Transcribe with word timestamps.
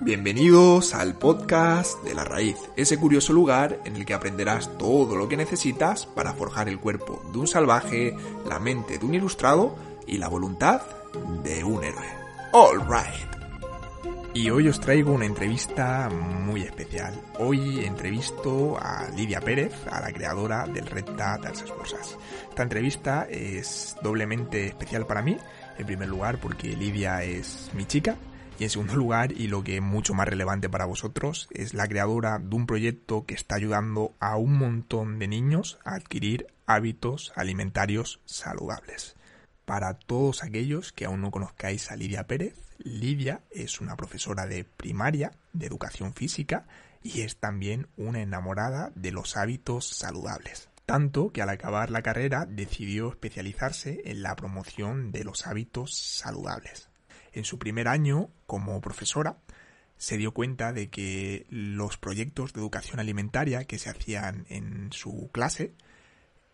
Bienvenidos 0.00 0.92
al 0.92 1.14
podcast 1.14 2.02
de 2.02 2.14
la 2.14 2.24
raíz, 2.24 2.56
ese 2.76 2.98
curioso 2.98 3.32
lugar 3.32 3.78
en 3.84 3.96
el 3.96 4.04
que 4.04 4.12
aprenderás 4.12 4.76
todo 4.76 5.16
lo 5.16 5.28
que 5.28 5.36
necesitas 5.36 6.04
para 6.04 6.34
forjar 6.34 6.68
el 6.68 6.80
cuerpo 6.80 7.22
de 7.32 7.38
un 7.38 7.46
salvaje, 7.46 8.16
la 8.46 8.58
mente 8.58 8.98
de 8.98 9.06
un 9.06 9.14
ilustrado 9.14 9.76
y 10.06 10.18
la 10.18 10.28
voluntad 10.28 10.82
de 11.44 11.62
un 11.62 11.84
héroe. 11.84 12.06
All 12.52 12.80
right. 12.80 13.34
Y 14.34 14.50
hoy 14.50 14.68
os 14.68 14.80
traigo 14.80 15.12
una 15.12 15.26
entrevista 15.26 16.10
muy 16.10 16.62
especial. 16.62 17.14
Hoy 17.38 17.84
entrevisto 17.84 18.76
a 18.76 19.08
Lidia 19.14 19.40
Pérez, 19.40 19.72
a 19.90 20.00
la 20.00 20.12
creadora 20.12 20.66
del 20.66 20.86
Repta 20.86 21.38
de 21.38 21.52
Escursas. 21.52 22.18
Esta 22.48 22.64
entrevista 22.64 23.28
es 23.30 23.96
doblemente 24.02 24.66
especial 24.66 25.06
para 25.06 25.22
mí, 25.22 25.38
en 25.78 25.86
primer 25.86 26.08
lugar 26.08 26.38
porque 26.40 26.76
Lidia 26.76 27.22
es 27.22 27.70
mi 27.74 27.84
chica, 27.84 28.16
y 28.58 28.64
en 28.64 28.70
segundo 28.70 28.94
lugar, 28.94 29.32
y 29.32 29.48
lo 29.48 29.64
que 29.64 29.76
es 29.76 29.82
mucho 29.82 30.14
más 30.14 30.28
relevante 30.28 30.68
para 30.68 30.84
vosotros, 30.84 31.48
es 31.50 31.74
la 31.74 31.88
creadora 31.88 32.38
de 32.38 32.54
un 32.54 32.66
proyecto 32.66 33.26
que 33.26 33.34
está 33.34 33.56
ayudando 33.56 34.14
a 34.20 34.36
un 34.36 34.56
montón 34.56 35.18
de 35.18 35.26
niños 35.26 35.78
a 35.84 35.94
adquirir 35.94 36.46
hábitos 36.66 37.32
alimentarios 37.34 38.20
saludables. 38.24 39.16
Para 39.64 39.94
todos 39.94 40.44
aquellos 40.44 40.92
que 40.92 41.04
aún 41.06 41.22
no 41.22 41.30
conozcáis 41.30 41.90
a 41.90 41.96
Lidia 41.96 42.26
Pérez, 42.26 42.54
Lidia 42.78 43.40
es 43.50 43.80
una 43.80 43.96
profesora 43.96 44.46
de 44.46 44.64
primaria, 44.64 45.32
de 45.52 45.66
educación 45.66 46.14
física, 46.14 46.66
y 47.02 47.22
es 47.22 47.38
también 47.38 47.88
una 47.96 48.20
enamorada 48.20 48.92
de 48.94 49.10
los 49.10 49.36
hábitos 49.36 49.88
saludables. 49.88 50.68
Tanto 50.86 51.32
que 51.32 51.42
al 51.42 51.48
acabar 51.48 51.90
la 51.90 52.02
carrera 52.02 52.46
decidió 52.46 53.08
especializarse 53.08 54.02
en 54.04 54.22
la 54.22 54.36
promoción 54.36 55.12
de 55.12 55.24
los 55.24 55.46
hábitos 55.46 55.94
saludables 55.96 56.88
en 57.34 57.44
su 57.44 57.58
primer 57.58 57.88
año 57.88 58.30
como 58.46 58.80
profesora 58.80 59.38
se 59.96 60.16
dio 60.16 60.32
cuenta 60.32 60.72
de 60.72 60.90
que 60.90 61.46
los 61.50 61.98
proyectos 61.98 62.52
de 62.52 62.60
educación 62.60 63.00
alimentaria 63.00 63.64
que 63.64 63.78
se 63.78 63.90
hacían 63.90 64.46
en 64.48 64.92
su 64.92 65.30
clase 65.32 65.74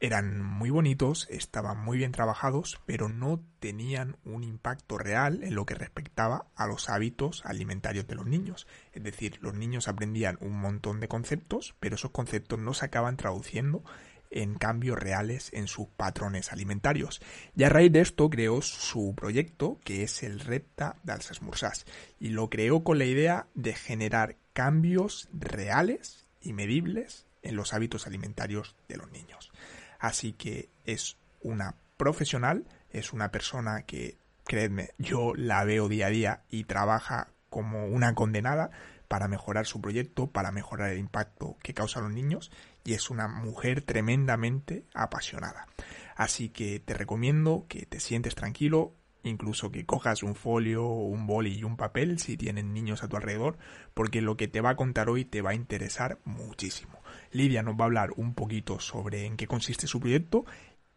eran 0.00 0.42
muy 0.42 0.70
bonitos, 0.70 1.27
estaban 1.28 1.78
muy 1.78 1.98
bien 1.98 2.10
trabajados, 2.10 2.80
pero 2.86 3.10
no 3.10 3.44
tenían 3.58 4.16
un 4.24 4.44
impacto 4.44 4.96
real 4.96 5.42
en 5.42 5.55
lo 5.55 5.66
que 5.66 5.74
respectaba 5.74 6.46
a 6.56 6.66
los 6.66 6.88
hábitos 6.88 7.42
alimentarios 7.44 8.06
de 8.06 8.14
los 8.14 8.24
niños. 8.24 8.66
Es 8.92 9.02
decir, 9.02 9.38
los 9.42 9.55
niños 9.55 9.88
aprendían 9.88 10.38
un 10.40 10.58
montón 10.58 11.00
de 11.00 11.08
conceptos, 11.08 11.74
pero 11.80 11.96
esos 11.96 12.12
conceptos 12.12 12.58
no 12.58 12.72
se 12.72 12.86
acaban 12.86 13.18
traduciendo 13.18 13.84
en 14.31 14.55
cambios 14.55 14.98
reales 14.98 15.50
en 15.53 15.67
sus 15.67 15.89
patrones 15.89 16.53
alimentarios. 16.53 17.20
Y 17.56 17.64
a 17.64 17.69
raíz 17.69 17.92
de 17.92 18.00
esto 18.00 18.31
creó 18.31 18.62
su 18.62 19.14
proyecto, 19.14 19.78
que 19.84 20.03
es 20.03 20.23
el 20.23 20.41
Repta 20.41 20.97
de 21.03 21.12
Alsasmursas, 21.12 21.84
y 22.19 22.31
lo 22.31 22.48
creó 22.48 22.84
con 22.84 22.98
la 22.98 23.05
idea 23.05 23.47
de 23.55 23.75
generar 23.75 24.36
cambios 24.53 25.28
reales 25.33 26.27
y 26.41 26.53
medibles 26.53 27.27
en 27.42 27.56
los 27.56 27.73
hábitos 27.75 28.06
alimentarios 28.06 28.77
de 28.89 28.97
los 28.97 29.11
niños. 29.11 29.51
Así 29.98 30.33
que 30.33 30.70
es 30.84 31.17
una 31.42 31.75
profesional, 31.97 32.67
es 32.91 33.12
una 33.12 33.31
persona 33.31 33.83
que, 33.83 34.17
creedme, 34.45 34.91
yo 34.98 35.34
la 35.34 35.64
veo 35.64 35.89
día 35.89 36.06
a 36.06 36.11
día 36.11 36.42
y 36.48 36.64
trabaja 36.64 37.28
como 37.51 37.86
una 37.86 38.14
condenada 38.14 38.70
para 39.11 39.27
mejorar 39.27 39.66
su 39.66 39.80
proyecto, 39.80 40.28
para 40.28 40.53
mejorar 40.53 40.91
el 40.91 41.00
impacto 41.00 41.56
que 41.64 41.75
causa 41.75 42.00
los 42.00 42.12
niños 42.12 42.53
y 42.84 42.92
es 42.92 43.11
una 43.11 43.27
mujer 43.27 43.83
tremendamente 43.83 44.84
apasionada. 44.94 45.67
Así 46.14 46.48
que 46.48 46.78
te 46.78 46.94
recomiendo 46.94 47.67
que 47.69 47.86
te 47.86 47.98
sientes 47.98 48.36
tranquilo, 48.36 48.94
incluso 49.25 49.72
que 49.72 49.84
cojas 49.84 50.22
un 50.22 50.36
folio, 50.36 50.86
un 50.86 51.27
boli 51.27 51.58
y 51.58 51.64
un 51.64 51.77
papel 51.77 52.20
si 52.20 52.36
tienen 52.36 52.72
niños 52.72 53.02
a 53.02 53.08
tu 53.08 53.17
alrededor, 53.17 53.58
porque 53.94 54.22
lo 54.22 54.36
que 54.36 54.47
te 54.47 54.61
va 54.61 54.70
a 54.70 54.77
contar 54.77 55.11
hoy 55.11 55.24
te 55.24 55.42
va 55.42 55.50
a 55.50 55.55
interesar 55.55 56.20
muchísimo. 56.24 57.00
Lidia 57.33 57.64
nos 57.64 57.74
va 57.74 57.80
a 57.80 57.86
hablar 57.86 58.12
un 58.14 58.34
poquito 58.34 58.78
sobre 58.78 59.27
en 59.27 59.36
qué 59.36 59.48
consiste 59.48 59.89
su 59.89 59.98
proyecto 59.98 60.45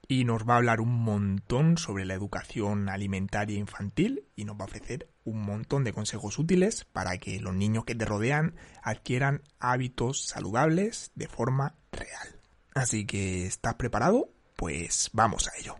y 0.08 0.26
nos 0.26 0.48
va 0.48 0.56
a 0.56 0.58
hablar 0.58 0.82
un 0.82 1.04
montón 1.04 1.78
sobre 1.78 2.06
la 2.06 2.14
educación 2.14 2.90
alimentaria 2.90 3.58
infantil 3.58 4.26
y 4.36 4.46
nos 4.46 4.58
va 4.58 4.62
a 4.62 4.66
ofrecer 4.66 5.08
un 5.24 5.42
montón 5.42 5.84
de 5.84 5.94
consejos 5.94 6.38
útiles 6.40 6.86
para 6.86 7.18
que 7.18 7.40
los 7.40 7.54
niños 7.54 7.86
que 7.86 7.96
te 7.96 8.06
rodean 8.06 8.56
adquieran 8.82 9.42
hábitos 9.60 10.26
saludables 10.26 11.12
de 11.16 11.28
forma 11.28 11.76
real. 11.92 12.40
Así 12.76 13.06
que, 13.06 13.46
¿estás 13.46 13.76
preparado? 13.76 14.30
Pues 14.56 15.10
vamos 15.14 15.48
a 15.48 15.52
ello. 15.60 15.78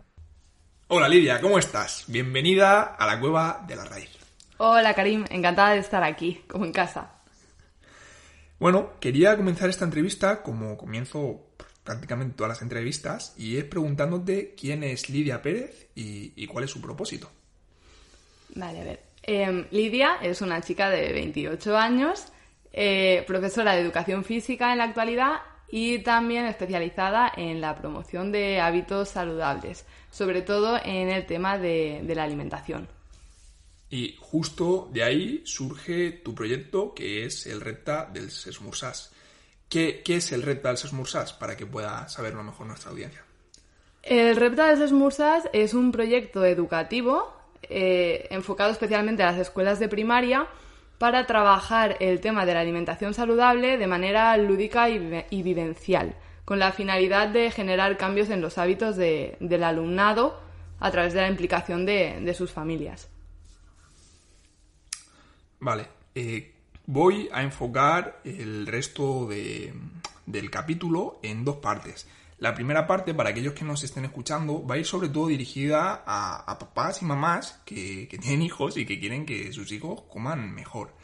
Hola 0.88 1.08
Lidia, 1.08 1.40
¿cómo 1.40 1.58
estás? 1.58 2.04
Bienvenida 2.08 2.82
a 2.82 3.06
la 3.06 3.18
cueva 3.18 3.64
de 3.66 3.76
la 3.76 3.84
raíz. 3.84 4.10
Hola 4.58 4.94
Karim, 4.94 5.24
encantada 5.30 5.72
de 5.72 5.80
estar 5.80 6.02
aquí, 6.02 6.44
como 6.48 6.64
en 6.64 6.72
casa. 6.72 7.10
Bueno, 8.58 8.92
quería 9.00 9.36
comenzar 9.36 9.68
esta 9.68 9.84
entrevista 9.84 10.42
como 10.42 10.76
comienzo 10.76 11.53
prácticamente 11.84 12.34
todas 12.34 12.48
las 12.48 12.62
entrevistas 12.62 13.34
y 13.36 13.58
es 13.58 13.64
preguntándote 13.64 14.54
quién 14.58 14.82
es 14.82 15.10
Lidia 15.10 15.42
Pérez 15.42 15.88
y, 15.94 16.46
cuál 16.46 16.64
es 16.64 16.70
su 16.70 16.80
propósito. 16.80 17.30
Vale, 18.54 18.80
a 18.80 18.84
ver. 18.84 19.02
Em, 19.22 19.66
Lidia 19.70 20.16
es 20.22 20.40
una 20.40 20.60
chica 20.60 20.90
de 20.90 21.12
28 21.12 21.76
años, 21.76 22.26
eh, 22.72 23.24
profesora 23.26 23.74
de 23.74 23.82
educación 23.82 24.24
física 24.24 24.72
en 24.72 24.78
la 24.78 24.84
actualidad 24.84 25.42
y 25.68 25.98
también 26.00 26.46
especializada 26.46 27.32
en 27.36 27.60
la 27.60 27.76
promoción 27.76 28.32
de 28.32 28.60
hábitos 28.60 29.08
saludables, 29.08 29.84
sobre 30.10 30.42
todo 30.42 30.78
en 30.84 31.08
el 31.10 31.26
tema 31.26 31.58
de, 31.58 32.02
la 32.14 32.24
alimentación. 32.24 32.88
Y 33.90 34.16
justo 34.20 34.88
de 34.92 35.02
ahí 35.02 35.42
surge 35.44 36.12
tu 36.12 36.34
proyecto 36.34 36.94
que 36.94 37.24
es 37.24 37.46
el 37.46 37.60
Repta 37.60 38.08
del 38.12 38.30
Sesmursas. 38.30 39.13
¿Qué, 39.74 40.02
¿Qué, 40.04 40.18
es 40.18 40.30
el 40.30 40.42
Repta 40.42 40.68
del 40.68 40.78
Sesmursas 40.78 41.32
para 41.32 41.56
que 41.56 41.66
pueda 41.66 42.06
saberlo 42.06 42.44
mejor 42.44 42.68
nuestra 42.68 42.92
audiencia? 42.92 43.24
El 44.04 44.36
Repta 44.36 44.68
del 44.68 44.78
Sesmursas 44.78 45.48
es 45.52 45.74
un 45.74 45.90
proyecto 45.90 46.44
educativo 46.44 47.34
eh, 47.62 48.28
enfocado 48.30 48.70
especialmente 48.70 49.24
a 49.24 49.32
las 49.32 49.40
escuelas 49.40 49.80
de 49.80 49.88
primaria 49.88 50.46
para 50.98 51.26
trabajar 51.26 51.96
el 51.98 52.20
tema 52.20 52.46
de 52.46 52.54
la 52.54 52.60
alimentación 52.60 53.14
saludable 53.14 53.76
de 53.76 53.86
manera 53.88 54.36
lúdica 54.36 54.88
y, 54.88 55.42
vivencial, 55.42 56.14
con 56.44 56.60
la 56.60 56.70
finalidad 56.70 57.26
de 57.26 57.50
generar 57.50 57.96
cambios 57.96 58.30
en 58.30 58.42
los 58.42 58.58
hábitos 58.58 58.94
del 58.94 59.64
alumnado 59.64 60.40
a 60.78 60.92
través 60.92 61.14
de 61.14 61.22
la 61.22 61.28
implicación 61.28 61.84
de, 61.84 62.32
sus 62.32 62.52
familias. 62.52 63.08
Vale, 65.58 65.88
eh, 66.14 66.53
voy 66.86 67.28
a 67.32 67.42
enfocar 67.42 68.20
el 68.24 68.66
resto 68.66 69.28
del 69.28 70.50
capítulo 70.50 71.18
en 71.22 71.44
dos 71.44 71.56
partes. 71.56 72.06
La 72.38 72.54
primera 72.54 72.86
parte, 72.86 73.14
para 73.14 73.30
aquellos 73.30 73.54
que 73.54 73.64
nos 73.64 73.84
estén 73.84 74.04
escuchando, 74.04 74.66
va 74.66 74.74
a 74.74 74.78
ir 74.78 74.86
sobre 74.86 75.08
todo 75.08 75.28
dirigida 75.28 76.02
a, 76.06 76.58
papás 76.58 77.00
y 77.00 77.04
mamás 77.04 77.60
que, 77.64 78.08
tienen 78.20 78.42
hijos 78.42 78.76
y 78.76 78.84
que 78.84 78.98
quieren 78.98 79.24
que 79.24 79.52
sus 79.52 79.70
hijos 79.72 80.02
coman 80.10 80.52
mejor. 80.52 80.94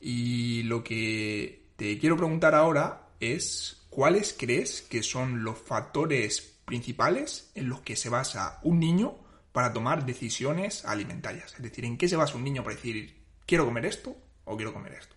Y 0.00 0.62
lo 0.62 0.82
que 0.82 1.72
te 1.76 1.98
quiero 1.98 2.16
preguntar 2.16 2.54
ahora 2.54 3.08
es 3.18 3.82
cuáles 3.90 4.34
crees 4.38 4.80
que 4.82 5.02
son 5.02 5.44
los 5.44 5.58
factores 5.58 6.58
principales 6.64 7.50
en 7.54 7.68
los 7.68 7.80
que 7.80 7.96
se 7.96 8.08
basa 8.08 8.60
un 8.62 8.78
niño 8.78 9.16
para 9.52 9.72
tomar 9.72 10.06
decisiones 10.06 10.84
alimentarias. 10.84 11.54
Es 11.54 11.62
decir, 11.62 11.84
¿en 11.84 11.98
qué 11.98 12.08
se 12.08 12.16
basa 12.16 12.36
un 12.36 12.44
niño 12.44 12.62
para 12.62 12.76
decir 12.76 13.16
quiero 13.44 13.66
comer 13.66 13.84
esto 13.86 14.16
o 14.50 14.56
quiero 14.56 14.72
comer 14.72 14.92
esto? 14.92 15.14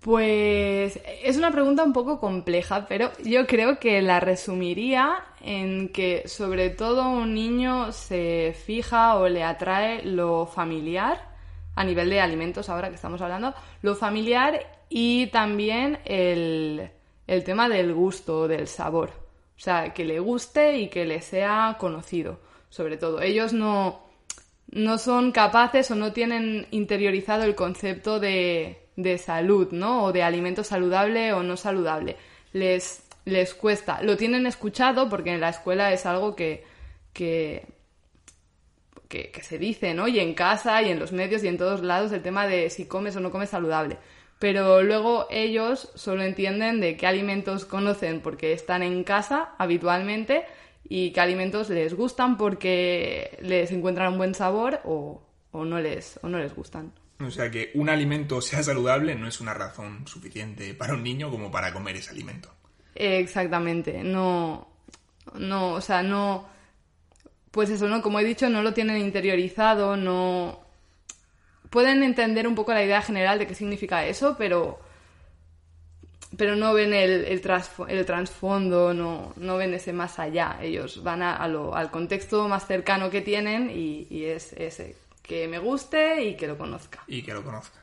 Pues 0.00 0.98
es 1.22 1.36
una 1.36 1.52
pregunta 1.52 1.84
un 1.84 1.92
poco 1.92 2.18
compleja, 2.18 2.86
pero 2.88 3.12
yo 3.24 3.46
creo 3.46 3.78
que 3.78 4.02
la 4.02 4.18
resumiría 4.18 5.24
en 5.40 5.90
que 5.90 6.26
sobre 6.26 6.70
todo 6.70 7.08
un 7.08 7.34
niño 7.34 7.92
se 7.92 8.56
fija 8.64 9.16
o 9.16 9.28
le 9.28 9.44
atrae 9.44 10.04
lo 10.04 10.46
familiar, 10.46 11.30
a 11.76 11.84
nivel 11.84 12.10
de 12.10 12.20
alimentos 12.20 12.68
ahora 12.68 12.88
que 12.88 12.96
estamos 12.96 13.20
hablando, 13.20 13.54
lo 13.82 13.94
familiar 13.94 14.66
y 14.88 15.28
también 15.28 16.00
el, 16.04 16.90
el 17.28 17.44
tema 17.44 17.68
del 17.68 17.94
gusto, 17.94 18.48
del 18.48 18.66
sabor. 18.66 19.10
O 19.56 19.60
sea, 19.60 19.94
que 19.94 20.04
le 20.04 20.18
guste 20.18 20.78
y 20.78 20.88
que 20.88 21.04
le 21.04 21.20
sea 21.20 21.76
conocido, 21.78 22.40
sobre 22.70 22.96
todo. 22.96 23.22
Ellos 23.22 23.52
no, 23.52 24.02
no 24.72 24.98
son 24.98 25.32
capaces 25.32 25.90
o 25.90 25.94
no 25.94 26.12
tienen 26.12 26.66
interiorizado 26.70 27.44
el 27.44 27.54
concepto 27.54 28.18
de 28.18 28.82
de 28.96 29.18
salud, 29.18 29.68
¿no? 29.72 30.04
O 30.04 30.12
de 30.12 30.22
alimento 30.22 30.64
saludable 30.64 31.32
o 31.32 31.42
no 31.42 31.56
saludable. 31.56 32.16
Les, 32.52 33.04
les 33.24 33.54
cuesta. 33.54 34.02
Lo 34.02 34.16
tienen 34.16 34.46
escuchado 34.46 35.08
porque 35.08 35.32
en 35.32 35.40
la 35.40 35.50
escuela 35.50 35.92
es 35.92 36.06
algo 36.06 36.36
que, 36.36 36.64
que, 37.12 37.66
que, 39.08 39.42
se 39.42 39.58
dice, 39.58 39.94
¿no? 39.94 40.08
Y 40.08 40.20
en 40.20 40.34
casa 40.34 40.82
y 40.82 40.90
en 40.90 40.98
los 40.98 41.12
medios 41.12 41.42
y 41.44 41.48
en 41.48 41.58
todos 41.58 41.82
lados 41.82 42.12
el 42.12 42.22
tema 42.22 42.46
de 42.46 42.70
si 42.70 42.86
comes 42.86 43.16
o 43.16 43.20
no 43.20 43.30
comes 43.30 43.50
saludable. 43.50 43.98
Pero 44.38 44.82
luego 44.82 45.26
ellos 45.30 45.90
solo 45.94 46.22
entienden 46.24 46.80
de 46.80 46.96
qué 46.96 47.06
alimentos 47.06 47.64
conocen 47.64 48.20
porque 48.20 48.52
están 48.52 48.82
en 48.82 49.04
casa 49.04 49.50
habitualmente 49.56 50.44
y 50.88 51.12
qué 51.12 51.20
alimentos 51.20 51.70
les 51.70 51.94
gustan 51.94 52.36
porque 52.36 53.38
les 53.42 53.70
encuentran 53.70 54.12
un 54.12 54.18
buen 54.18 54.34
sabor 54.34 54.80
o, 54.84 55.22
o 55.52 55.64
no, 55.64 55.80
les, 55.80 56.18
o 56.22 56.28
no 56.28 56.38
les 56.38 56.54
gustan. 56.54 56.92
O 57.20 57.30
sea 57.30 57.50
que 57.50 57.70
un 57.74 57.88
alimento 57.88 58.40
sea 58.40 58.62
saludable 58.62 59.14
no 59.14 59.28
es 59.28 59.40
una 59.40 59.54
razón 59.54 60.06
suficiente 60.06 60.74
para 60.74 60.94
un 60.94 61.02
niño 61.02 61.30
como 61.30 61.50
para 61.50 61.72
comer 61.72 61.96
ese 61.96 62.10
alimento. 62.10 62.52
Exactamente, 62.94 64.02
no, 64.02 64.68
no, 65.34 65.74
o 65.74 65.80
sea, 65.80 66.02
no, 66.02 66.46
pues 67.50 67.70
eso, 67.70 67.88
¿no? 67.88 68.02
Como 68.02 68.20
he 68.20 68.24
dicho, 68.24 68.48
no 68.50 68.62
lo 68.62 68.74
tienen 68.74 68.98
interiorizado, 68.98 69.96
no, 69.96 70.60
pueden 71.70 72.02
entender 72.02 72.46
un 72.46 72.54
poco 72.54 72.74
la 72.74 72.84
idea 72.84 73.00
general 73.00 73.38
de 73.38 73.46
qué 73.46 73.54
significa 73.54 74.04
eso, 74.06 74.36
pero, 74.36 74.80
pero 76.36 76.56
no 76.56 76.74
ven 76.74 76.94
el, 76.94 77.24
el, 77.24 77.40
trasfondo, 78.06 78.94
no, 78.94 79.32
no 79.36 79.56
ven 79.56 79.74
ese 79.74 79.92
más 79.92 80.18
allá. 80.18 80.58
Ellos 80.60 81.02
van 81.02 81.22
a, 81.22 81.36
al 81.36 81.90
contexto 81.90 82.48
más 82.48 82.66
cercano 82.66 83.10
que 83.10 83.20
tienen 83.20 83.70
y, 83.70 84.06
y 84.10 84.24
es 84.24 84.52
ese, 84.54 84.96
que 85.22 85.48
me 85.48 85.58
guste 85.58 86.22
y 86.24 86.36
que 86.36 86.46
lo 86.46 86.56
conozca. 86.56 87.02
Y 87.06 87.22
que 87.22 87.34
lo 87.34 87.42
conozca. 87.42 87.80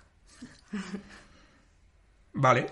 vale. 2.34 2.68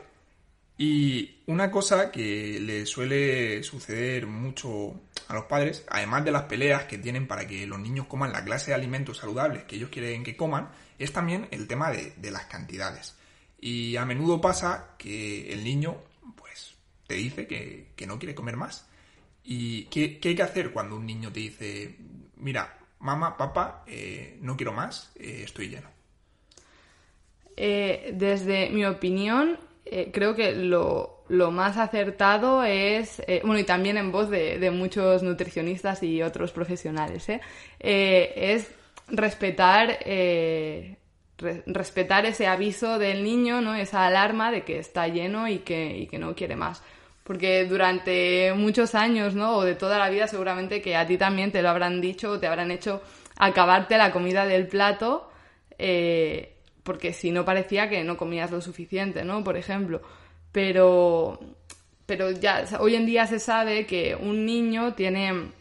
Y 0.79 1.41
una 1.47 1.71
cosa 1.71 2.11
que 2.11 2.59
le 2.61 2.85
suele 2.85 3.63
suceder 3.63 4.27
mucho 4.27 4.93
a 5.27 5.33
los 5.33 5.45
padres, 5.45 5.83
además 5.89 6.23
de 6.23 6.31
las 6.31 6.43
peleas 6.43 6.83
que 6.83 6.99
tienen 6.99 7.27
para 7.27 7.47
que 7.47 7.65
los 7.65 7.79
niños 7.79 8.05
coman 8.05 8.31
la 8.31 8.43
clase 8.43 8.71
de 8.71 8.75
alimentos 8.75 9.17
saludables 9.17 9.63
que 9.63 9.75
ellos 9.75 9.89
quieren 9.89 10.23
que 10.23 10.37
coman, 10.37 10.69
es 10.99 11.11
también 11.11 11.47
el 11.49 11.67
tema 11.67 11.91
de, 11.91 12.31
las 12.31 12.45
cantidades. 12.45 13.16
Y 13.69 13.97
a 13.97 14.05
menudo 14.05 14.39
pasa 14.39 14.95
que 14.97 15.51
el 15.51 15.61
niño, 15.61 15.97
pues, 16.37 16.77
te 17.05 17.15
dice 17.15 17.47
que, 17.47 18.07
no 18.07 18.17
quiere 18.17 18.33
comer 18.33 18.55
más. 18.55 18.87
¿Y 19.43 19.83
qué, 19.87 20.21
hay 20.23 20.35
que 20.35 20.41
hacer 20.41 20.71
cuando 20.71 20.95
un 20.95 21.05
niño 21.05 21.33
te 21.33 21.41
dice, 21.41 21.97
mira, 22.37 22.77
mamá, 22.99 23.35
papá, 23.35 23.83
eh, 23.85 24.37
no 24.39 24.55
quiero 24.55 24.71
más, 24.71 25.11
eh, 25.19 25.41
estoy 25.43 25.67
lleno? 25.67 25.89
Eh, 27.57 28.11
desde 28.13 28.69
mi 28.69 28.85
opinión, 28.85 29.59
creo 30.13 30.33
que 30.33 30.53
lo, 30.53 31.25
más 31.51 31.75
acertado 31.75 32.63
es, 32.63 33.21
bueno, 33.43 33.59
y 33.59 33.65
también 33.65 33.97
en 33.97 34.13
voz 34.13 34.29
de, 34.29 34.59
de, 34.59 34.71
muchos 34.71 35.23
nutricionistas 35.23 36.03
y 36.03 36.21
otros 36.21 36.53
profesionales, 36.53 37.27
es 37.79 38.71
respetar, 39.09 39.99
respetar 41.37 42.25
ese 42.25 42.47
aviso 42.47 42.99
del 42.99 43.23
niño, 43.23 43.61
¿no? 43.61 43.75
Esa 43.75 44.05
alarma 44.05 44.51
de 44.51 44.63
que 44.63 44.79
está 44.79 45.07
lleno 45.07 45.47
y 45.47 45.59
que, 45.59 45.97
y 45.97 46.07
que 46.07 46.17
no 46.17 46.35
quiere 46.35 46.55
más. 46.55 46.81
Porque 47.23 47.65
durante 47.65 48.53
muchos 48.53 48.95
años, 48.95 49.35
¿no? 49.35 49.57
O 49.57 49.63
de 49.63 49.75
toda 49.75 49.99
la 49.99 50.09
vida 50.09 50.27
seguramente 50.27 50.81
que 50.81 50.95
a 50.95 51.05
ti 51.05 51.17
también 51.17 51.51
te 51.51 51.61
lo 51.61 51.69
habrán 51.69 52.01
dicho 52.01 52.31
o 52.31 52.39
te 52.39 52.47
habrán 52.47 52.71
hecho 52.71 53.01
acabarte 53.37 53.97
la 53.97 54.11
comida 54.11 54.45
del 54.45 54.67
plato 54.67 55.29
eh, 55.77 56.57
porque 56.83 57.13
si 57.13 57.31
no 57.31 57.45
parecía 57.45 57.89
que 57.89 58.03
no 58.03 58.17
comías 58.17 58.51
lo 58.51 58.61
suficiente, 58.61 59.23
¿no? 59.23 59.43
Por 59.43 59.57
ejemplo. 59.57 60.01
Pero, 60.51 61.39
pero 62.05 62.31
ya 62.31 62.63
hoy 62.79 62.95
en 62.95 63.05
día 63.05 63.27
se 63.27 63.39
sabe 63.39 63.85
que 63.85 64.15
un 64.15 64.45
niño 64.45 64.93
tiene 64.93 65.51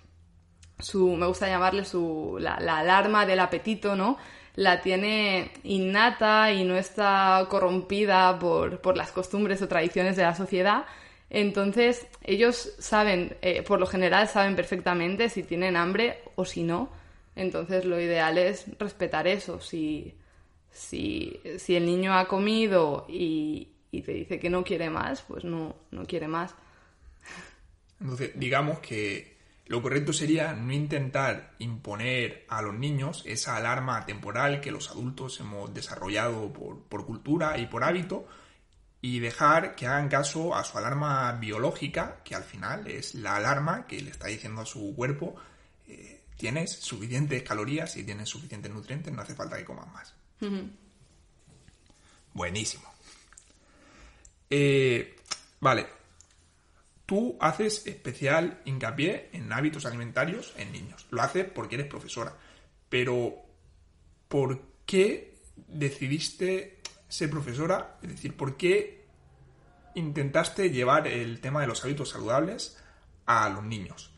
su, 0.78 1.16
me 1.16 1.26
gusta 1.26 1.48
llamarle 1.48 1.84
su, 1.84 2.36
la, 2.38 2.54
alarma 2.54 3.26
del 3.26 3.40
apetito, 3.40 3.96
¿no? 3.96 4.18
La 4.56 4.80
tiene 4.80 5.52
innata 5.64 6.52
y 6.52 6.64
no 6.64 6.76
está 6.76 7.46
corrompida 7.48 8.38
por, 8.38 8.80
por 8.80 8.96
las 8.96 9.12
costumbres 9.12 9.62
o 9.62 9.68
tradiciones 9.68 10.16
de 10.16 10.22
la 10.22 10.34
sociedad. 10.34 10.86
Entonces, 11.28 12.06
ellos 12.22 12.72
saben, 12.78 13.36
eh, 13.42 13.62
por 13.62 13.80
lo 13.80 13.86
general, 13.86 14.28
saben 14.28 14.56
perfectamente 14.56 15.28
si 15.28 15.42
tienen 15.42 15.76
hambre 15.76 16.20
o 16.36 16.44
si 16.44 16.62
no. 16.62 16.90
Entonces, 17.34 17.84
lo 17.84 18.00
ideal 18.00 18.38
es 18.38 18.66
respetar 18.78 19.26
eso. 19.26 19.60
Si, 19.60 20.14
si, 20.70 21.40
si 21.58 21.76
el 21.76 21.84
niño 21.84 22.14
ha 22.14 22.26
comido 22.26 23.06
y, 23.08 23.68
y 23.90 24.02
te 24.02 24.12
dice 24.12 24.38
que 24.38 24.50
no 24.50 24.64
quiere 24.64 24.88
más, 24.88 25.22
pues 25.22 25.44
no, 25.44 25.76
no 25.90 26.06
quiere 26.06 26.28
más. 26.28 26.54
Entonces, 28.00 28.32
digamos 28.34 28.78
que 28.78 29.35
lo 29.66 29.82
correcto 29.82 30.12
sería 30.12 30.52
no 30.52 30.72
intentar 30.72 31.54
imponer 31.58 32.46
a 32.48 32.62
los 32.62 32.74
niños 32.74 33.22
esa 33.26 33.56
alarma 33.56 34.06
temporal 34.06 34.60
que 34.60 34.70
los 34.70 34.90
adultos 34.90 35.40
hemos 35.40 35.74
desarrollado 35.74 36.52
por, 36.52 37.04
cultura 37.04 37.58
y 37.58 37.66
por 37.66 37.82
hábito 37.82 38.28
y 39.02 39.18
dejar 39.18 39.74
que 39.74 39.88
hagan 39.88 40.08
caso 40.08 40.54
a 40.54 40.62
su 40.62 40.78
alarma 40.78 41.32
biológica, 41.32 42.20
que 42.24 42.36
al 42.36 42.44
final 42.44 42.86
es 42.86 43.16
la 43.16 43.36
alarma 43.36 43.86
que 43.86 44.00
le 44.00 44.10
está 44.10 44.28
diciendo 44.28 44.62
a 44.62 44.66
su 44.66 44.94
cuerpo, 44.94 45.34
eh, 45.88 46.22
tienes 46.36 46.72
suficientes 46.72 47.42
calorías 47.42 47.96
y 47.96 48.04
tienes 48.04 48.28
suficientes 48.28 48.72
nutrientes, 48.72 49.12
no 49.12 49.22
hace 49.22 49.34
falta 49.34 49.56
que 49.56 49.64
comas 49.64 49.92
más. 49.92 50.14
Buenísimo. 52.32 52.84
Eh, 54.48 55.16
vale, 55.58 55.86
tú 57.06 57.36
haces 57.40 57.86
especial 57.86 58.60
hincapié 58.64 59.30
en 59.32 59.52
hábitos 59.52 59.86
alimentarios 59.86 60.52
en 60.58 60.72
niños. 60.72 61.06
Lo 61.10 61.22
haces 61.22 61.46
porque 61.48 61.76
eres 61.76 61.86
profesora. 61.86 62.34
Pero, 62.88 63.34
¿por 64.28 64.60
qué 64.84 65.38
decidiste 65.68 66.80
ser 67.08 67.30
profesora? 67.30 67.98
Es 68.02 68.10
decir, 68.10 68.36
¿por 68.36 68.56
qué 68.56 69.06
intentaste 69.94 70.70
llevar 70.70 71.06
el 71.06 71.40
tema 71.40 71.60
de 71.60 71.68
los 71.68 71.84
hábitos 71.84 72.10
saludables 72.10 72.76
a 73.24 73.48
los 73.48 73.64
niños? 73.64 74.10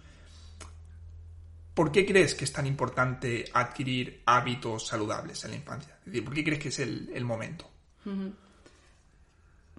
¿Por 1.74 1.92
qué 1.92 2.04
crees 2.04 2.34
que 2.34 2.44
es 2.44 2.52
tan 2.52 2.66
importante 2.66 3.44
adquirir 3.52 4.22
hábitos 4.26 4.86
saludables 4.86 5.44
en 5.44 5.50
la 5.52 5.56
infancia? 5.58 5.96
Es 6.00 6.06
decir, 6.06 6.24
¿por 6.24 6.34
qué 6.34 6.42
crees 6.42 6.58
que 6.58 6.68
es 6.70 6.78
el, 6.80 7.24
momento? 7.24 7.70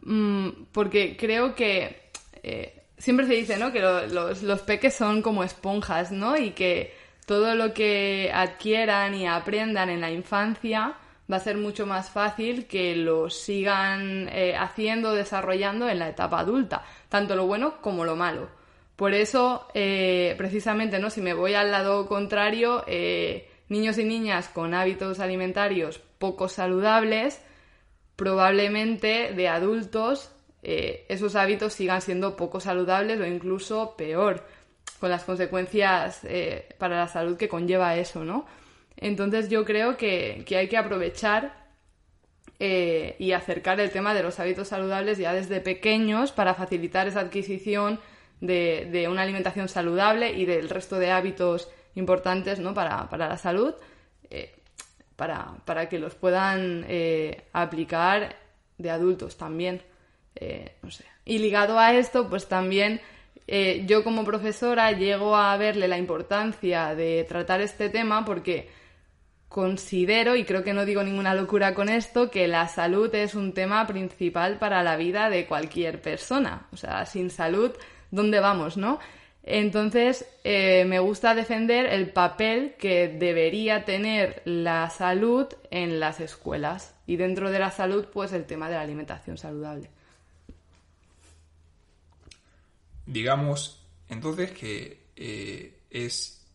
Mm, 0.03 0.49
porque 0.71 1.17
creo 1.17 1.53
que 1.53 2.11
eh, 2.41 2.78
siempre 2.99 3.25
se 3.25 3.33
dice, 3.33 3.57
¿no? 3.57 3.71
Que 3.71 3.81
los, 3.81 4.61
peques 4.61 4.93
son 4.93 5.21
como 5.21 5.43
esponjas, 5.43 6.11
¿no? 6.11 6.37
Y 6.37 6.51
que 6.51 6.93
todo 7.25 7.55
lo 7.55 7.73
que 7.73 8.31
adquieran 8.33 9.15
y 9.15 9.25
aprendan 9.25 9.89
en 9.89 10.01
la 10.01 10.11
infancia 10.11 10.95
va 11.31 11.37
a 11.37 11.39
ser 11.39 11.57
mucho 11.57 11.85
más 11.85 12.09
fácil 12.09 12.65
que 12.65 12.95
lo 12.95 13.29
sigan 13.29 14.29
eh, 14.29 14.55
haciendo, 14.57 15.13
desarrollando 15.13 15.87
en 15.87 15.99
la 15.99 16.09
etapa 16.09 16.39
adulta, 16.39 16.83
tanto 17.07 17.35
lo 17.35 17.45
bueno 17.45 17.81
como 17.81 18.03
lo 18.03 18.15
malo. 18.15 18.49
Por 18.95 19.13
eso, 19.13 19.67
eh, 19.73 20.35
precisamente, 20.37 20.99
¿no? 20.99 21.09
Si 21.09 21.21
me 21.21 21.33
voy 21.33 21.53
al 21.53 21.71
lado 21.71 22.07
contrario, 22.07 22.83
eh, 22.87 23.49
niños 23.69 23.97
y 23.97 24.03
niñas 24.03 24.49
con 24.49 24.73
hábitos 24.73 25.19
alimentarios 25.19 25.99
poco 26.17 26.49
saludables, 26.49 27.41
probablemente 28.17 29.33
de 29.33 29.47
adultos 29.47 30.31
eh, 30.61 31.05
esos 31.07 31.35
hábitos 31.35 31.73
sigan 31.73 32.01
siendo 32.01 32.35
poco 32.35 32.59
saludables 32.59 33.19
o 33.19 33.25
incluso 33.25 33.95
peor, 33.95 34.43
con 34.99 35.09
las 35.09 35.23
consecuencias 35.23 36.21
eh, 36.25 36.67
para 36.77 36.97
la 36.97 37.07
salud 37.07 37.37
que 37.37 37.47
conlleva 37.47 37.95
eso, 37.95 38.25
¿no? 38.25 38.45
Entonces 38.97 39.49
yo 39.49 39.63
creo 39.63 39.95
que, 39.95 40.43
hay 40.49 40.67
que 40.67 40.77
aprovechar 40.77 41.69
eh, 42.59 43.15
y 43.19 43.31
acercar 43.31 43.79
el 43.79 43.91
tema 43.91 44.13
de 44.13 44.23
los 44.23 44.39
hábitos 44.41 44.67
saludables 44.67 45.17
ya 45.17 45.31
desde 45.31 45.61
pequeños 45.61 46.33
para 46.33 46.53
facilitar 46.53 47.07
esa 47.07 47.21
adquisición 47.21 48.01
de, 48.41 49.07
una 49.09 49.21
alimentación 49.21 49.69
saludable 49.69 50.33
y 50.33 50.45
del 50.45 50.69
resto 50.69 50.99
de 50.99 51.11
hábitos 51.11 51.69
importantes 51.95 52.59
¿no? 52.59 52.73
para, 52.73 53.07
la 53.09 53.37
salud, 53.37 53.73
para, 55.15 55.55
para, 55.63 55.87
que 55.87 55.99
los 55.99 56.15
puedan 56.15 56.85
aplicar 57.53 58.35
de 58.77 58.89
adultos 58.89 59.37
también. 59.37 59.81
Eh, 60.35 60.75
no 60.81 60.91
sé. 60.91 61.05
Y 61.25 61.39
ligado 61.39 61.79
a 61.79 61.93
esto, 61.93 62.29
pues 62.29 62.47
también 62.47 63.01
eh, 63.47 63.83
yo 63.87 64.03
como 64.03 64.23
profesora 64.23 64.91
llego 64.91 65.35
a 65.35 65.57
verle 65.57 65.87
la 65.87 65.97
importancia 65.97 66.93
de 66.95 67.25
tratar 67.27 67.61
este 67.61 67.89
tema 67.89 68.23
porque 68.23 68.69
considero, 69.49 70.35
y 70.35 70.45
creo 70.45 70.63
que 70.63 70.73
no 70.73 70.85
digo 70.85 71.03
ninguna 71.03 71.33
locura 71.33 71.73
con 71.73 71.89
esto, 71.89 72.29
que 72.29 72.47
la 72.47 72.67
salud 72.67 73.13
es 73.15 73.33
un 73.33 73.53
tema 73.53 73.87
principal 73.87 74.59
para 74.59 74.83
la 74.83 74.95
vida 74.95 75.29
de 75.31 75.47
cualquier 75.47 76.01
persona. 76.01 76.67
O 76.71 76.77
sea, 76.77 77.05
sin 77.07 77.31
salud, 77.31 77.71
¿dónde 78.11 78.39
vamos, 78.39 78.77
no? 78.77 78.99
Entonces, 79.41 80.27
eh, 80.43 80.85
me 80.85 80.99
gusta 80.99 81.33
defender 81.33 81.87
el 81.87 82.11
papel 82.11 82.75
que 82.77 83.07
debería 83.07 83.83
tener 83.83 84.43
la 84.45 84.91
salud 84.91 85.47
en 85.71 85.99
las 85.99 86.19
escuelas. 86.19 86.93
Y 87.07 87.15
dentro 87.15 87.49
de 87.49 87.57
la 87.57 87.71
salud, 87.71 88.05
pues 88.13 88.31
el 88.33 88.45
tema 88.45 88.69
de 88.69 88.75
la 88.75 88.81
alimentación 88.81 89.39
saludable. 89.39 89.89
Digamos 93.09 93.83
entonces 94.07 94.51
que 94.51 95.07
eh, 95.15 95.81
es 95.89 96.45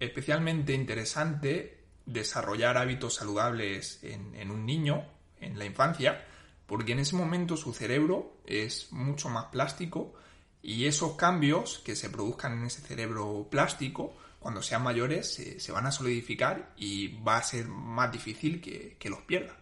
especialmente 0.00 0.74
interesante 0.74 1.84
desarrollar 2.04 2.76
hábitos 2.78 3.14
saludables 3.14 4.00
en, 4.02 4.50
un 4.50 4.66
niño, 4.66 5.04
en 5.38 5.56
la 5.56 5.66
infancia, 5.66 6.26
porque 6.66 6.92
en 6.92 6.98
ese 6.98 7.14
momento 7.14 7.56
su 7.56 7.72
cerebro 7.72 8.40
es 8.44 8.90
mucho 8.90 9.28
más 9.28 9.46
plástico 9.46 10.14
y 10.62 10.86
esos 10.86 11.14
cambios 11.14 11.78
que 11.78 11.94
se 11.94 12.10
produzcan 12.10 12.58
en 12.58 12.64
ese 12.64 12.80
cerebro 12.80 13.46
plástico, 13.48 14.16
cuando 14.40 14.62
sean 14.62 14.82
mayores, 14.82 15.32
se, 15.32 15.70
van 15.70 15.86
a 15.86 15.92
solidificar 15.92 16.72
y 16.76 17.22
va 17.22 17.36
a 17.36 17.42
ser 17.44 17.68
más 17.68 18.10
difícil 18.10 18.60
que, 18.60 19.08
los 19.08 19.20
pierda. 19.20 19.56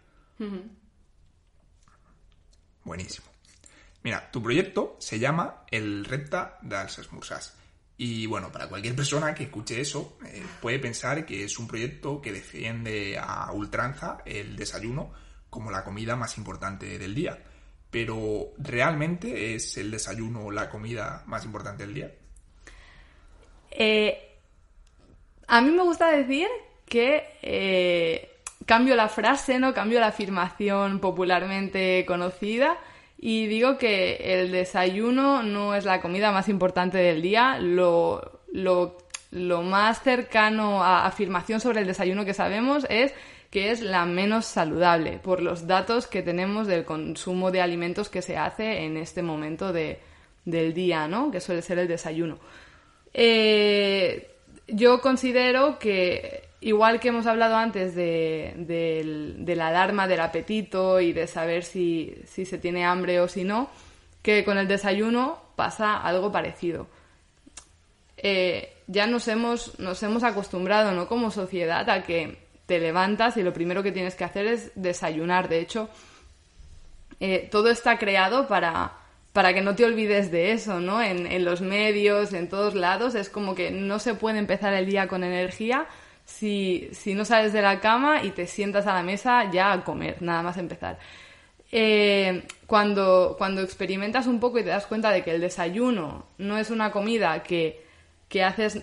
Buenísimo. 2.84 3.37
Mira, 4.08 4.30
tu 4.30 4.42
proyecto 4.42 4.96
se 4.98 5.18
llama 5.18 5.64
el 5.70 6.02
Repta 6.02 6.56
dels 6.62 6.98
Esmursars. 6.98 7.54
Y 7.98 8.24
bueno, 8.24 8.50
para 8.50 8.66
cualquier 8.66 8.96
persona 8.96 9.34
que 9.34 9.42
escuche 9.42 9.82
eso, 9.82 10.16
eh, 10.24 10.42
puede 10.62 10.78
pensar 10.78 11.26
que 11.26 11.44
es 11.44 11.58
un 11.58 11.68
proyecto 11.68 12.22
que 12.22 12.32
defiende 12.32 13.18
a 13.20 13.52
ultranza 13.52 14.22
el 14.24 14.56
desayuno 14.56 15.12
como 15.50 15.70
la 15.70 15.84
comida 15.84 16.16
más 16.16 16.38
importante 16.38 16.98
del 16.98 17.14
día. 17.14 17.38
Pero 17.90 18.52
¿realmente 18.56 19.54
es 19.54 19.76
el 19.76 19.90
desayuno 19.90 20.50
la 20.50 20.70
comida 20.70 21.22
más 21.26 21.44
importante 21.44 21.84
del 21.84 21.94
día? 21.94 22.10
Eh, 23.70 24.38
a 25.48 25.60
mí 25.60 25.70
me 25.70 25.82
gusta 25.82 26.10
decir 26.12 26.48
que 26.86 27.24
eh, 27.42 28.40
cambio 28.64 28.96
la 28.96 29.10
frase, 29.10 29.58
¿no? 29.58 29.74
Cambio 29.74 30.00
la 30.00 30.06
afirmación 30.06 30.98
popularmente 30.98 32.06
conocida 32.06 32.78
y 33.18 33.46
digo 33.48 33.78
que 33.78 34.16
el 34.22 34.52
desayuno 34.52 35.42
no 35.42 35.74
es 35.74 35.84
la 35.84 36.00
comida 36.00 36.30
más 36.30 36.48
importante 36.48 36.98
del 36.98 37.20
día. 37.20 37.58
Lo, 37.58 38.42
lo, 38.52 38.96
lo 39.32 39.62
más 39.62 40.02
cercano 40.02 40.84
a 40.84 41.04
afirmación 41.04 41.60
sobre 41.60 41.80
el 41.80 41.86
desayuno 41.86 42.24
que 42.24 42.32
sabemos 42.32 42.86
es 42.88 43.12
que 43.50 43.70
es 43.70 43.80
la 43.80 44.04
menos 44.04 44.46
saludable 44.46 45.18
por 45.18 45.42
los 45.42 45.66
datos 45.66 46.06
que 46.06 46.22
tenemos 46.22 46.66
del 46.66 46.84
consumo 46.84 47.50
de 47.50 47.60
alimentos 47.60 48.08
que 48.08 48.22
se 48.22 48.36
hace 48.36 48.84
en 48.84 48.96
este 48.96 49.22
momento 49.22 49.72
de, 49.72 49.98
del 50.44 50.72
día, 50.72 51.08
¿no? 51.08 51.30
Que 51.30 51.40
suele 51.40 51.62
ser 51.62 51.78
el 51.78 51.88
desayuno. 51.88 52.38
Eh, 53.12 54.30
yo 54.68 55.00
considero 55.00 55.78
que, 55.78 56.47
igual 56.60 57.00
que 57.00 57.08
hemos 57.08 57.26
hablado 57.26 57.56
antes 57.56 57.94
de, 57.94 59.44
la 59.46 59.68
alarma 59.68 60.08
del 60.08 60.20
apetito 60.20 61.00
y 61.00 61.12
de 61.12 61.26
saber 61.26 61.64
si, 61.64 62.14
se 62.26 62.58
tiene 62.58 62.84
hambre 62.84 63.20
o 63.20 63.28
si 63.28 63.44
no, 63.44 63.70
que 64.22 64.44
con 64.44 64.58
el 64.58 64.68
desayuno 64.68 65.40
pasa 65.56 65.96
algo 65.96 66.32
parecido. 66.32 66.88
Eh, 68.16 68.74
ya 68.88 69.06
nos 69.06 69.28
hemos, 69.28 69.78
nos 69.78 70.02
hemos 70.02 70.24
acostumbrado, 70.24 70.92
¿no? 70.92 71.06
Como 71.06 71.30
sociedad, 71.30 71.88
a 71.88 72.02
que 72.02 72.38
te 72.66 72.80
levantas 72.80 73.36
y 73.36 73.42
lo 73.42 73.52
primero 73.52 73.82
que 73.82 73.92
tienes 73.92 74.16
que 74.16 74.24
hacer 74.24 74.46
es 74.46 74.72
desayunar. 74.74 75.48
De 75.48 75.60
hecho, 75.60 75.88
eh, 77.20 77.48
todo 77.50 77.70
está 77.70 77.96
creado 77.98 78.48
para, 78.48 78.92
para 79.32 79.54
que 79.54 79.60
no 79.60 79.76
te 79.76 79.84
olvides 79.84 80.32
de 80.32 80.50
eso, 80.50 80.80
¿no? 80.80 81.00
En, 81.00 81.26
en, 81.26 81.44
los 81.44 81.60
medios, 81.60 82.32
en 82.32 82.48
todos 82.48 82.74
lados, 82.74 83.14
es 83.14 83.30
como 83.30 83.54
que 83.54 83.70
no 83.70 84.00
se 84.00 84.14
puede 84.14 84.38
empezar 84.38 84.74
el 84.74 84.86
día 84.86 85.06
con 85.06 85.22
energía 85.22 85.86
si, 86.28 86.90
si 86.92 87.14
no 87.14 87.24
sales 87.24 87.54
de 87.54 87.62
la 87.62 87.80
cama 87.80 88.22
y 88.22 88.30
te 88.32 88.46
sientas 88.46 88.86
a 88.86 88.92
la 88.92 89.02
mesa 89.02 89.50
ya 89.50 89.72
a 89.72 89.82
comer, 89.82 90.20
nada 90.20 90.42
más 90.42 90.58
empezar. 90.58 90.98
Eh, 91.72 92.44
cuando, 92.66 93.34
cuando 93.38 93.62
experimentas 93.62 94.26
un 94.26 94.38
poco 94.38 94.58
y 94.58 94.62
te 94.62 94.68
das 94.68 94.86
cuenta 94.86 95.10
de 95.10 95.24
que 95.24 95.34
el 95.34 95.40
desayuno 95.40 96.26
no 96.36 96.58
es 96.58 96.70
una 96.70 96.92
comida 96.92 97.42
que, 97.42 97.82
que 98.28 98.44
haces 98.44 98.82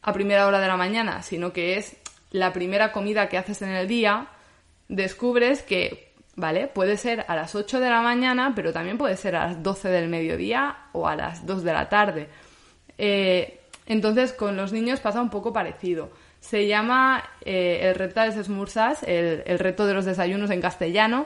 a 0.00 0.12
primera 0.14 0.46
hora 0.46 0.60
de 0.60 0.66
la 0.66 0.78
mañana, 0.78 1.22
sino 1.22 1.52
que 1.52 1.76
es 1.76 1.96
la 2.30 2.54
primera 2.54 2.90
comida 2.90 3.28
que 3.28 3.36
haces 3.36 3.60
en 3.60 3.68
el 3.68 3.86
día, 3.86 4.28
descubres 4.88 5.62
que, 5.62 6.14
¿vale? 6.36 6.68
Puede 6.68 6.96
ser 6.96 7.26
a 7.28 7.36
las 7.36 7.54
8 7.54 7.80
de 7.80 7.90
la 7.90 8.00
mañana, 8.00 8.54
pero 8.56 8.72
también 8.72 8.96
puede 8.96 9.18
ser 9.18 9.36
a 9.36 9.48
las 9.48 9.62
12 9.62 9.90
del 9.90 10.08
mediodía 10.08 10.86
o 10.92 11.06
a 11.06 11.16
las 11.16 11.44
2 11.44 11.64
de 11.64 11.72
la 11.74 11.90
tarde. 11.90 12.28
Eh, 12.96 13.60
entonces, 13.84 14.32
con 14.32 14.56
los 14.56 14.72
niños 14.72 15.00
pasa 15.00 15.20
un 15.20 15.28
poco 15.28 15.52
parecido. 15.52 16.10
Se 16.42 16.66
llama 16.66 17.24
eh, 17.40 17.80
el 17.84 17.94
reto 17.94 18.20
de 18.20 18.26
los 18.26 18.36
esmursas, 18.36 19.02
el, 19.04 19.42
el, 19.46 19.58
reto 19.58 19.86
de 19.86 19.94
los 19.94 20.04
desayunos 20.04 20.50
en 20.50 20.60
castellano, 20.60 21.24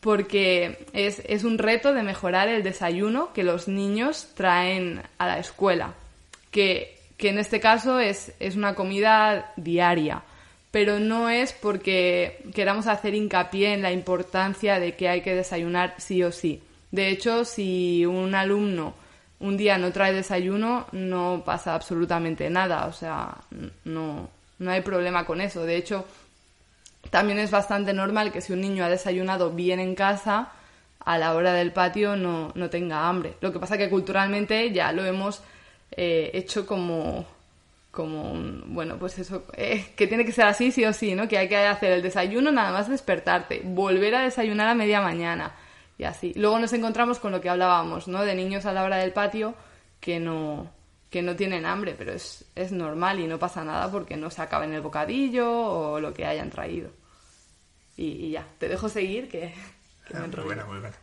porque 0.00 0.84
es, 0.92 1.22
es 1.26 1.44
un 1.44 1.58
reto 1.58 1.94
de 1.94 2.02
mejorar 2.02 2.48
el 2.48 2.64
desayuno 2.64 3.32
que 3.32 3.44
los 3.44 3.68
niños 3.68 4.28
traen 4.34 5.00
a 5.18 5.26
la 5.28 5.38
escuela, 5.38 5.94
que, 6.50 6.98
que 7.16 7.28
en 7.28 7.38
este 7.38 7.60
caso 7.60 8.00
es, 8.00 8.34
es 8.40 8.56
una 8.56 8.74
comida 8.74 9.52
diaria 9.56 10.24
pero 10.74 10.98
no 10.98 11.30
es 11.30 11.52
porque 11.52 12.42
queramos 12.52 12.88
hacer 12.88 13.14
hincapié 13.14 13.74
en 13.74 13.82
la 13.82 13.92
importancia 13.92 14.80
de 14.80 14.96
que 14.96 15.08
hay 15.08 15.20
que 15.20 15.32
desayunar 15.32 15.94
sí 15.98 16.20
o 16.24 16.32
sí. 16.32 16.60
De 16.90 17.10
hecho, 17.10 17.44
si 17.44 18.04
un 18.04 18.34
alumno 18.34 18.94
un 19.38 19.56
día 19.56 19.78
no 19.78 19.92
trae 19.92 20.12
desayuno, 20.12 20.86
no 20.90 21.44
pasa 21.44 21.76
absolutamente 21.76 22.50
nada, 22.50 22.86
o 22.86 22.92
sea, 22.92 23.36
no, 23.84 24.28
no 24.58 24.70
hay 24.70 24.80
problema 24.82 25.24
con 25.26 25.40
eso. 25.40 25.64
De 25.64 25.76
hecho, 25.76 26.06
también 27.10 27.38
es 27.38 27.50
bastante 27.50 27.92
normal 27.92 28.32
que 28.32 28.40
si 28.40 28.52
un 28.52 28.60
niño 28.60 28.84
ha 28.84 28.88
desayunado 28.88 29.50
bien 29.50 29.80
en 29.80 29.94
casa, 29.94 30.52
a 31.04 31.18
la 31.18 31.34
hora 31.34 31.52
del 31.52 31.72
patio 31.72 32.16
no, 32.16 32.52
no 32.54 32.70
tenga 32.70 33.08
hambre. 33.08 33.34
Lo 33.40 33.52
que 33.52 33.58
pasa 33.58 33.78
que 33.78 33.90
culturalmente 33.90 34.72
ya 34.72 34.92
lo 34.92 35.04
hemos 35.04 35.42
eh, 35.92 36.30
hecho 36.34 36.66
como 36.66 37.26
como 37.94 38.32
un, 38.32 38.74
bueno, 38.74 38.98
pues 38.98 39.18
eso, 39.20 39.44
eh, 39.56 39.86
que 39.96 40.08
tiene 40.08 40.24
que 40.24 40.32
ser 40.32 40.46
así 40.46 40.72
sí 40.72 40.84
o 40.84 40.92
sí, 40.92 41.14
¿no? 41.14 41.28
Que 41.28 41.38
hay 41.38 41.48
que 41.48 41.56
hacer 41.56 41.92
el 41.92 42.02
desayuno 42.02 42.50
nada 42.50 42.72
más 42.72 42.88
despertarte, 42.88 43.62
volver 43.64 44.16
a 44.16 44.22
desayunar 44.22 44.66
a 44.66 44.74
media 44.74 45.00
mañana 45.00 45.54
y 45.96 46.02
así. 46.02 46.32
Luego 46.34 46.58
nos 46.58 46.72
encontramos 46.72 47.20
con 47.20 47.30
lo 47.30 47.40
que 47.40 47.48
hablábamos, 47.48 48.08
¿no? 48.08 48.24
De 48.24 48.34
niños 48.34 48.66
a 48.66 48.72
la 48.72 48.82
hora 48.82 48.96
del 48.96 49.12
patio 49.12 49.54
que 50.00 50.18
no, 50.18 50.68
que 51.14 51.22
no 51.22 51.36
tienen 51.36 51.64
hambre, 51.64 51.94
pero 51.96 52.12
es, 52.12 52.44
es 52.56 52.72
normal 52.72 53.20
y 53.20 53.28
no 53.28 53.38
pasa 53.38 53.64
nada 53.64 53.88
porque 53.88 54.16
no 54.16 54.30
se 54.30 54.42
acaba 54.42 54.64
en 54.64 54.74
el 54.74 54.80
bocadillo 54.80 55.48
o 55.48 56.00
lo 56.00 56.12
que 56.12 56.26
hayan 56.26 56.50
traído. 56.50 56.90
Y, 57.96 58.32
ya, 58.32 58.44
te 58.58 58.68
dejo 58.68 58.88
seguir 58.88 59.28
que, 59.28 59.54
que 60.08 60.16
ah, 60.16 60.26
Muy 60.26 60.42
buena, 60.44 60.64
muy 60.64 60.80
buena. 60.80 60.96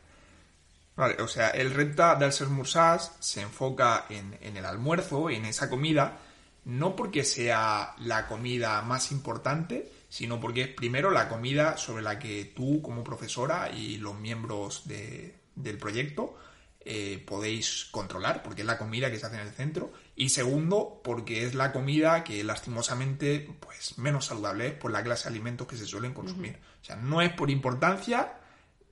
Vale, 0.98 1.16
o 1.22 1.30
sea, 1.30 1.52
el 1.52 1.74
Repta 1.74 2.16
del 2.16 2.50
Mursas 2.50 3.16
se 3.22 3.40
enfoca 3.40 4.08
en, 4.10 4.38
en 4.42 4.58
el 4.58 4.66
almuerzo, 4.66 5.30
en 5.30 5.46
esa 5.46 5.70
comida, 5.70 6.18
no 6.66 6.94
porque 6.94 7.24
sea 7.24 7.96
la 8.00 8.28
comida 8.28 8.82
más 8.82 9.14
importante, 9.14 9.94
sino 10.10 10.42
porque 10.42 10.64
es 10.64 10.68
primero 10.68 11.10
la 11.10 11.30
comida 11.30 11.78
sobre 11.78 12.04
la 12.04 12.20
que 12.20 12.52
tú 12.54 12.82
como 12.82 13.02
profesora 13.02 13.72
y 13.74 13.96
los 13.96 14.20
miembros 14.20 14.84
del 14.86 15.78
proyecto 15.78 16.36
eh, 16.84 17.24
podéis 17.28 17.86
controlar, 17.92 18.42
porque 18.42 18.62
es 18.62 18.68
la 18.68 18.80
comida 18.80 19.12
que 19.12 19.20
se 19.20 19.28
hace 19.28 19.36
en 19.36 19.48
el 19.48 19.54
centro. 19.54 19.92
Y 20.16 20.30
segundo, 20.30 21.00
porque 21.04 21.46
es 21.46 21.54
la 21.54 21.72
comida 21.72 22.24
que 22.24 22.44
lastimosamente 22.44 23.48
pues 23.60 23.98
menos 24.00 24.26
saludable 24.26 24.68
es 24.68 24.74
por 24.74 24.92
la 24.92 25.04
clase 25.04 25.26
de 25.26 25.36
alimentos 25.36 25.68
que 25.68 25.78
se 25.78 25.86
suelen 25.86 26.14
consumir. 26.14 26.58
O 26.82 26.84
sea, 26.84 26.96
no 26.96 27.22
es 27.22 27.32
por 27.34 27.52
importancia, 27.52 28.34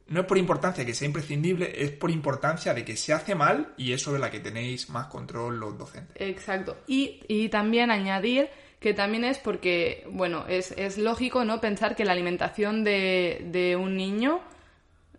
no 0.08 0.22
es 0.22 0.25
por 0.27 0.38
importancia 0.38 0.86
que 0.86 0.93
sea 0.93 1.08
imprescindible, 1.08 1.84
es 1.84 1.91
por 1.91 2.12
importancia 2.12 2.75
de 2.75 2.86
que 2.86 2.96
se 2.96 3.12
hace 3.12 3.34
mal 3.34 3.74
y 3.75 3.93
es 3.93 4.03
sobre 4.03 4.19
la 4.19 4.29
que 4.29 4.39
tenéis 4.39 4.89
más 4.89 5.08
control 5.08 5.60
los 5.60 5.77
docentes. 5.77 6.15
Exacto. 6.19 6.77
Y, 6.86 7.50
también 7.50 7.89
añadir 7.89 8.50
que 8.79 8.93
también 8.93 9.24
es 9.25 9.39
porque, 9.39 10.05
bueno, 10.12 10.46
es, 10.48 10.98
lógico, 11.00 11.43
¿no? 11.43 11.60
Pensar 11.60 11.96
que 11.96 12.05
la 12.05 12.12
alimentación 12.12 12.84
de, 12.84 13.75
un 13.79 13.98
niño 13.98 14.41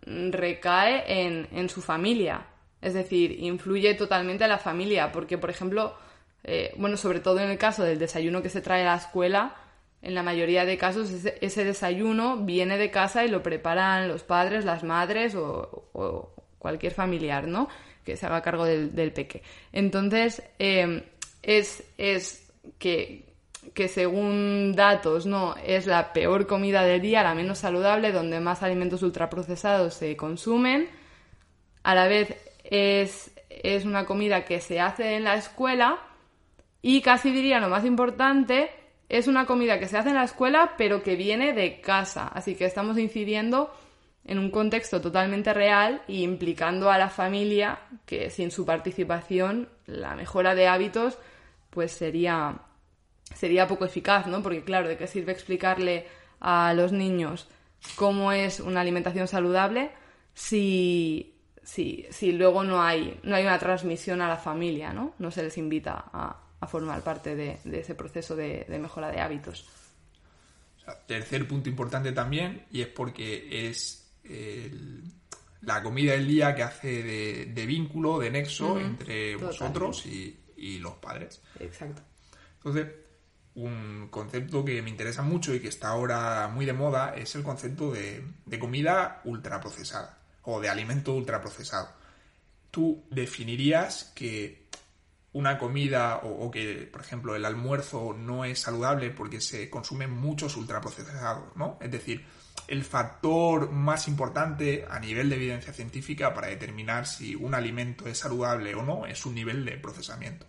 recae 0.05 1.03
en, 1.25 1.47
en, 1.51 1.69
su 1.69 1.81
familia. 1.81 2.47
Es 2.81 2.93
decir, 2.93 3.39
influye 3.39 3.93
totalmente 3.93 4.43
a 4.43 4.47
la 4.47 4.57
familia. 4.57 5.11
Porque, 5.11 5.37
por 5.37 5.49
ejemplo, 5.49 5.95
eh, 6.43 6.73
bueno, 6.77 6.97
sobre 6.97 7.19
todo 7.19 7.39
en 7.39 7.49
el 7.49 7.57
caso 7.57 7.83
del 7.83 7.99
desayuno 7.99 8.41
que 8.41 8.49
se 8.49 8.61
trae 8.61 8.81
a 8.81 8.93
la 8.93 8.97
escuela, 8.97 9.55
en 10.01 10.15
la 10.15 10.23
mayoría 10.23 10.65
de 10.65 10.77
casos 10.77 11.11
ese, 11.11 11.63
desayuno 11.63 12.37
viene 12.37 12.77
de 12.77 12.89
casa 12.89 13.23
y 13.23 13.27
lo 13.27 13.43
preparan 13.43 14.07
los 14.07 14.23
padres, 14.23 14.65
las 14.65 14.83
madres 14.83 15.35
o, 15.35 16.33
cualquier 16.57 16.93
familiar, 16.93 17.47
¿no? 17.47 17.67
Que 18.03 18.17
se 18.17 18.25
haga 18.25 18.41
cargo 18.41 18.65
del, 18.65 19.11
peque. 19.13 19.43
Entonces, 19.71 20.41
eh, 20.57 21.03
es, 21.43 21.83
es 21.97 22.51
que, 22.79 23.25
que 23.73 23.87
según 23.87 24.73
datos, 24.75 25.25
¿no? 25.25 25.55
Es 25.63 25.85
la 25.85 26.13
peor 26.13 26.47
comida 26.47 26.83
del 26.83 27.01
día, 27.01 27.23
la 27.23 27.35
menos 27.35 27.59
saludable, 27.59 28.11
donde 28.11 28.39
más 28.39 28.63
alimentos 28.63 29.03
ultraprocesados 29.03 29.93
se 29.93 30.15
consumen. 30.17 30.89
A 31.83 31.95
la 31.95 32.07
vez 32.07 32.35
es, 32.71 33.31
es 33.49 33.85
una 33.85 34.05
comida 34.05 34.45
que 34.45 34.59
se 34.61 34.79
hace 34.79 35.15
en 35.15 35.25
la 35.25 35.35
escuela 35.35 35.99
y 36.81 37.01
casi 37.01 37.31
diría 37.31 37.59
lo 37.59 37.69
más 37.69 37.85
importante, 37.85 38.71
es 39.07 39.27
una 39.27 39.45
comida 39.45 39.77
que 39.77 39.87
se 39.87 39.97
hace 39.97 40.09
en 40.09 40.15
la 40.15 40.23
escuela, 40.23 40.73
pero 40.77 41.03
que 41.03 41.15
viene 41.15 41.53
de 41.53 41.81
casa. 41.81 42.27
Así 42.29 42.55
que 42.55 42.65
estamos 42.65 42.97
incidiendo 42.97 43.71
en 44.25 44.39
un 44.39 44.49
contexto 44.49 45.01
totalmente 45.01 45.53
real 45.53 46.01
y 46.07 46.23
implicando 46.23 46.89
a 46.89 46.97
la 46.97 47.09
familia 47.09 47.79
que 48.05 48.29
sin 48.29 48.51
su 48.51 48.65
participación 48.65 49.69
la 49.85 50.15
mejora 50.15 50.55
de 50.55 50.67
hábitos 50.67 51.17
pues 51.71 51.91
sería 51.91 52.61
sería 53.35 53.67
poco 53.67 53.85
eficaz, 53.85 54.27
¿no? 54.27 54.43
Porque 54.43 54.63
claro, 54.63 54.87
¿de 54.87 54.97
qué 54.97 55.07
sirve 55.07 55.31
explicarle 55.31 56.05
a 56.39 56.73
los 56.73 56.91
niños 56.91 57.47
cómo 57.95 58.31
es 58.31 58.59
una 58.59 58.81
alimentación 58.81 59.27
saludable 59.27 59.91
si, 60.33 61.30
si, 61.63 62.05
si 62.09 62.31
luego 62.31 62.63
no 62.63 62.81
hay, 62.81 63.19
no 63.23 63.35
hay 63.35 63.43
una 63.43 63.59
transmisión 63.59 64.21
a 64.21 64.27
la 64.27 64.37
familia, 64.37 64.93
¿no? 64.93 65.13
No 65.19 65.31
se 65.31 65.43
les 65.43 65.57
invita 65.57 66.05
a, 66.11 66.41
a 66.61 66.67
formar 66.67 67.03
parte 67.03 67.35
de, 67.35 67.59
ese 67.71 67.95
proceso 67.95 68.35
de, 68.35 68.65
mejora 68.79 69.11
de 69.11 69.19
hábitos. 69.19 69.67
tercer 71.07 71.47
punto 71.47 71.69
importante 71.69 72.11
también, 72.11 72.65
y 72.71 72.81
es 72.81 72.87
porque 72.87 73.67
es 73.67 73.97
la 75.61 75.83
comida 75.83 76.13
del 76.13 76.27
día 76.27 76.55
que 76.55 76.63
hace 76.63 77.03
de, 77.47 77.65
vínculo, 77.65 78.19
de 78.19 78.29
nexo 78.29 78.79
entre 78.79 79.35
vosotros 79.35 80.05
y, 80.05 80.37
los 80.77 80.93
padres. 80.93 81.41
Exacto. 81.59 82.03
Entonces, 82.57 82.87
un 83.55 84.07
concepto 84.11 84.63
que 84.63 84.83
me 84.83 84.91
interesa 84.91 85.23
mucho 85.23 85.55
y 85.55 85.59
que 85.59 85.67
está 85.67 85.89
ahora 85.89 86.47
muy 86.47 86.65
de 86.65 86.73
moda 86.73 87.15
es 87.15 87.33
el 87.33 87.41
concepto 87.41 87.91
de, 87.91 88.23
de 88.45 88.59
comida 88.59 89.21
ultraprocesada 89.25 90.20
o 90.43 90.59
de 90.59 90.69
alimento 90.69 91.13
ultraprocesado. 91.13 91.89
¿Tú 92.69 93.03
definirías 93.09 94.11
que 94.15 94.61
una 95.33 95.57
comida 95.57 96.17
o, 96.23 96.51
que, 96.51 96.89
por 96.91 97.01
ejemplo, 97.01 97.35
el 97.35 97.45
almuerzo 97.45 98.13
no 98.17 98.43
es 98.43 98.59
saludable 98.59 99.11
porque 99.11 99.39
se 99.39 99.69
consumen 99.69 100.11
muchos 100.11 100.57
ultraprocesados, 100.57 101.55
¿no? 101.55 101.77
Es 101.79 101.89
decir, 101.89 102.25
el 102.67 102.83
factor 102.83 103.71
más 103.71 104.07
importante 104.07 104.85
a 104.89 104.99
nivel 104.99 105.29
de 105.29 105.35
evidencia 105.37 105.73
científica 105.73 106.33
para 106.33 106.47
determinar 106.47 107.07
si 107.07 107.35
un 107.35 107.53
alimento 107.53 108.07
es 108.07 108.17
saludable 108.17 108.75
o 108.75 108.83
no 108.83 109.05
es 109.05 109.19
su 109.19 109.31
nivel 109.31 109.63
de 109.63 109.77
procesamiento. 109.77 110.45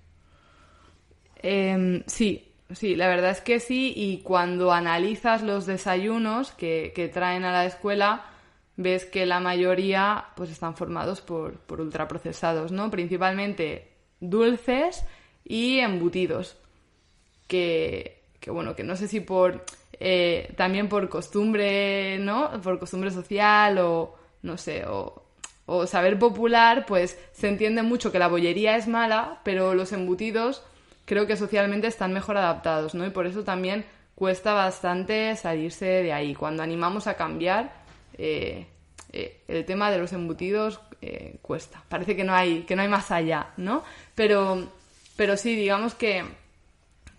Em, 1.36 2.02
sí, 2.06 2.52
sí, 2.72 2.94
la 2.96 3.08
verdad 3.08 3.30
es 3.30 3.40
que 3.40 3.60
sí. 3.60 3.92
Y 3.96 4.18
cuando 4.18 4.72
analizas 4.72 5.42
los 5.42 5.66
desayunos 5.66 6.52
que, 6.52 7.10
traen 7.12 7.44
a 7.44 7.52
la 7.52 7.66
escuela, 7.66 8.24
ves 8.76 9.04
que 9.04 9.26
la 9.26 9.40
mayoría 9.40 10.26
pues 10.36 10.50
están 10.50 10.76
formados 10.76 11.20
por, 11.20 11.58
por 11.60 11.80
ultraprocesados, 11.80 12.72
¿no? 12.72 12.90
Principalmente 12.90 13.92
dulces 14.20 15.04
y 15.44 15.78
embutidos. 15.78 16.56
Que, 17.48 18.22
que 18.40 18.50
bueno, 18.50 18.74
que 18.74 18.82
no 18.82 18.96
sé 18.96 19.08
si 19.08 19.20
por 19.20 19.64
eh, 20.00 20.52
también 20.56 20.88
por 20.88 21.08
costumbre, 21.08 22.18
¿no? 22.18 22.50
Por 22.62 22.78
costumbre 22.78 23.10
social 23.10 23.78
o 23.78 24.16
no 24.42 24.56
sé, 24.56 24.84
o, 24.86 25.22
o 25.66 25.86
saber 25.86 26.18
popular, 26.18 26.84
pues 26.86 27.18
se 27.32 27.48
entiende 27.48 27.82
mucho 27.82 28.10
que 28.10 28.18
la 28.18 28.28
bollería 28.28 28.76
es 28.76 28.88
mala, 28.88 29.40
pero 29.44 29.74
los 29.74 29.92
embutidos 29.92 30.64
creo 31.04 31.26
que 31.26 31.36
socialmente 31.36 31.86
están 31.86 32.12
mejor 32.12 32.36
adaptados, 32.36 32.94
¿no? 32.94 33.06
Y 33.06 33.10
por 33.10 33.26
eso 33.26 33.44
también 33.44 33.84
cuesta 34.14 34.54
bastante 34.54 35.34
salirse 35.36 35.86
de 35.86 36.12
ahí. 36.12 36.34
Cuando 36.34 36.62
animamos 36.62 37.06
a 37.06 37.14
cambiar, 37.14 37.81
eh, 38.18 38.66
eh, 39.12 39.42
el 39.48 39.64
tema 39.64 39.90
de 39.90 39.98
los 39.98 40.12
embutidos 40.12 40.80
eh, 41.00 41.36
cuesta. 41.42 41.82
Parece 41.88 42.16
que 42.16 42.24
no 42.24 42.34
hay, 42.34 42.62
que 42.62 42.76
no 42.76 42.82
hay 42.82 42.88
más 42.88 43.10
allá, 43.10 43.52
¿no? 43.56 43.84
Pero, 44.14 44.68
pero 45.16 45.36
sí, 45.36 45.56
digamos 45.56 45.94
que, 45.94 46.24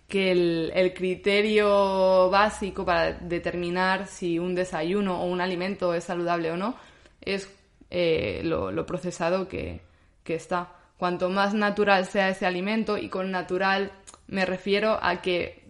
que 0.08 0.32
el, 0.32 0.94
criterio 0.94 2.30
básico 2.30 2.84
para 2.84 3.12
determinar 3.12 4.06
si 4.06 4.38
un 4.38 4.54
desayuno 4.54 5.22
o 5.22 5.26
un 5.26 5.40
alimento 5.40 5.94
es 5.94 6.04
saludable 6.04 6.50
o 6.50 6.56
no 6.56 6.76
es 7.20 7.48
lo, 7.90 8.86
procesado 8.86 9.48
que, 9.48 9.80
que 10.22 10.34
está. 10.34 10.72
Cuanto 10.96 11.28
más 11.28 11.54
natural 11.54 12.06
sea 12.06 12.28
ese 12.28 12.46
alimento, 12.46 12.98
y 12.98 13.08
con 13.08 13.30
natural 13.30 13.92
me 14.26 14.44
refiero 14.46 14.98
a 15.02 15.20
que 15.22 15.64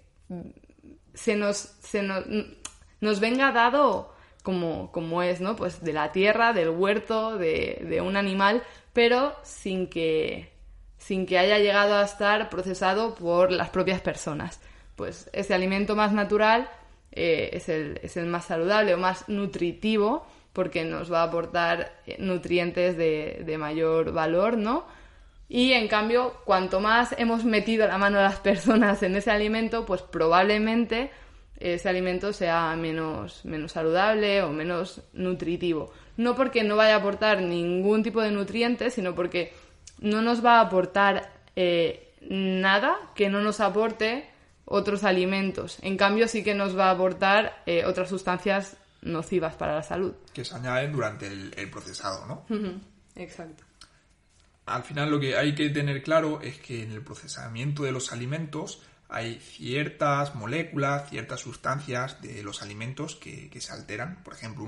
se 1.14 1.36
nos, 1.36 1.56
se 1.56 2.02
nos, 2.02 3.20
venga 3.20 3.52
dado 3.52 4.13
como, 4.44 4.92
como, 4.92 5.22
es, 5.22 5.40
¿no? 5.40 5.56
Pues 5.56 5.82
de 5.82 5.94
la 5.94 6.12
tierra, 6.12 6.52
del 6.52 6.68
huerto, 6.68 7.38
de, 7.38 8.00
un 8.04 8.14
animal, 8.14 8.62
pero 8.92 9.34
sin 9.42 9.88
que, 9.88 10.52
sin 10.98 11.24
que 11.24 11.38
haya 11.38 11.58
llegado 11.58 11.94
a 11.94 12.04
estar 12.04 12.50
procesado 12.50 13.14
por 13.14 13.50
las 13.50 13.70
propias 13.70 14.02
personas. 14.02 14.60
Pues 14.96 15.30
ese 15.32 15.54
alimento 15.54 15.96
más 15.96 16.12
natural 16.12 16.68
eh, 17.10 17.50
es, 17.54 17.70
el, 17.70 17.98
es, 18.02 18.18
el, 18.18 18.26
más 18.26 18.44
saludable 18.44 18.92
o 18.92 18.98
más 18.98 19.30
nutritivo 19.30 20.26
porque 20.52 20.84
nos 20.84 21.10
va 21.10 21.22
a 21.22 21.24
aportar 21.24 22.02
nutrientes 22.18 22.98
de, 22.98 23.42
de 23.46 23.58
mayor 23.58 24.12
valor, 24.12 24.58
¿no? 24.58 24.84
Y 25.48 25.72
en 25.72 25.88
cambio, 25.88 26.34
cuanto 26.44 26.80
más 26.80 27.14
hemos 27.16 27.44
metido 27.44 27.86
la 27.86 27.96
mano 27.96 28.18
a 28.18 28.24
las 28.24 28.40
personas 28.40 29.02
en 29.02 29.16
ese 29.16 29.30
alimento, 29.30 29.86
pues 29.86 30.02
probablemente 30.02 31.10
ese 31.72 31.88
alimento 31.88 32.32
sea 32.32 32.76
menos, 32.76 33.44
menos 33.44 33.72
saludable 33.72 34.42
o 34.42 34.50
menos 34.50 35.00
nutritivo. 35.14 35.92
No 36.16 36.34
porque 36.34 36.62
no 36.62 36.76
vaya 36.76 36.94
a 36.94 36.98
aportar 36.98 37.40
ningún 37.40 38.02
tipo 38.02 38.20
de 38.20 38.30
nutrientes, 38.30 38.94
sino 38.94 39.14
porque 39.14 39.52
no 40.00 40.20
nos 40.20 40.44
va 40.44 40.58
a 40.58 40.60
aportar 40.60 41.32
eh, 41.56 42.12
nada 42.28 42.96
que 43.14 43.30
no 43.30 43.40
nos 43.40 43.60
aporte 43.60 44.28
otros 44.66 45.04
alimentos. 45.04 45.78
En 45.82 45.96
cambio, 45.96 46.28
sí 46.28 46.44
que 46.44 46.54
nos 46.54 46.78
va 46.78 46.88
a 46.88 46.90
aportar 46.90 47.62
eh, 47.66 47.84
otras 47.84 48.08
sustancias 48.08 48.76
nocivas 49.02 49.54
para 49.54 49.74
la 49.74 49.82
salud. 49.82 50.12
Que 50.32 50.44
se 50.44 50.54
añaden 50.54 50.92
durante 50.92 51.26
el, 51.26 51.70
procesado, 51.70 52.26
¿no? 52.26 52.44
Exacto 53.16 53.64
al 54.66 54.82
final 54.82 55.10
lo 55.10 55.20
que 55.20 55.36
hay 55.36 55.54
que 55.54 55.68
tener 55.70 56.02
claro 56.02 56.40
es 56.40 56.58
que 56.58 56.82
en 56.82 56.92
el 56.92 57.02
procesamiento 57.02 57.82
de 57.82 57.92
los 57.92 58.12
alimentos 58.12 58.82
hay 59.08 59.38
ciertas 59.38 60.34
moléculas, 60.34 61.08
ciertas 61.10 61.40
sustancias 61.40 62.20
de 62.20 62.42
los 62.42 62.62
alimentos 62.62 63.16
que, 63.16 63.50
se 63.60 63.72
alteran. 63.72 64.22
Por 64.22 64.34
ejemplo, 64.34 64.64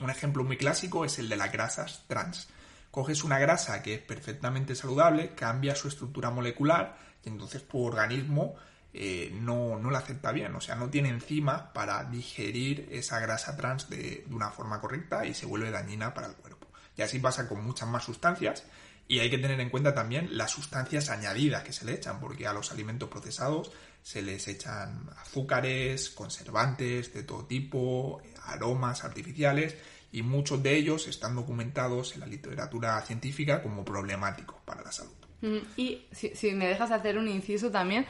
un 0.00 0.10
ejemplo 0.10 0.44
muy 0.44 0.56
clásico 0.56 1.04
es 1.04 1.18
el 1.18 1.28
de 1.28 1.36
las 1.36 1.52
grasas 1.52 2.04
trans. 2.08 2.48
Coges 2.90 3.24
una 3.24 3.38
grasa 3.38 3.82
que 3.82 3.94
es 3.94 4.00
perfectamente 4.00 4.74
saludable, 4.74 5.34
cambia 5.34 5.74
su 5.74 5.88
estructura 5.88 6.30
molecular 6.30 6.96
y 7.24 7.28
entonces 7.28 7.66
tu 7.66 7.82
organismo 7.82 8.54
eh, 8.92 9.30
no, 9.32 9.78
no, 9.78 9.90
la 9.90 10.00
acepta 10.00 10.32
bien, 10.32 10.54
o 10.54 10.60
sea, 10.60 10.74
no 10.74 10.90
tiene 10.90 11.08
enzima 11.08 11.72
para 11.72 12.04
digerir 12.04 12.88
esa 12.90 13.20
grasa 13.20 13.56
trans 13.56 13.88
de, 13.88 14.24
de 14.26 14.34
una 14.34 14.50
forma 14.50 14.80
correcta 14.80 15.24
y 15.24 15.32
se 15.32 15.46
vuelve 15.46 15.70
dañina 15.70 16.12
para 16.12 16.26
el 16.26 16.34
cuerpo. 16.34 16.66
Y 16.94 17.00
así 17.00 17.18
pasa 17.18 17.48
con 17.48 17.64
muchas 17.64 17.88
más 17.88 18.04
sustancias 18.04 18.64
y 19.08 19.18
hay 19.18 19.30
que 19.30 19.38
tener 19.38 19.60
en 19.60 19.70
cuenta 19.70 19.94
también 19.94 20.36
las 20.36 20.50
sustancias 20.50 21.10
añadidas 21.10 21.62
que 21.62 21.72
se 21.72 21.84
le 21.84 21.94
echan, 21.94 22.20
porque 22.20 22.46
a 22.46 22.52
los 22.52 22.72
alimentos 22.72 23.08
procesados 23.08 23.70
se 24.02 24.22
les 24.22 24.48
echan 24.48 25.08
azúcares, 25.18 26.10
conservantes 26.10 27.12
de 27.12 27.22
todo 27.22 27.44
tipo, 27.44 28.20
aromas 28.44 29.04
artificiales, 29.04 29.76
y 30.12 30.22
muchos 30.22 30.62
de 30.62 30.76
ellos 30.76 31.08
están 31.08 31.34
documentados 31.34 32.14
en 32.14 32.20
la 32.20 32.26
literatura 32.26 33.00
científica 33.02 33.62
como 33.62 33.84
problemáticos 33.84 34.56
para 34.64 34.82
la 34.82 34.92
salud. 34.92 35.12
Mm, 35.40 35.58
y 35.76 36.02
si, 36.12 36.52
me 36.52 36.68
dejas 36.68 36.90
hacer 36.90 37.18
un 37.18 37.28
inciso 37.28 37.70
también, 37.70 38.06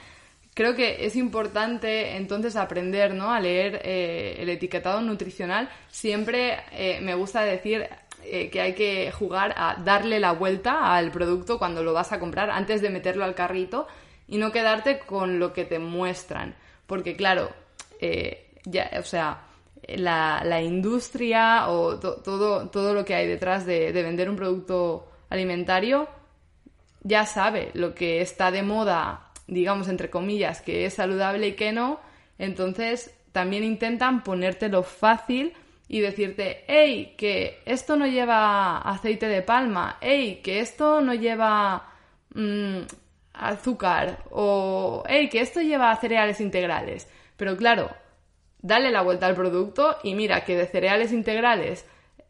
creo 0.55 0.75
que 0.75 1.07
es 1.07 1.17
importante 1.17 2.17
entonces 2.17 2.57
aprender 2.57 3.15
¿no? 3.15 3.33
a 3.33 3.41
leer 3.41 3.81
eh, 3.85 4.37
el 4.39 4.49
etiquetado 4.49 5.01
nutricional. 5.01 5.71
Siempre 5.91 6.59
eh, 6.73 7.01
me 7.01 7.15
gusta 7.15 7.43
decir 7.43 7.89
eh, 8.25 8.51
que 8.51 8.61
hay 8.61 8.75
que 8.75 9.11
jugar 9.13 9.55
a 9.57 9.77
darle 9.83 10.21
la 10.21 10.33
vuelta 10.33 10.95
al 10.95 11.11
producto 11.11 11.59
cuando 11.59 11.83
lo 11.83 11.93
vas 11.93 12.13
a 12.13 12.19
comprar 12.19 12.51
antes 12.51 12.83
de 12.83 12.91
meterlo 12.91 13.25
al 13.25 13.35
carrito 13.35 13.87
y 14.29 14.39
no 14.39 14.53
quedarte 14.53 15.01
con 15.01 15.39
lo 15.39 15.53
que 15.53 15.65
te 15.65 15.79
muestran. 15.79 16.55
Porque 16.87 17.17
claro, 17.17 17.51
eh, 18.01 18.51
ya, 18.65 18.91
o 18.99 19.03
sea, 19.03 19.43
la, 19.89 20.63
industria 20.63 21.69
o 21.69 21.99
todo, 21.99 22.69
todo 22.71 22.95
lo 22.95 23.05
que 23.05 23.15
hay 23.15 23.27
detrás 23.27 23.67
de, 23.67 23.93
de 23.93 24.03
vender 24.03 24.31
un 24.31 24.37
producto 24.37 25.09
alimentario 25.29 26.09
ya 27.03 27.27
sabe 27.27 27.71
lo 27.75 27.95
que 27.95 28.21
está 28.21 28.51
de 28.51 28.63
moda, 28.63 29.33
digamos, 29.47 29.89
entre 29.89 30.11
comillas, 30.11 30.61
que 30.61 30.87
es 30.87 30.95
saludable 30.95 31.49
y 31.49 31.53
que 31.53 31.73
no. 31.73 32.01
Entonces 32.39 33.15
también 33.33 33.65
intentan 33.65 34.23
ponértelo 34.23 34.83
fácil 34.83 35.53
y 35.93 36.01
decirte, 36.01 36.65
hey, 36.69 37.15
que 37.19 37.61
esto 37.67 37.97
no 37.97 38.07
lleva 38.07 38.79
aceite 38.79 39.29
de 39.29 39.43
palma, 39.43 39.99
hey, 40.01 40.41
que 40.43 40.61
esto 40.61 41.03
no 41.03 41.13
lleva 41.13 41.93
mm, 42.33 42.79
azúcar, 43.35 44.25
o 44.31 45.05
hey, 45.07 45.29
que 45.31 45.43
esto 45.43 45.61
lleva 45.61 45.95
cereales 45.97 46.41
integrales. 46.41 47.09
Pero 47.37 47.59
claro, 47.59 47.91
dale 48.63 48.91
la 48.91 49.03
vuelta 49.03 49.27
al 49.27 49.35
producto 49.35 49.99
y 50.03 50.15
mira 50.15 50.47
que 50.47 50.57
de 50.57 50.65
cereales 50.67 51.13
integrales 51.13 51.85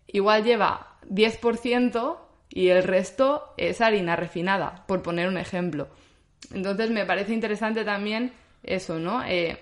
igual 0.09 0.43
lleva 0.43 0.99
10% 1.09 2.19
y 2.49 2.71
el 2.71 2.83
resto 2.83 3.55
es 3.57 3.81
harina 3.81 4.17
refinada, 4.17 4.85
por 4.89 5.03
poner 5.03 5.29
un 5.29 5.39
ejemplo. 5.39 5.87
Entonces 6.53 6.91
me 6.91 7.07
parece 7.07 7.33
interesante 7.33 7.85
también 7.85 8.33
eso, 8.65 8.99
¿no? 8.99 9.23
Eh, 9.25 9.57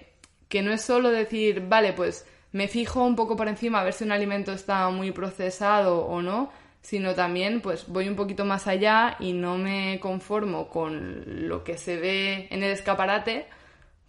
que 0.48 0.62
no 0.62 0.72
es 0.72 0.80
solo 0.80 1.10
decir, 1.10 1.66
vale, 1.68 1.92
pues 1.92 2.24
me 2.52 2.68
fijo 2.68 3.04
un 3.04 3.16
poco 3.16 3.36
por 3.36 3.48
encima 3.48 3.80
a 3.80 3.84
ver 3.84 3.92
si 3.92 4.04
un 4.04 4.12
alimento 4.12 4.52
está 4.52 4.88
muy 4.90 5.12
procesado 5.12 6.04
o 6.06 6.22
no, 6.22 6.52
sino 6.82 7.14
también 7.14 7.60
pues 7.60 7.86
voy 7.88 8.08
un 8.08 8.16
poquito 8.16 8.44
más 8.44 8.66
allá 8.66 9.16
y 9.20 9.32
no 9.32 9.58
me 9.58 10.00
conformo 10.00 10.68
con 10.68 11.48
lo 11.48 11.62
que 11.62 11.78
se 11.78 11.96
ve 11.96 12.48
en 12.50 12.62
el 12.62 12.72
escaparate 12.72 13.46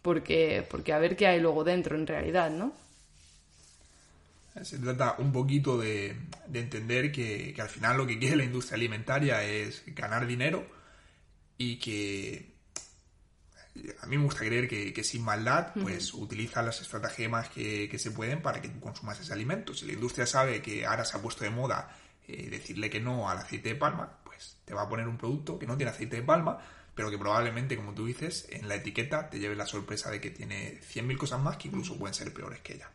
porque, 0.01 0.65
porque 0.69 0.93
a 0.93 0.99
ver 0.99 1.15
qué 1.15 1.27
hay 1.27 1.39
luego 1.39 1.63
dentro 1.63 1.95
en 1.95 2.07
realidad, 2.07 2.49
¿no? 2.49 2.73
Se 4.63 4.79
trata 4.79 5.15
un 5.19 5.31
poquito 5.31 5.77
de, 5.77 6.15
entender 6.53 7.11
que, 7.11 7.53
que, 7.53 7.61
al 7.61 7.69
final 7.69 7.97
lo 7.97 8.07
que 8.07 8.19
quiere 8.19 8.35
la 8.35 8.43
industria 8.43 8.75
alimentaria 8.75 9.43
es 9.43 9.83
ganar 9.95 10.27
dinero 10.27 10.65
y 11.57 11.77
que 11.77 12.50
a 14.01 14.05
mí 14.05 14.17
me 14.17 14.25
gusta 14.25 14.41
creer 14.41 14.67
que, 14.67 15.03
sin 15.03 15.23
maldad, 15.23 15.73
pues 15.81 16.13
utiliza 16.13 16.61
las 16.61 16.81
estratagemas 16.81 17.49
que, 17.49 17.87
que, 17.89 17.97
se 17.97 18.11
pueden 18.11 18.41
para 18.41 18.61
que 18.61 18.69
tú 18.69 18.79
consumas 18.79 19.19
ese 19.19 19.33
alimento. 19.33 19.73
Si 19.73 19.85
la 19.85 19.93
industria 19.93 20.25
sabe 20.25 20.61
que 20.61 20.85
ahora 20.85 21.05
se 21.05 21.17
ha 21.17 21.21
puesto 21.21 21.43
de 21.43 21.49
moda 21.49 21.95
eh, 22.27 22.49
decirle 22.49 22.89
que 22.89 22.99
no 22.99 23.29
al 23.29 23.39
aceite 23.39 23.69
de 23.69 23.75
palma, 23.75 24.19
pues 24.23 24.57
te 24.65 24.73
va 24.73 24.83
a 24.83 24.89
poner 24.89 25.07
un 25.07 25.17
producto 25.17 25.57
que 25.57 25.67
no 25.67 25.77
tiene 25.77 25.91
aceite 25.91 26.17
de 26.17 26.21
palma, 26.21 26.59
pero 26.93 27.09
que 27.09 27.17
probablemente, 27.17 27.75
como 27.75 27.93
tú 27.93 28.05
dices, 28.05 28.47
en 28.49 28.67
la 28.67 28.75
etiqueta 28.75 29.29
te 29.29 29.39
lleve 29.39 29.55
la 29.55 29.65
sorpresa 29.65 30.11
de 30.11 30.19
que 30.19 30.31
tiene 30.31 30.79
100.000 30.81 31.17
cosas 31.17 31.41
más 31.41 31.57
que 31.57 31.69
incluso 31.69 31.97
pueden 31.97 32.13
ser 32.13 32.33
peores 32.33 32.59
que 32.59 32.73
ella. 32.73 32.89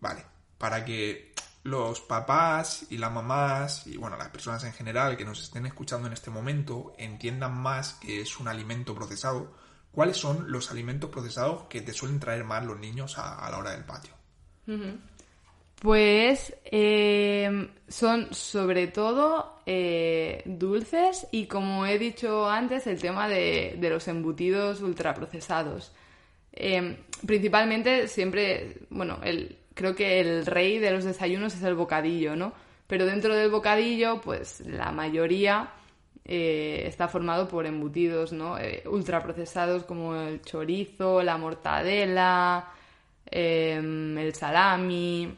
Vale, 0.00 0.24
para 0.58 0.84
que 0.84 1.32
los 1.62 2.00
papás 2.00 2.86
y 2.90 2.96
las 2.96 3.12
mamás 3.12 3.86
y 3.86 3.96
bueno, 3.96 4.16
las 4.16 4.28
personas 4.28 4.64
en 4.64 4.72
general 4.72 5.16
que 5.16 5.24
nos 5.24 5.42
estén 5.42 5.66
escuchando 5.66 6.06
en 6.06 6.14
este 6.14 6.30
momento 6.30 6.94
entiendan 6.96 7.54
más 7.54 7.94
que 7.94 8.22
es 8.22 8.40
un 8.40 8.48
alimento 8.48 8.94
procesado, 8.94 9.52
¿cuáles 9.92 10.16
son 10.16 10.50
los 10.50 10.70
alimentos 10.70 11.10
procesados 11.10 11.64
que 11.64 11.82
te 11.82 11.92
suelen 11.92 12.18
traer 12.18 12.44
más 12.44 12.64
los 12.64 12.78
niños 12.78 13.18
a, 13.18 13.48
la 13.50 13.58
hora 13.58 13.72
del 13.72 13.84
patio? 13.84 14.14
Pues 15.80 16.54
eh, 16.64 17.68
son 17.88 18.32
sobre 18.32 18.86
todo 18.86 19.60
eh, 19.66 20.42
dulces 20.46 21.26
y 21.30 21.46
como 21.46 21.86
he 21.86 21.98
dicho 21.98 22.48
antes 22.48 22.86
el 22.86 23.00
tema 23.00 23.28
de, 23.28 23.76
los 23.80 24.08
embutidos 24.08 24.80
ultraprocesados. 24.80 25.92
Eh, 26.52 27.04
principalmente 27.26 28.08
siempre, 28.08 28.78
bueno, 28.90 29.20
el, 29.22 29.59
creo 29.80 29.94
que 29.94 30.20
el 30.20 30.44
rey 30.44 30.78
de 30.78 30.90
los 30.90 31.04
desayunos 31.04 31.54
es 31.54 31.62
el 31.62 31.74
bocadillo, 31.74 32.36
¿no? 32.36 32.52
Pero 32.86 33.06
dentro 33.06 33.34
del 33.34 33.50
bocadillo, 33.50 34.20
pues 34.20 34.60
la 34.60 34.92
mayoría 34.92 35.70
está 36.22 37.08
formado 37.08 37.48
por 37.48 37.64
embutidos, 37.64 38.30
¿no? 38.34 38.58
ultraprocesados 38.84 39.84
como 39.84 40.14
el 40.14 40.42
chorizo, 40.42 41.22
la 41.22 41.38
mortadela, 41.38 42.68
el 43.24 44.34
salami 44.34 45.34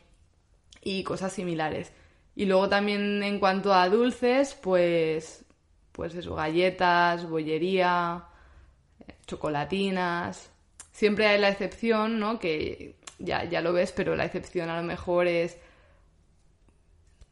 y 0.82 1.04
cosas 1.04 1.32
similares. 1.32 1.92
Y 2.34 2.46
luego 2.46 2.68
también 2.68 3.22
en 3.22 3.38
cuanto 3.38 3.72
a 3.72 3.88
dulces, 3.88 4.54
pues, 4.60 5.44
pues 5.92 6.16
eso, 6.16 6.34
galletas, 6.34 7.30
bollería, 7.30 8.24
chocolatinas. 9.24 10.50
Siempre 10.90 11.28
hay 11.28 11.40
la 11.40 11.50
excepción, 11.50 12.18
¿no? 12.18 12.40
Que 12.40 12.96
ya, 13.22 13.44
ya 13.44 13.60
lo 13.60 13.72
ves, 13.72 13.92
pero 13.92 14.16
la 14.16 14.24
excepción 14.24 14.68
a 14.68 14.76
lo 14.76 14.82
mejor 14.82 15.26
es... 15.26 15.56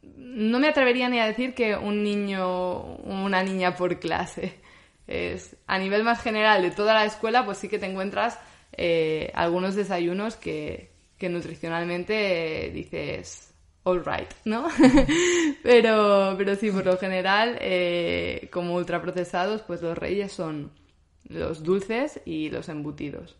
No 0.02 0.58
me 0.58 0.68
atrevería 0.68 1.08
ni 1.08 1.18
a 1.18 1.26
decir 1.26 1.54
que 1.54 1.76
un 1.76 2.02
niño 2.02 2.96
una 3.04 3.42
niña 3.42 3.76
por 3.76 3.98
clase. 3.98 4.54
Es, 5.06 5.56
a 5.66 5.78
nivel 5.78 6.04
más 6.04 6.22
general 6.22 6.62
de 6.62 6.70
toda 6.70 6.94
la 6.94 7.04
escuela, 7.04 7.44
pues 7.44 7.58
sí 7.58 7.68
que 7.68 7.78
te 7.78 7.86
encuentras 7.86 8.38
eh, 8.72 9.30
algunos 9.34 9.74
desayunos 9.74 10.36
que, 10.36 10.90
que 11.18 11.28
nutricionalmente 11.28 12.70
dices, 12.72 13.52
all 13.82 14.04
right, 14.04 14.30
¿no? 14.44 14.68
pero, 15.62 16.34
pero 16.38 16.54
sí, 16.54 16.70
por 16.70 16.86
lo 16.86 16.96
general, 16.96 17.58
eh, 17.60 18.48
como 18.52 18.74
ultraprocesados, 18.76 19.62
pues 19.62 19.82
los 19.82 19.98
reyes 19.98 20.32
son 20.32 20.70
los 21.24 21.62
dulces 21.62 22.20
y 22.24 22.50
los 22.50 22.68
embutidos. 22.68 23.36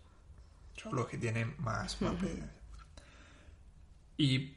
Son 0.82 0.94
los 0.94 1.06
que 1.06 1.18
tienen 1.18 1.54
más, 1.58 2.00
más 2.00 2.14
Y 4.16 4.56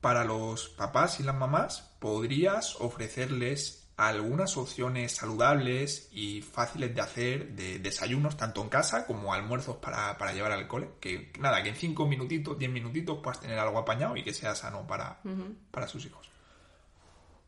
para 0.00 0.24
los 0.24 0.68
papás 0.68 1.20
y 1.20 1.22
las 1.22 1.34
mamás, 1.34 1.94
¿podrías 1.98 2.76
ofrecerles 2.80 3.82
algunas 3.96 4.56
opciones 4.56 5.12
saludables 5.12 6.08
y 6.12 6.42
fáciles 6.42 6.94
de 6.94 7.00
hacer 7.00 7.48
de 7.52 7.78
desayunos 7.78 8.36
tanto 8.36 8.62
en 8.62 8.68
casa 8.68 9.06
como 9.06 9.32
almuerzos 9.32 9.76
para, 9.76 10.32
llevar 10.32 10.52
al 10.52 10.66
cole. 10.66 10.88
Que 11.00 11.30
nada, 11.38 11.62
que 11.62 11.68
en 11.70 11.76
5 11.76 12.06
minutitos, 12.06 12.58
10 12.58 12.70
minutitos 12.70 13.18
puedas 13.22 13.40
tener 13.40 13.58
algo 13.58 13.78
apañado 13.78 14.16
y 14.16 14.24
que 14.24 14.34
sea 14.34 14.54
sano 14.54 14.86
para, 14.86 15.20
para 15.70 15.86
sus 15.86 16.04
hijos. 16.06 16.30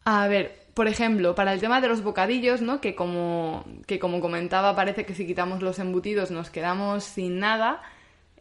A 0.04 0.28
ver, 0.28 0.66
por 0.74 0.86
ejemplo, 0.86 1.34
para 1.34 1.54
el 1.54 1.60
tema 1.60 1.80
de 1.80 1.88
los 1.88 2.02
bocadillos, 2.02 2.60
¿no? 2.60 2.80
Que 2.80 2.94
como, 2.94 3.64
que 3.86 3.98
como 3.98 4.20
comentaba, 4.20 4.76
parece 4.76 5.06
que 5.06 5.14
si 5.14 5.26
quitamos 5.26 5.62
los 5.62 5.78
embutidos 5.78 6.30
nos 6.30 6.50
quedamos 6.50 7.04
sin 7.04 7.38
nada. 7.38 7.80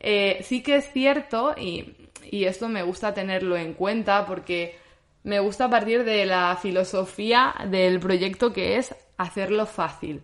Eh, 0.05 0.41
sí 0.43 0.61
que 0.61 0.75
es 0.75 0.91
cierto, 0.91 1.55
y, 1.57 1.95
esto 2.29 2.67
me 2.67 2.83
gusta 2.83 3.13
tenerlo 3.13 3.55
en 3.55 3.73
cuenta 3.73 4.25
porque 4.25 4.75
me 5.23 5.39
gusta 5.39 5.69
partir 5.69 6.03
de 6.03 6.25
la 6.25 6.57
filosofía 6.61 7.55
del 7.69 7.99
proyecto 7.99 8.51
que 8.51 8.77
es 8.77 8.93
hacerlo 9.17 9.65
fácil. 9.65 10.23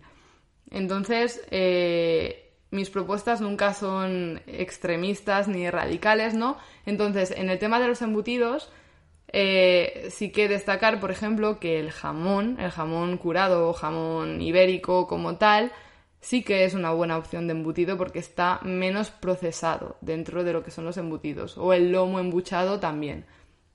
Entonces, 0.70 1.40
eh, 1.50 2.52
mis 2.70 2.90
propuestas 2.90 3.40
nunca 3.40 3.72
son 3.72 4.42
extremistas 4.46 5.48
ni 5.48 5.70
radicales, 5.70 6.34
¿no? 6.34 6.58
Entonces, 6.84 7.30
en 7.30 7.48
el 7.48 7.58
tema 7.58 7.80
de 7.80 7.88
los 7.88 8.02
embutidos, 8.02 8.70
eh, 9.32 10.08
sí 10.10 10.30
que 10.30 10.48
destacar, 10.48 11.00
por 11.00 11.10
ejemplo, 11.10 11.58
que 11.58 11.78
el 11.78 11.90
jamón, 11.90 12.58
el 12.60 12.70
jamón 12.70 13.16
curado 13.16 13.68
o 13.68 13.72
jamón 13.72 14.42
ibérico 14.42 15.06
como 15.06 15.36
tal, 15.36 15.72
sí 16.20 16.42
que 16.42 16.64
es 16.64 16.74
una 16.74 16.92
buena 16.92 17.16
opción 17.16 17.46
de 17.46 17.52
embutido 17.52 17.96
porque 17.96 18.18
está 18.18 18.60
menos 18.62 19.10
procesado 19.10 19.96
dentro 20.00 20.44
de 20.44 20.52
lo 20.52 20.62
que 20.62 20.70
son 20.70 20.84
los 20.84 20.96
embutidos. 20.96 21.56
O 21.58 21.72
el 21.72 21.92
lomo 21.92 22.20
embuchado 22.20 22.78
también. 22.80 23.24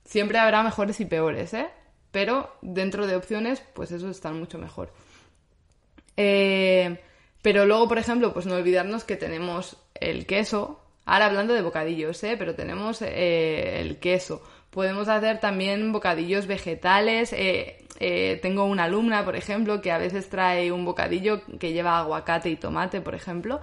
Siempre 0.04 0.38
habrá 0.38 0.64
mejores 0.64 1.00
y 1.00 1.06
peores, 1.06 1.54
¿eh? 1.54 1.68
Pero 2.12 2.56
dentro 2.62 3.08
de 3.08 3.16
opciones, 3.16 3.62
pues 3.74 3.92
esos 3.92 4.12
están 4.12 4.40
mucho 4.40 4.58
mejor. 4.58 4.94
Eh, 6.16 7.00
pero 7.42 7.66
luego, 7.66 7.88
por 7.88 7.98
ejemplo, 7.98 8.34
pues 8.34 8.46
no 8.46 8.56
olvidarnos 8.56 9.04
que 9.04 9.18
tenemos 9.18 9.78
el 9.96 10.26
queso. 10.26 10.82
Ahora 11.06 11.26
hablando 11.26 11.54
de 11.54 11.62
bocadillos, 11.62 12.24
¿eh? 12.24 12.36
Pero 12.38 12.56
tenemos 12.56 13.02
eh, 13.02 13.82
el 13.82 14.00
queso. 14.00 14.42
Podemos 14.76 15.08
hacer 15.08 15.40
también 15.40 15.94
bocadillos 15.94 16.48
vegetales. 16.48 17.32
Eh, 17.32 17.78
eh, 18.02 18.40
tengo 18.42 18.66
una 18.66 18.84
alumna, 18.84 19.24
por 19.24 19.38
ejemplo, 19.38 19.80
que 19.80 19.90
a 19.90 19.98
veces 19.98 20.30
trae 20.30 20.70
un 20.70 20.84
bocadillo 20.84 21.42
que 21.58 21.72
lleva 21.72 21.98
aguacate 21.98 22.50
y 22.50 22.58
tomate, 22.58 23.00
por 23.00 23.16
ejemplo. 23.16 23.62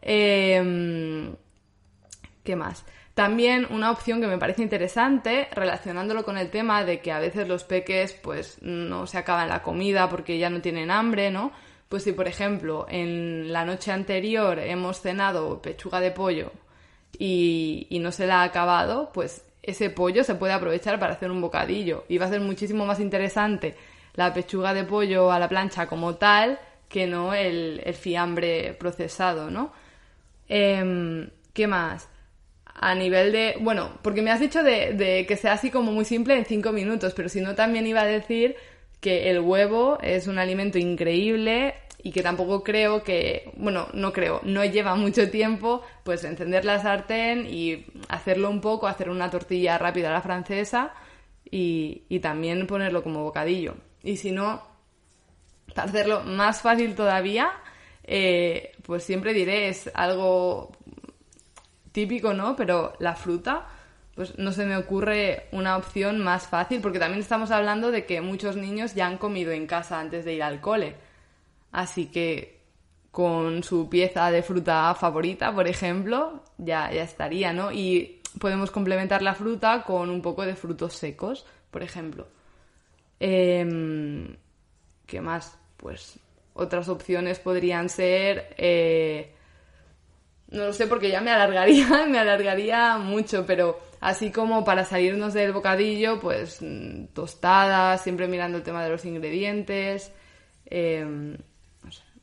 ¿Qué 0.00 1.34
más? 2.54 2.84
También 3.14 3.66
una 3.70 3.90
opción 3.90 4.20
que 4.20 4.28
me 4.28 4.38
parece 4.38 4.62
interesante, 4.62 5.48
relacionándolo 5.52 6.24
con 6.24 6.38
el 6.38 6.50
tema 6.50 6.84
de 6.84 7.00
que 7.00 7.10
a 7.10 7.18
veces 7.18 7.48
los 7.48 7.64
peques 7.64 8.12
pues 8.12 8.58
no 8.62 9.08
se 9.08 9.18
acaban 9.18 9.48
la 9.48 9.64
comida 9.64 10.08
porque 10.08 10.38
ya 10.38 10.48
no 10.48 10.60
tienen 10.60 10.92
hambre, 10.92 11.32
¿no? 11.32 11.50
Pues 11.88 12.04
si 12.04 12.12
por 12.12 12.28
ejemplo 12.28 12.86
en 12.88 13.52
la 13.52 13.64
noche 13.64 13.90
anterior 13.90 14.60
hemos 14.60 15.00
cenado 15.00 15.60
pechuga 15.60 15.98
de 15.98 16.12
pollo 16.12 16.52
y 17.18 17.98
no 18.00 18.12
se 18.12 18.28
la 18.28 18.42
ha 18.42 18.44
acabado, 18.44 19.10
pues 19.12 19.45
ese 19.66 19.90
pollo 19.90 20.24
se 20.24 20.34
puede 20.34 20.52
aprovechar 20.52 20.98
para 20.98 21.14
hacer 21.14 21.30
un 21.30 21.40
bocadillo 21.40 22.04
y 22.08 22.18
va 22.18 22.26
a 22.26 22.30
ser 22.30 22.40
muchísimo 22.40 22.86
más 22.86 23.00
interesante 23.00 23.74
la 24.14 24.32
pechuga 24.32 24.72
de 24.74 24.84
pollo 24.84 25.30
a 25.30 25.38
la 25.38 25.48
plancha 25.48 25.86
como 25.86 26.16
tal 26.16 26.58
que 26.88 27.06
no 27.06 27.34
el, 27.34 27.82
el 27.84 27.94
fiambre 27.94 28.74
procesado, 28.74 29.50
¿no? 29.50 29.72
Em, 30.48 31.28
¿Qué 31.52 31.66
más? 31.66 32.08
a 32.78 32.94
nivel 32.94 33.32
de, 33.32 33.56
bueno, 33.60 33.98
porque 34.02 34.22
me 34.22 34.30
has 34.30 34.40
dicho 34.40 34.62
de, 34.62 35.24
que 35.26 35.36
sea 35.36 35.54
así 35.54 35.70
como 35.70 35.92
muy 35.92 36.04
simple 36.04 36.36
en 36.36 36.44
cinco 36.44 36.72
minutos, 36.72 37.14
pero 37.14 37.28
si 37.28 37.40
no 37.40 37.54
también 37.54 37.86
iba 37.86 38.02
a 38.02 38.06
decir 38.06 38.56
que 39.00 39.30
el 39.30 39.40
huevo 39.40 39.98
es 40.02 40.26
un 40.26 40.38
alimento 40.38 40.78
increíble 40.78 41.74
y 42.02 42.12
que 42.12 42.22
tampoco 42.22 42.62
creo 42.62 43.02
que, 43.02 43.52
bueno, 43.56 43.88
no 43.92 44.12
creo, 44.12 44.40
no 44.44 44.64
lleva 44.64 44.94
mucho 44.94 45.30
tiempo 45.30 45.82
pues 46.04 46.24
encender 46.24 46.64
la 46.64 46.80
sartén 46.80 47.46
y 47.46 47.86
hacerlo 48.08 48.50
un 48.50 48.60
poco, 48.60 48.86
hacer 48.86 49.10
una 49.10 49.30
tortilla 49.30 49.78
rápida 49.78 50.10
a 50.10 50.12
la 50.12 50.22
francesa 50.22 50.92
y, 51.50 52.04
y 52.08 52.20
también 52.20 52.66
ponerlo 52.66 53.02
como 53.02 53.24
bocadillo. 53.24 53.76
Y 54.02 54.16
si 54.16 54.30
no, 54.30 54.62
para 55.74 55.88
hacerlo 55.88 56.22
más 56.22 56.62
fácil 56.62 56.94
todavía, 56.94 57.50
eh, 58.04 58.72
pues 58.82 59.02
siempre 59.02 59.34
diré 59.34 59.68
es 59.68 59.90
algo 59.94 60.70
típico, 61.92 62.34
¿no? 62.34 62.54
Pero 62.56 62.94
la 63.00 63.16
fruta, 63.16 63.66
pues 64.14 64.38
no 64.38 64.52
se 64.52 64.64
me 64.64 64.76
ocurre 64.76 65.48
una 65.50 65.76
opción 65.76 66.20
más 66.22 66.46
fácil, 66.46 66.80
porque 66.80 66.98
también 66.98 67.20
estamos 67.20 67.50
hablando 67.50 67.90
de 67.90 68.06
que 68.06 68.20
muchos 68.20 68.56
niños 68.56 68.94
ya 68.94 69.06
han 69.06 69.18
comido 69.18 69.50
en 69.52 69.66
casa 69.66 69.98
antes 69.98 70.24
de 70.24 70.34
ir 70.34 70.42
al 70.42 70.60
cole. 70.60 70.94
Así 71.76 72.06
que 72.06 72.62
con 73.10 73.62
su 73.62 73.90
pieza 73.90 74.30
de 74.30 74.42
fruta 74.42 74.94
favorita, 74.94 75.54
por 75.54 75.68
ejemplo, 75.68 76.42
ya, 76.56 76.90
ya 76.90 77.02
estaría, 77.02 77.52
¿no? 77.52 77.70
Y 77.70 78.22
podemos 78.40 78.70
complementar 78.70 79.20
la 79.20 79.34
fruta 79.34 79.82
con 79.82 80.08
un 80.08 80.22
poco 80.22 80.46
de 80.46 80.56
frutos 80.56 80.94
secos, 80.94 81.44
por 81.70 81.82
ejemplo. 81.82 82.28
Em, 83.20 84.36
¿Qué 85.06 85.20
más? 85.20 85.58
Pues 85.76 86.18
otras 86.54 86.88
opciones 86.88 87.40
podrían 87.40 87.90
ser 87.90 88.54
eh, 88.56 89.34
no 90.48 90.64
lo 90.64 90.72
sé 90.72 90.86
porque 90.86 91.10
ya 91.10 91.20
me 91.20 91.30
alargaría, 91.30 92.06
me 92.08 92.18
alargaría 92.18 92.96
mucho, 92.96 93.44
pero 93.46 93.78
así 94.00 94.30
como 94.30 94.64
para 94.64 94.86
salirnos 94.86 95.34
del 95.34 95.52
bocadillo, 95.52 96.20
pues 96.20 96.62
mm, 96.62 97.08
tostadas, 97.12 98.02
siempre 98.02 98.28
mirando 98.28 98.56
el 98.56 98.64
tema 98.64 98.82
de 98.82 98.88
los 98.88 99.04
ingredientes. 99.04 100.10
Em, 100.64 101.36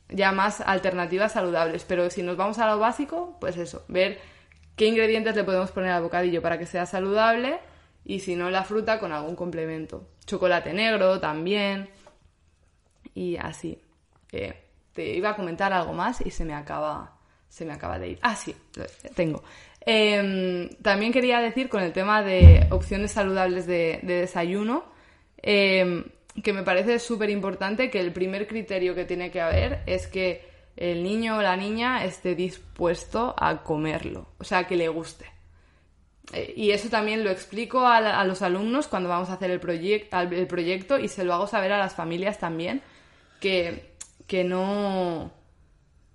ya 0.08 0.32
más 0.32 0.60
alternativas 0.60 1.32
saludables. 1.32 1.84
Pero 1.84 2.10
si 2.10 2.22
nos 2.22 2.36
vamos 2.36 2.58
a 2.58 2.66
lo 2.68 2.78
básico, 2.78 3.36
pues 3.40 3.56
eso, 3.56 3.84
ver 3.88 4.18
qué 4.76 4.86
ingredientes 4.86 5.36
le 5.36 5.44
podemos 5.44 5.70
poner 5.70 5.90
al 5.90 6.02
bocadillo 6.02 6.42
para 6.42 6.58
que 6.58 6.66
sea 6.66 6.86
saludable 6.86 7.58
y 8.04 8.20
si 8.20 8.36
no 8.36 8.50
la 8.50 8.64
fruta 8.64 8.98
con 8.98 9.12
algún 9.12 9.36
complemento. 9.36 10.08
Chocolate 10.26 10.72
negro 10.72 11.20
también 11.20 11.88
y 13.14 13.36
así. 13.36 13.80
Eh, 14.32 14.54
te 14.92 15.14
iba 15.14 15.30
a 15.30 15.36
comentar 15.36 15.72
algo 15.72 15.92
más 15.92 16.24
y 16.24 16.30
se 16.30 16.44
me 16.44 16.54
acaba, 16.54 17.18
se 17.48 17.64
me 17.64 17.72
acaba 17.72 17.98
de 17.98 18.10
ir. 18.10 18.18
Ah, 18.22 18.36
sí, 18.36 18.54
tengo. 19.14 19.42
Em, 19.80 20.68
también 20.82 21.12
quería 21.12 21.40
decir 21.40 21.68
con 21.68 21.82
el 21.82 21.92
tema 21.92 22.22
de 22.22 22.66
opciones 22.70 23.12
saludables 23.12 23.66
de, 23.66 24.00
desayuno, 24.02 24.84
em, 25.42 26.04
que 26.42 26.52
me 26.52 26.62
parece 26.62 26.98
súper 26.98 27.30
importante 27.30 27.90
que 27.90 28.00
el 28.00 28.12
primer 28.12 28.46
criterio 28.46 28.94
que 28.94 29.04
tiene 29.04 29.30
que 29.30 29.40
haber 29.40 29.82
es 29.86 30.06
que 30.06 30.48
el 30.76 31.02
niño 31.02 31.38
o 31.38 31.42
la 31.42 31.56
niña 31.56 32.04
esté 32.04 32.34
dispuesto 32.34 33.34
a 33.38 33.62
comerlo, 33.62 34.28
o 34.38 34.44
sea, 34.44 34.66
que 34.66 34.76
le 34.76 34.88
guste. 34.88 35.26
Eh, 36.32 36.54
y 36.56 36.70
eso 36.70 36.88
también 36.88 37.22
lo 37.22 37.30
explico 37.30 37.86
a, 37.86 38.24
los 38.24 38.42
alumnos 38.42 38.88
cuando 38.88 39.08
vamos 39.08 39.30
a 39.30 39.34
hacer 39.34 39.50
el, 39.50 39.60
el 39.60 40.46
proyecto 40.46 40.98
y 40.98 41.08
se 41.08 41.24
lo 41.24 41.34
hago 41.34 41.46
saber 41.46 41.72
a 41.72 41.78
las 41.78 41.94
familias 41.94 42.38
también, 42.38 42.82
que, 43.40 43.94
que 44.26 44.42
no 44.42 45.32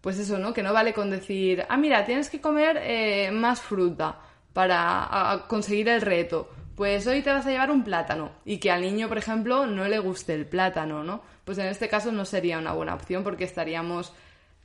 pues 0.01 0.17
eso, 0.17 0.39
¿no? 0.39 0.53
Que 0.53 0.63
no 0.63 0.73
vale 0.73 0.93
con 0.93 1.09
decir, 1.09 1.65
ah, 1.67 1.77
mira, 1.77 2.05
tienes 2.05 2.29
que 2.29 2.39
comer 2.39 2.79
eh, 2.81 3.31
más 3.31 3.61
fruta 3.61 4.19
para 4.53 5.45
conseguir 5.47 5.89
el 5.89 6.01
reto. 6.01 6.49
Pues 6.79 7.05
hoy 7.07 7.21
te 7.21 7.29
vas 7.29 7.45
a 7.45 7.49
llevar 7.49 7.71
un 7.71 7.83
plátano. 7.83 8.31
Y 8.45 8.59
que 8.59 8.71
al 8.71 8.79
niño, 8.79 9.09
por 9.09 9.17
ejemplo, 9.17 9.65
no 9.65 9.85
le 9.89 9.99
guste 9.99 10.33
el 10.33 10.45
plátano, 10.45 11.03
¿no? 11.03 11.21
Pues 11.43 11.57
en 11.57 11.65
este 11.65 11.89
caso 11.89 12.09
no 12.13 12.23
sería 12.23 12.57
una 12.57 12.71
buena 12.71 12.93
opción 12.93 13.21
porque 13.21 13.43
estaríamos 13.43 14.13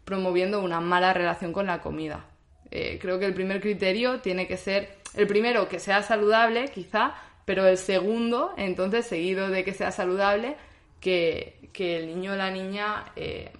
promoviendo 0.04 0.62
una 0.62 0.80
mala 0.80 1.12
relación 1.12 1.52
con 1.52 1.66
la 1.66 1.80
comida. 1.80 2.24
Eh, 2.70 3.00
creo 3.02 3.18
que 3.18 3.24
el 3.24 3.34
primer 3.34 3.60
criterio 3.60 4.20
tiene 4.20 4.46
que 4.46 4.56
ser, 4.56 4.98
el 5.14 5.26
primero, 5.26 5.68
que 5.68 5.80
sea 5.80 6.04
saludable, 6.04 6.68
quizá, 6.68 7.14
pero 7.46 7.66
el 7.66 7.78
segundo, 7.78 8.54
entonces, 8.56 9.06
seguido 9.06 9.48
de 9.48 9.64
que 9.64 9.72
sea 9.72 9.90
saludable, 9.90 10.54
que, 11.00 11.68
el 11.76 12.06
niño 12.06 12.34
o 12.34 12.36
la 12.36 12.52
niña 12.52 13.06
eh, 13.16 13.50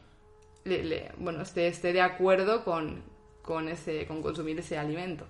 bueno, 1.19 1.43
esté, 1.43 1.67
esté 1.67 1.93
de 1.93 2.03
acuerdo 2.03 2.63
con, 2.63 3.03
con, 3.43 3.69
ese, 3.69 4.07
con 4.07 4.23
consumir 4.23 4.61
ese 4.61 4.79
alimento. 4.79 5.27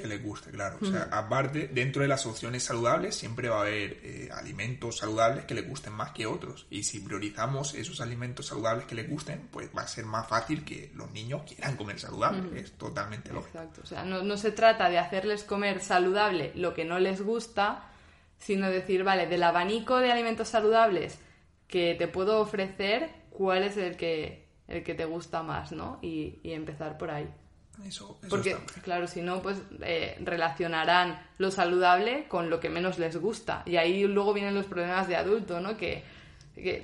Que 0.00 0.08
le 0.08 0.18
guste, 0.18 0.50
claro. 0.50 0.78
O 0.80 0.84
sea, 0.84 1.08
aparte, 1.10 1.68
dentro 1.68 2.02
de 2.02 2.08
las 2.08 2.26
opciones 2.26 2.62
saludables 2.62 3.14
siempre 3.14 3.48
va 3.48 3.58
a 3.58 3.60
haber 3.62 4.00
eh, 4.02 4.28
alimentos 4.32 4.98
saludables 4.98 5.44
que 5.44 5.54
le 5.54 5.62
gusten 5.62 5.92
más 5.92 6.12
que 6.12 6.26
otros. 6.26 6.66
Y 6.70 6.82
si 6.82 7.00
priorizamos 7.00 7.74
esos 7.74 8.00
alimentos 8.00 8.46
saludables 8.46 8.86
que 8.86 8.94
le 8.94 9.04
gusten, 9.04 9.48
pues 9.50 9.70
va 9.76 9.82
a 9.82 9.88
ser 9.88 10.04
más 10.06 10.28
fácil 10.28 10.64
que 10.64 10.90
los 10.94 11.10
niños 11.12 11.42
quieran 11.42 11.76
comer 11.76 11.98
saludable. 11.98 12.60
Es 12.60 12.72
totalmente 12.72 13.32
lógico. 13.32 13.58
Exacto. 13.58 13.82
O 13.84 13.86
sea, 13.86 14.04
no, 14.04 14.22
no 14.22 14.36
se 14.36 14.52
trata 14.52 14.88
de 14.88 14.98
hacerles 14.98 15.44
comer 15.44 15.80
saludable 15.80 16.52
lo 16.54 16.74
que 16.74 16.84
no 16.84 16.98
les 16.98 17.22
gusta, 17.22 17.90
sino 18.38 18.70
decir, 18.70 19.04
vale, 19.04 19.26
del 19.26 19.42
abanico 19.42 19.98
de 19.98 20.10
alimentos 20.10 20.48
saludables 20.48 21.18
que 21.66 21.94
te 21.94 22.08
puedo 22.08 22.40
ofrecer, 22.40 23.10
¿cuál 23.30 23.62
es 23.62 23.76
el 23.76 23.96
que 23.96 24.50
el 24.70 24.84
que 24.84 24.94
te 24.94 25.04
gusta 25.04 25.42
más, 25.42 25.72
¿no? 25.72 25.98
Y, 26.00 26.40
empezar 26.44 26.96
por 26.96 27.10
ahí. 27.10 27.28
Eso, 27.86 28.18
Porque, 28.28 28.56
claro, 28.82 29.06
si 29.06 29.22
no, 29.22 29.42
pues 29.42 29.58
eh, 29.82 30.16
relacionarán 30.20 31.20
lo 31.38 31.50
saludable 31.50 32.26
con 32.28 32.50
lo 32.50 32.60
que 32.60 32.68
menos 32.68 32.98
les 32.98 33.16
gusta. 33.16 33.62
Y 33.66 33.76
ahí 33.76 34.04
luego 34.06 34.32
vienen 34.32 34.54
los 34.54 34.66
problemas 34.66 35.08
de 35.08 35.16
adulto, 35.16 35.60
¿no? 35.60 35.76
Que, 35.76 36.04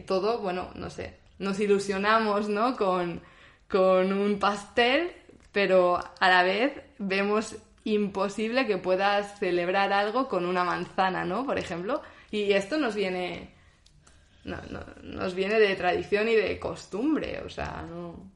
todo, 0.06 0.38
bueno, 0.38 0.70
no 0.74 0.90
sé, 0.90 1.18
nos 1.38 1.60
ilusionamos, 1.60 2.48
¿no? 2.48 2.76
Con, 2.76 3.20
con 3.68 4.12
un 4.12 4.38
pastel, 4.38 5.12
pero 5.52 5.98
a 6.18 6.28
la 6.28 6.42
vez 6.42 6.72
vemos 6.98 7.56
imposible 7.84 8.66
que 8.66 8.78
puedas 8.78 9.38
celebrar 9.38 9.92
algo 9.92 10.28
con 10.28 10.46
una 10.46 10.64
manzana, 10.64 11.24
¿no? 11.24 11.44
Por 11.44 11.58
ejemplo. 11.58 12.02
Y 12.30 12.52
esto 12.52 12.78
nos 12.78 12.94
viene 12.94 13.56
no, 14.46 14.56
no, 14.70 14.80
nos 15.02 15.34
viene 15.34 15.58
de 15.58 15.74
tradición 15.74 16.28
y 16.28 16.34
de 16.34 16.58
costumbre, 16.58 17.42
o 17.44 17.50
sea, 17.50 17.84
no... 17.88 18.35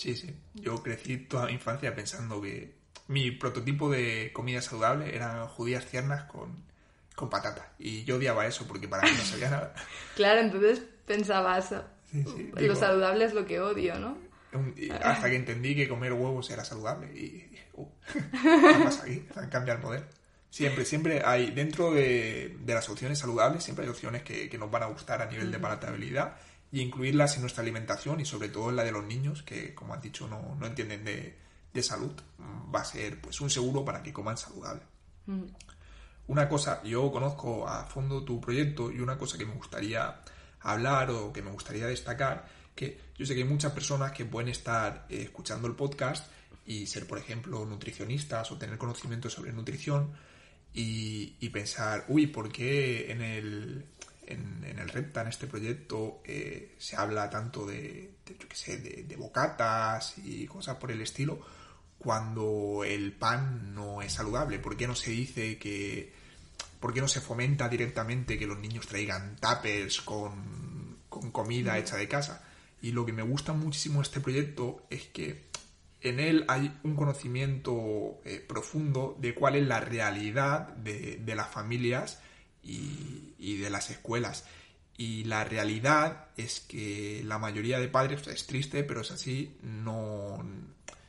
Sí, 0.00 0.16
sí. 0.16 0.34
Yo 0.54 0.82
crecí 0.82 1.18
toda 1.18 1.46
mi 1.46 1.52
infancia 1.52 1.94
pensando 1.94 2.40
que 2.40 2.72
mi 3.08 3.30
prototipo 3.32 3.90
de 3.90 4.30
comida 4.32 4.62
saludable 4.62 5.14
eran 5.14 5.46
judías 5.48 5.84
tiernas 5.84 6.24
con, 6.24 6.64
con 7.14 7.28
patata. 7.28 7.72
Y 7.78 8.04
yo 8.04 8.16
odiaba 8.16 8.46
eso 8.46 8.66
porque 8.66 8.88
para 8.88 9.02
mí 9.02 9.10
no 9.14 9.22
sabía 9.22 9.50
nada. 9.50 9.74
claro, 10.16 10.40
entonces 10.40 10.82
pensabas, 11.06 11.74
lo 12.54 12.74
saludable 12.74 13.26
es 13.26 13.34
lo 13.34 13.44
que 13.44 13.60
odio, 13.60 13.98
¿no? 13.98 14.16
hasta 15.02 15.30
que 15.30 15.36
entendí 15.36 15.76
que 15.76 15.88
comer 15.88 16.12
huevos 16.12 16.50
era 16.50 16.64
saludable 16.64 17.06
y 17.14 17.48
uh, 17.74 17.86
¿qué 18.12 18.82
pasa 18.82 19.04
aquí? 19.04 19.24
Han 19.36 19.48
cambiado 19.48 19.78
el 19.78 19.84
modelo. 19.84 20.06
Siempre, 20.50 20.84
siempre 20.84 21.22
hay, 21.24 21.52
dentro 21.52 21.92
de, 21.92 22.58
las 22.66 22.88
opciones 22.88 23.20
saludables, 23.20 23.62
siempre 23.62 23.84
hay 23.84 23.90
opciones 23.90 24.22
que, 24.22 24.50
nos 24.58 24.70
van 24.70 24.82
a 24.82 24.86
gustar 24.86 25.22
a 25.22 25.26
nivel 25.26 25.52
de 25.52 25.60
palatabilidad 25.60 26.36
y 26.72 26.80
incluirlas 26.80 27.34
en 27.36 27.42
nuestra 27.42 27.62
alimentación 27.62 28.20
y 28.20 28.24
sobre 28.24 28.48
todo 28.48 28.70
en 28.70 28.76
la 28.76 28.84
de 28.84 28.92
los 28.92 29.04
niños 29.04 29.42
que, 29.42 29.74
como 29.74 29.94
has 29.94 30.02
dicho, 30.02 30.28
no, 30.28 30.56
no 30.58 30.66
entienden 30.66 31.04
de, 31.04 31.82
salud, 31.82 32.12
va 32.74 32.80
a 32.80 32.84
ser 32.84 33.20
pues 33.20 33.40
un 33.40 33.48
seguro 33.48 33.84
para 33.84 34.02
que 34.02 34.12
coman 34.12 34.36
saludable. 34.36 34.82
Una 36.26 36.48
cosa, 36.48 36.82
yo 36.82 37.10
conozco 37.10 37.66
a 37.68 37.84
fondo 37.84 38.24
tu 38.24 38.40
proyecto 38.40 38.90
y 38.90 39.00
una 39.00 39.16
cosa 39.16 39.38
que 39.38 39.46
me 39.46 39.54
gustaría 39.54 40.20
hablar 40.60 41.10
o 41.10 41.32
que 41.32 41.42
me 41.42 41.50
gustaría 41.50 41.86
destacar, 41.86 42.46
que 42.74 43.00
yo 43.16 43.24
sé 43.24 43.34
que 43.34 43.42
hay 43.42 43.48
muchas 43.48 43.72
personas 43.72 44.12
que 44.12 44.24
pueden 44.24 44.48
estar 44.48 45.06
eh, 45.08 45.22
escuchando 45.22 45.66
el 45.68 45.74
podcast 45.74 46.30
y 46.66 46.86
ser, 46.86 47.06
por 47.06 47.18
ejemplo, 47.18 47.64
nutricionistas 47.64 48.50
o 48.52 48.58
tener 48.58 48.78
conocimiento 48.78 49.30
sobre 49.30 49.52
nutrición, 49.52 50.12
y, 50.72 51.48
pensar, 51.48 52.04
uy, 52.08 52.28
¿por 52.28 52.52
qué 52.52 53.10
en 53.10 53.22
el, 53.22 53.86
en, 54.32 54.64
el 54.64 54.88
Repta, 54.88 55.22
en 55.22 55.28
este 55.28 55.46
proyecto, 55.46 56.22
eh, 56.24 56.74
se 56.78 56.96
habla 56.96 57.28
tanto 57.28 57.66
de, 57.66 58.14
yo 58.26 58.48
qué 58.48 58.56
sé, 58.56 58.78
de, 58.78 59.16
bocatas 59.16 60.14
y 60.18 60.46
cosas 60.46 60.76
por 60.76 60.90
el 60.90 61.00
estilo, 61.00 61.40
cuando 61.98 62.82
el 62.84 63.12
pan 63.12 63.74
no 63.74 64.02
es 64.02 64.12
saludable? 64.14 64.58
¿Por 64.58 64.76
qué 64.76 64.86
no 64.86 64.94
se 64.94 65.10
dice 65.10 65.58
que... 65.58 66.12
¿Por 66.80 66.94
qué 66.94 67.02
no 67.02 67.08
se 67.08 67.20
fomenta 67.20 67.68
directamente 67.68 68.38
que 68.38 68.46
los 68.46 68.58
niños 68.58 68.86
traigan 68.86 69.36
tuppers 69.36 70.00
con, 70.00 70.96
con 71.10 71.30
comida 71.30 71.78
hecha 71.78 71.96
de 71.96 72.08
casa? 72.08 72.42
Y 72.80 72.92
lo 72.92 73.04
que 73.04 73.12
me 73.12 73.22
gusta 73.22 73.52
muchísimo 73.52 73.96
de 73.96 74.04
este 74.04 74.20
proyecto 74.20 74.86
es 74.88 75.02
que 75.08 75.50
en 76.00 76.18
él 76.18 76.44
hay 76.48 76.78
un 76.82 76.96
conocimiento 76.96 78.20
eh, 78.24 78.44
profundo 78.46 79.16
de 79.20 79.34
cuál 79.34 79.56
es 79.56 79.66
la 79.66 79.80
realidad 79.80 80.68
de, 80.76 81.20
las 81.34 81.48
familias 81.48 82.20
y, 82.62 83.56
de 83.56 83.70
las 83.70 83.90
escuelas. 83.90 84.44
Y 84.96 85.24
la 85.24 85.44
realidad 85.44 86.28
es 86.36 86.60
que 86.60 87.22
la 87.24 87.38
mayoría 87.38 87.78
de 87.78 87.88
padres, 87.88 88.26
es 88.28 88.46
triste, 88.46 88.84
pero 88.84 89.00
es 89.00 89.10
así, 89.10 89.56
no, 89.62 90.44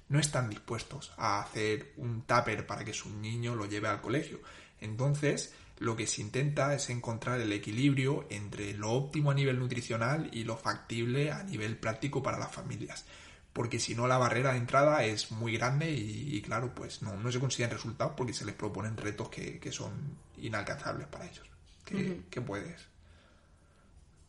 no 0.10 0.20
están 0.20 0.50
dispuestos 0.50 1.12
a 1.18 1.42
hacer 1.42 1.94
un 1.98 2.22
tupper 2.22 2.66
para 2.66 2.86
que 2.86 2.94
su 2.94 3.10
niño 3.10 3.56
lo 3.56 3.66
lleve 3.66 3.88
al 3.88 4.02
colegio. 4.02 4.40
Entonces, 4.80 5.54
lo 5.80 5.96
que 5.96 6.08
se 6.08 6.22
intenta 6.22 6.74
es 6.74 6.90
encontrar 6.90 7.42
el 7.42 7.52
equilibrio 7.52 8.28
entre 8.30 8.74
lo 8.74 8.92
óptimo 8.92 9.32
a 9.32 9.36
nivel 9.36 9.60
nutricional 9.60 10.30
y 10.32 10.44
lo 10.44 10.58
factible 10.58 11.32
a 11.32 11.44
nivel 11.44 11.78
práctico 11.78 12.24
para 12.24 12.40
las 12.40 12.52
familias 12.52 13.06
porque 13.54 13.80
si 13.80 13.96
no 13.96 14.08
la 14.08 14.18
barrera 14.18 14.54
de 14.54 14.60
entrada 14.60 15.04
es 15.04 15.32
muy 15.32 15.58
grande 15.58 15.92
y, 15.92 16.42
claro, 16.42 16.74
pues 16.74 17.02
no, 17.02 17.16
no 17.16 17.32
se 17.32 17.40
consiguen 17.40 17.72
resultados 17.72 18.14
porque 18.16 18.34
se 18.34 18.46
les 18.46 18.56
proponen 18.56 18.96
retos 18.96 19.30
que, 19.30 19.60
son 19.72 19.92
inalcanzables 20.38 21.08
para 21.08 21.26
ellos. 21.26 21.46
¿Qué, 21.86 22.42
puedes 22.42 22.88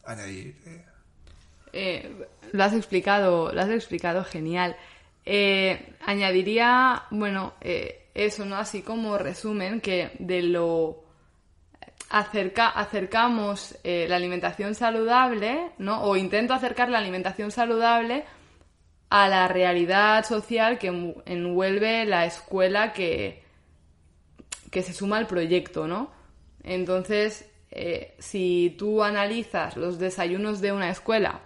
añadir? 0.05 0.57
Eh? 0.67 0.85
Eh, 1.73 2.27
lo 2.51 2.65
has 2.65 2.73
explicado, 2.73 3.53
lo 3.53 3.61
has 3.61 3.71
explicado 3.71 4.25
genial. 4.25 4.77
Eh, 5.25 5.95
añadiría, 6.05 7.05
bueno, 7.11 7.55
eso, 7.61 8.45
¿no? 8.45 8.57
Así 8.57 8.83
como 8.83 9.19
resumen, 9.19 9.81
que 9.81 10.17
de 10.19 10.43
lo 10.43 11.05
acerca, 12.11 12.71
acercamos 12.71 13.77
la 13.85 14.17
alimentación 14.17 14.75
saludable, 14.75 15.71
¿no? 15.79 16.03
O 16.03 16.17
intento 16.17 16.55
acercar 16.55 16.89
la 16.89 16.99
alimentación 16.99 17.53
saludable 17.53 18.25
a 19.15 19.29
la 19.29 19.47
realidad 19.47 20.25
social 20.25 20.79
que 20.79 20.87
envuelve 21.27 22.07
la 22.07 22.25
escuela 22.25 22.95
que, 22.95 23.43
que 24.71 24.83
se 24.83 24.95
suma 24.95 25.19
al 25.19 25.27
proyecto, 25.27 25.87
¿no? 25.87 26.11
Entonces, 26.65 27.47
eh, 27.71 28.15
si 28.19 28.75
tú 28.79 29.03
analizas 29.03 29.77
los 29.77 29.99
desayunos 29.99 30.63
de 30.63 30.73
una 30.73 30.89
escuela 30.89 31.43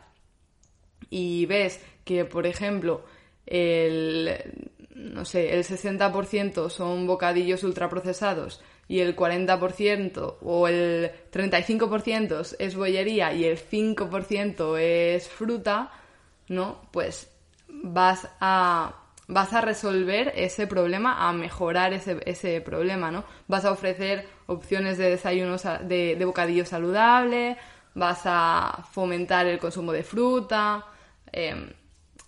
y 1.11 1.45
ves 1.47 1.85
que, 2.05 2.25
por 2.25 2.47
ejemplo, 2.47 3.05
el, 3.47 4.71
no 4.95 5.25
sé, 5.25 5.53
el 5.53 5.65
60% 5.65 6.71
son 6.71 7.09
bocadillos 7.09 7.65
ultraprocesados 7.65 8.63
y 8.87 9.01
el 9.01 9.17
40% 9.17 10.37
o 10.41 10.69
el 10.69 11.11
35% 11.33 12.55
es 12.61 12.77
bollería 12.77 13.33
y 13.33 13.45
el 13.45 13.59
5% 13.59 14.79
es 14.79 15.29
fruta, 15.29 15.91
¿no? 16.47 16.81
Pues 16.93 17.33
vas 17.83 18.29
a 18.41 18.95
vas 19.29 19.53
a 19.53 19.61
resolver 19.61 20.33
ese 20.37 20.67
problema, 20.67 21.29
a 21.29 21.33
mejorar 21.33 21.93
ese, 21.93 22.21
ese 22.27 22.61
problema, 22.61 23.11
¿no? 23.11 23.25
Vas 23.49 23.65
a 23.65 23.73
ofrecer 23.73 24.29
opciones 24.47 24.99
de 24.99 25.11
desayuno, 25.11 25.57
de, 25.83 26.15
de 26.17 26.25
bocadillo 26.25 26.65
saludable, 26.65 27.57
vas 27.95 28.23
a 28.25 28.85
fomentar 28.93 29.47
el 29.47 29.59
consumo 29.59 29.93
de 29.93 30.05
fruta, 30.05 30.85
em, 31.33 31.71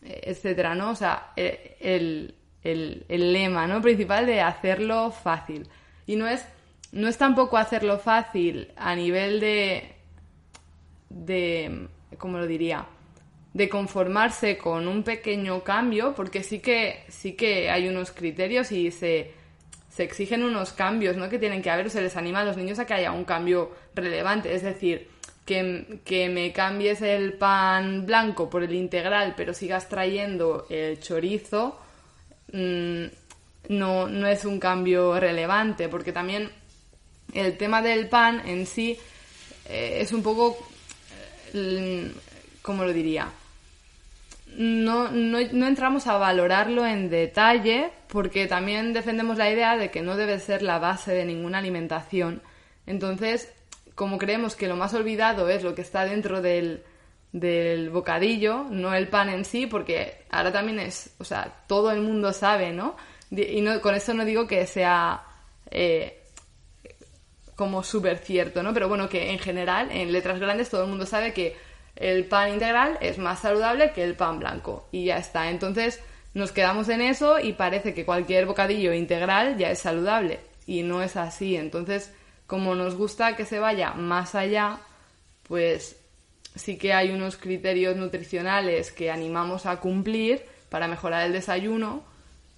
etcétera, 0.02 0.74
¿no? 0.74 0.90
O 0.90 0.94
sea, 0.94 1.32
e, 1.36 1.76
el, 1.80 2.34
el, 2.64 3.04
el, 3.08 3.32
lema 3.32 3.66
¿no? 3.66 3.80
principal 3.80 4.26
de 4.26 4.40
hacerlo 4.40 5.10
fácil. 5.10 5.68
Y 6.06 6.16
no 6.16 6.26
es, 6.26 6.44
no 6.92 7.06
es 7.06 7.18
tampoco 7.18 7.58
hacerlo 7.58 7.98
fácil 7.98 8.72
a 8.76 8.94
nivel 8.96 9.40
de, 9.40 9.94
de, 11.10 11.88
¿cómo 12.18 12.38
lo 12.38 12.46
diría? 12.46 12.86
De 13.58 13.68
conformarse 13.68 14.56
con 14.56 14.86
un 14.86 15.02
pequeño 15.02 15.64
cambio, 15.64 16.14
porque 16.14 16.44
sí 16.44 16.60
que, 16.60 17.02
sí 17.08 17.32
que 17.32 17.68
hay 17.68 17.88
unos 17.88 18.12
criterios 18.12 18.70
y 18.70 18.92
se, 18.92 19.32
se 19.90 20.04
exigen 20.04 20.44
unos 20.44 20.72
cambios 20.72 21.16
¿no? 21.16 21.28
que 21.28 21.40
tienen 21.40 21.60
que 21.60 21.68
haber, 21.68 21.88
o 21.88 21.90
se 21.90 22.00
les 22.00 22.16
anima 22.16 22.38
a 22.38 22.44
los 22.44 22.56
niños 22.56 22.78
a 22.78 22.86
que 22.86 22.94
haya 22.94 23.10
un 23.10 23.24
cambio 23.24 23.72
relevante. 23.96 24.54
Es 24.54 24.62
decir, 24.62 25.08
que, 25.44 25.98
que, 26.04 26.28
me 26.28 26.52
cambies 26.52 27.02
el 27.02 27.32
pan 27.32 28.06
blanco 28.06 28.48
por 28.48 28.62
el 28.62 28.74
integral, 28.74 29.34
pero 29.36 29.52
sigas 29.52 29.88
trayendo 29.88 30.68
el 30.70 31.00
chorizo, 31.00 31.80
mmm, 32.52 33.06
no, 33.70 34.06
no 34.06 34.28
es 34.28 34.44
un 34.44 34.60
cambio 34.60 35.18
relevante, 35.18 35.88
porque 35.88 36.12
también 36.12 36.48
el 37.34 37.56
tema 37.56 37.82
del 37.82 38.08
pan 38.08 38.40
en 38.46 38.66
sí 38.66 38.96
eh, 39.68 39.98
es 40.00 40.12
un 40.12 40.22
poco, 40.22 40.56
eh, 41.54 42.12
¿cómo 42.62 42.84
lo 42.84 42.92
diría? 42.92 43.28
No, 44.58 45.08
no, 45.12 45.38
no, 45.52 45.66
entramos 45.68 46.08
a 46.08 46.18
valorarlo 46.18 46.84
en 46.84 47.10
detalle 47.10 47.92
porque 48.08 48.48
también 48.48 48.92
defendemos 48.92 49.38
la 49.38 49.48
idea 49.48 49.76
de 49.76 49.92
que 49.92 50.02
no 50.02 50.16
debe 50.16 50.40
ser 50.40 50.62
la 50.62 50.80
base 50.80 51.12
de 51.12 51.24
ninguna 51.24 51.58
alimentación. 51.58 52.42
Entonces, 52.84 53.52
como 53.94 54.18
creemos 54.18 54.56
que 54.56 54.66
lo 54.66 54.74
más 54.74 54.94
olvidado 54.94 55.48
es 55.48 55.62
lo 55.62 55.76
que 55.76 55.82
está 55.82 56.04
dentro 56.04 56.42
del, 56.42 56.82
del 57.30 57.90
bocadillo, 57.90 58.64
no 58.68 58.92
el 58.94 59.06
pan 59.06 59.28
en 59.28 59.44
sí, 59.44 59.68
porque 59.68 60.24
ahora 60.28 60.50
también 60.50 60.80
es, 60.80 61.14
o 61.18 61.24
sea, 61.24 61.62
todo 61.68 61.92
el 61.92 62.00
mundo 62.00 62.32
sabe, 62.32 62.72
¿no? 62.72 62.96
Y 63.30 63.60
no, 63.60 63.80
con 63.80 63.94
esto 63.94 64.12
no 64.12 64.24
digo 64.24 64.48
que 64.48 64.66
sea 64.66 65.22
eh, 65.70 66.24
como 67.54 67.84
súper 67.84 68.18
cierto, 68.18 68.64
¿no? 68.64 68.74
Pero 68.74 68.88
bueno, 68.88 69.08
que 69.08 69.30
en 69.30 69.38
general, 69.38 69.92
en 69.92 70.10
letras 70.10 70.40
grandes, 70.40 70.68
todo 70.68 70.82
el 70.82 70.90
mundo 70.90 71.06
sabe 71.06 71.32
que 71.32 71.67
el 71.98 72.26
pan 72.26 72.50
integral 72.52 72.96
es 73.00 73.18
más 73.18 73.40
saludable 73.40 73.92
que 73.92 74.04
el 74.04 74.14
pan 74.14 74.38
blanco 74.38 74.88
y 74.92 75.06
ya 75.06 75.18
está. 75.18 75.50
Entonces 75.50 76.00
nos 76.32 76.52
quedamos 76.52 76.88
en 76.88 77.00
eso 77.00 77.40
y 77.40 77.54
parece 77.54 77.92
que 77.92 78.04
cualquier 78.04 78.46
bocadillo 78.46 78.92
integral 78.92 79.58
ya 79.58 79.70
es 79.70 79.80
saludable 79.80 80.38
y 80.66 80.82
no 80.82 81.02
es 81.02 81.16
así. 81.16 81.56
Entonces, 81.56 82.12
como 82.46 82.76
nos 82.76 82.94
gusta 82.94 83.34
que 83.34 83.44
se 83.44 83.58
vaya 83.58 83.92
más 83.94 84.36
allá, 84.36 84.78
pues 85.42 85.96
sí 86.54 86.78
que 86.78 86.92
hay 86.92 87.10
unos 87.10 87.36
criterios 87.36 87.96
nutricionales 87.96 88.92
que 88.92 89.10
animamos 89.10 89.66
a 89.66 89.80
cumplir 89.80 90.44
para 90.68 90.86
mejorar 90.86 91.26
el 91.26 91.32
desayuno, 91.32 92.04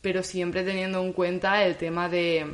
pero 0.03 0.23
siempre 0.23 0.65
teniendo 0.65 1.03
en 1.03 1.13
cuenta 1.15 1.65
el 1.65 1.77
tema 1.77 2.11
de, 2.11 2.47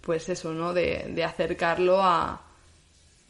pues 0.00 0.28
eso, 0.28 0.52
¿no? 0.52 0.72
De, 0.72 1.06
de 1.14 1.22
acercarlo 1.22 2.02
a, 2.02 2.42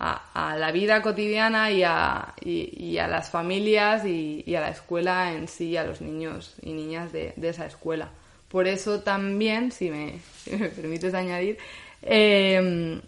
a, 0.03 0.57
la 0.59 0.73
vida 0.73 1.01
cotidiana 1.01 1.71
y 1.71 1.85
a, 1.85 2.35
y, 2.41 2.99
a 2.99 3.07
las 3.07 3.31
familias 3.31 4.05
y, 4.05 4.55
a 4.57 4.61
la 4.61 4.71
escuela 4.71 5.33
en 5.33 5.47
sí, 5.47 5.77
a 5.77 5.85
los 5.85 6.01
niños 6.01 6.55
y 6.63 6.73
niñas 6.73 7.13
de, 7.13 7.35
esa 7.41 7.67
escuela. 7.67 8.11
Por 8.49 8.67
eso 8.67 9.01
también, 9.01 9.71
si 9.73 9.91
me, 9.91 10.21
me 10.59 10.69
permites 10.69 11.15
añadir, 11.15 11.59
em, 12.03 13.01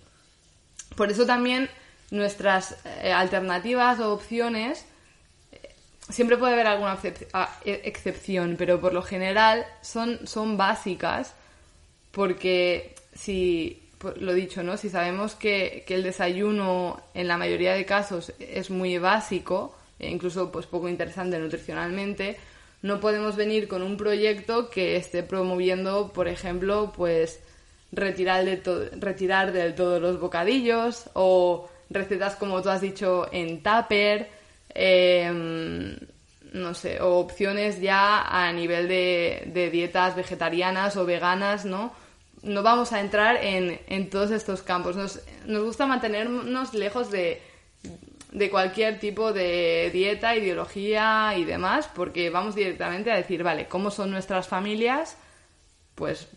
por 0.96 1.10
eso 1.10 1.26
también 1.26 1.68
nuestras 2.10 2.76
eh, 3.02 3.12
alternativas 3.12 3.98
o 3.98 4.12
opciones 4.12 4.86
siempre 6.08 6.36
puede 6.36 6.52
haber 6.52 6.68
alguna 6.68 6.98
e, 7.02 7.82
excepción, 7.84 8.54
pero 8.56 8.80
por 8.80 8.94
lo 8.94 9.02
general 9.02 9.66
son, 9.82 10.26
son 10.26 10.56
básicas 10.56 11.34
porque 12.12 12.94
si 13.14 13.83
lo 14.16 14.34
dicho, 14.34 14.62
¿no? 14.62 14.76
Si 14.76 14.88
sabemos 14.88 15.34
que, 15.34 15.84
el 15.88 16.02
desayuno 16.02 17.00
en 17.14 17.28
la 17.28 17.36
mayoría 17.36 17.74
de 17.74 17.84
casos 17.84 18.32
es 18.38 18.70
muy 18.70 18.98
básico, 18.98 19.76
e 19.98 20.10
incluso 20.10 20.50
pues 20.50 20.66
poco 20.66 20.88
interesante 20.88 21.38
nutricionalmente, 21.38 22.36
no 22.82 23.00
podemos 23.00 23.36
venir 23.36 23.68
con 23.68 23.82
un 23.82 23.96
proyecto 23.96 24.68
que 24.68 24.96
esté 24.96 25.22
promoviendo, 25.22 26.12
por 26.12 26.28
ejemplo, 26.28 26.92
pues 26.94 27.40
retirar, 27.92 28.44
de 28.44 28.90
retirar 28.98 29.52
del 29.52 29.74
todo 29.74 30.00
los 30.00 30.20
bocadillos 30.20 31.08
o 31.14 31.68
recetas 31.90 32.36
como 32.36 32.60
tú 32.62 32.68
has 32.68 32.80
dicho 32.80 33.26
en 33.32 33.62
tupper, 33.62 34.28
em, 34.74 35.96
no 36.52 36.74
sé, 36.74 37.00
o 37.00 37.18
opciones 37.18 37.80
ya 37.80 38.22
a 38.22 38.52
nivel 38.52 38.88
de, 38.88 39.44
de 39.46 39.70
dietas 39.70 40.14
vegetarianas 40.14 40.96
o 40.96 41.04
veganas, 41.06 41.64
¿no? 41.64 41.92
No 42.44 42.62
vamos 42.62 42.92
a 42.92 43.00
entrar 43.00 43.36
en, 43.42 43.80
en 43.86 44.10
todos 44.10 44.30
estos 44.30 44.62
campos. 44.62 44.96
Nos, 44.96 45.20
nos 45.46 45.64
gusta 45.64 45.86
mantenernos 45.86 46.74
lejos 46.74 47.10
de, 47.10 47.42
de 48.34 48.50
cualquier 48.50 48.98
tipo 48.98 49.32
de 49.32 49.90
dieta, 49.92 50.36
ideología 50.36 51.34
y 51.36 51.44
demás, 51.44 51.88
porque 51.94 52.30
vamos 52.30 52.54
directamente 52.54 53.10
a 53.10 53.16
decir, 53.16 53.42
vale, 53.42 53.66
¿cómo 53.66 53.90
son 53.90 54.10
nuestras 54.10 54.48
familias? 54.48 55.16
Pues 55.94 56.28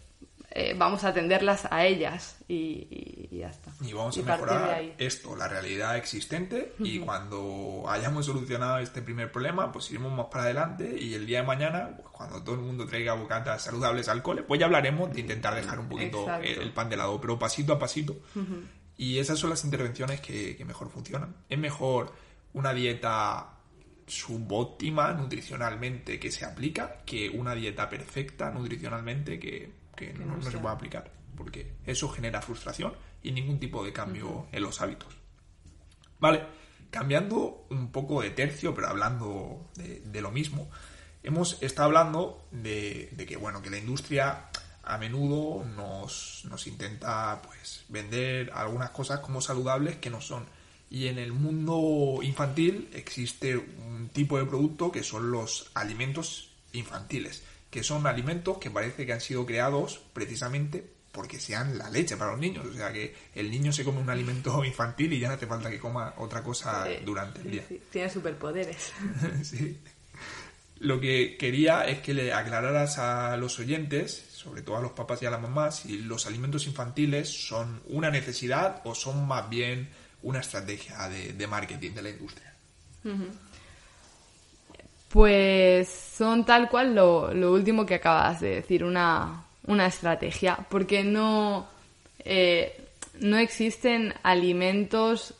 eh, 0.52 0.76
vamos 0.78 1.04
a 1.04 1.10
atenderlas 1.10 1.67
a 1.72 1.86
ellas 1.86 2.38
y, 2.48 3.28
está. 3.32 3.66
Y 3.81 3.93
vamos 3.93 4.17
a 4.17 4.23
mejorar 4.23 4.81
esto, 4.97 5.35
la 5.35 5.47
realidad 5.47 5.97
existente, 5.97 6.73
y 6.79 6.99
cuando 6.99 7.83
hayamos 7.87 8.25
solucionado 8.25 8.79
este 8.79 9.01
primer 9.01 9.31
problema, 9.31 9.71
pues 9.71 9.91
iremos 9.91 10.11
más 10.11 10.27
para 10.27 10.45
adelante 10.45 10.97
y 10.99 11.13
el 11.13 11.27
día 11.27 11.41
de 11.41 11.47
mañana, 11.47 11.91
pues 11.95 12.09
cuando 12.09 12.43
todo 12.43 12.55
el 12.55 12.61
mundo 12.61 12.87
traiga 12.87 13.13
bocatas 13.13 13.63
saludables 13.63 14.07
al 14.07 14.23
cole, 14.23 14.41
pues 14.41 14.59
ya 14.59 14.65
hablaremos 14.65 15.13
de 15.13 15.21
intentar 15.21 15.53
dejar 15.53 15.79
un 15.79 15.89
poquito 15.89 16.25
el, 16.41 16.73
pan 16.73 16.89
de 16.89 16.97
lado, 16.97 17.21
pero 17.21 17.37
pasito 17.37 17.73
a 17.73 17.79
pasito. 17.79 18.17
Y 18.97 19.19
esas 19.19 19.37
son 19.37 19.51
las 19.51 19.63
intervenciones 19.63 20.21
que, 20.21 20.55
que 20.55 20.65
mejor 20.65 20.89
funcionan. 20.89 21.35
Es 21.47 21.59
mejor 21.59 22.11
una 22.53 22.73
dieta 22.73 23.53
subóptima 24.07 25.13
nutricionalmente 25.13 26.19
que 26.19 26.31
se 26.31 26.45
aplica 26.45 26.97
que 27.05 27.29
una 27.29 27.53
dieta 27.53 27.89
perfecta 27.89 28.49
nutricionalmente 28.49 29.37
que 29.37 29.71
que, 29.97 30.13
no, 30.13 30.41
se 30.41 30.57
puede 30.59 30.75
aplicar, 30.75 31.11
porque 31.38 31.76
eso 31.86 32.10
genera 32.10 32.41
frustración 32.41 32.93
y 33.23 33.32
ningún 33.32 33.60
tipo 33.60 33.86
de 33.86 33.93
cambio 33.93 34.47
en 34.52 34.63
los 34.63 34.82
hábitos. 34.82 35.15
Vale, 36.19 36.43
cambiando 36.89 37.67
un 37.69 37.91
poco 37.91 38.21
de 38.21 38.32
tercio, 38.32 38.73
pero 38.73 38.88
hablando 38.88 39.69
de, 39.76 40.21
lo 40.21 40.32
mismo, 40.32 40.69
hemos 41.23 41.62
estado 41.62 41.88
hablando 41.88 42.47
de, 42.52 43.13
que, 43.28 43.38
bueno, 43.38 43.62
que 43.62 43.69
la 43.69 43.78
industria 43.78 44.50
a 44.84 44.97
menudo 44.97 45.63
nos, 45.63 46.43
nos 46.50 46.65
intenta 46.65 47.41
pues 47.43 47.86
vender 47.89 48.52
algunas 48.54 48.89
cosas 48.91 49.19
como 49.19 49.41
saludables 49.41 49.97
que 49.97 50.10
no 50.10 50.21
son. 50.21 50.45
Y 50.89 51.08
en 51.08 51.19
el 51.19 51.34
mundo 51.34 52.19
infantil 52.23 52.89
existe 52.93 53.58
un 53.58 54.10
tipo 54.10 54.38
de 54.38 54.45
producto 54.45 54.91
que 54.91 55.04
son 55.04 55.32
los 55.32 55.69
alimentos 55.73 56.52
infantiles 56.71 57.43
que 57.69 57.84
son 57.84 58.08
alimentos 58.08 58.58
que 58.58 58.71
parece 58.71 59.06
que 59.06 59.13
han 59.13 59.21
sido 59.21 59.45
creados 59.45 60.02
precisamente 60.13 60.93
porque 61.17 61.39
sean 61.39 61.80
la 61.80 61.89
leche 61.89 62.15
para 62.15 62.30
los 62.30 62.39
niños. 62.39 62.63
O 62.67 62.73
sea, 62.73 62.93
que 62.93 63.12
el 63.34 63.49
niño 63.49 63.73
se 63.73 63.84
come 63.84 63.99
un 63.99 64.10
alimento 64.12 64.63
infantil 64.63 65.13
y 65.13 65.19
ya 65.19 65.27
no 65.27 65.34
hace 65.34 65.47
falta 65.47 65.67
que 65.67 65.80
coma 65.80 66.13
otra 66.17 66.43
cosa 66.43 66.88
durante 67.03 67.41
el 67.41 67.49
día. 67.49 67.63
Tiene 67.89 68.08
superpoderes. 68.08 68.91
sí. 69.41 69.80
Lo 70.77 70.99
que 70.99 71.36
quería 71.36 71.88
es 71.88 72.01
que 72.01 72.13
le 72.13 72.32
aclararas 72.32 72.99
a 72.99 73.36
los 73.36 73.57
oyentes, 73.57 74.28
sobre 74.32 74.61
todo 74.61 74.78
a 74.78 74.82
los 74.82 74.91
papás 74.91 75.24
y 75.24 75.26
a 75.26 75.32
las 75.32 75.41
mamás, 75.41 75.80
si 75.80 75.97
los 75.97 76.28
alimentos 76.28 76.68
infantiles 76.68 77.28
son 77.47 77.82
una 77.88 78.11
necesidad 78.11 78.84
o 78.86 78.93
son 78.93 79.28
más 79.28 79.49
bien 79.49 79.89
una 80.22 80.41
estrategia 80.41 81.09
de, 81.09 81.47
marketing 81.47 81.93
de 81.93 82.01
la 82.03 82.09
industria. 82.11 82.53
Pues 85.09 85.89
son 85.89 86.45
tal 86.45 86.70
cual 86.70 86.93
lo, 86.93 87.51
último 87.51 87.88
que 87.88 87.95
acabas 87.95 88.39
de 88.39 88.57
decir, 88.57 88.84
una, 88.84 89.47
estrategia, 89.86 90.57
porque 90.70 91.03
no, 91.03 91.68
eh, 92.20 92.80
no 93.20 93.38
existen 93.38 94.13
alimentos 94.24 95.34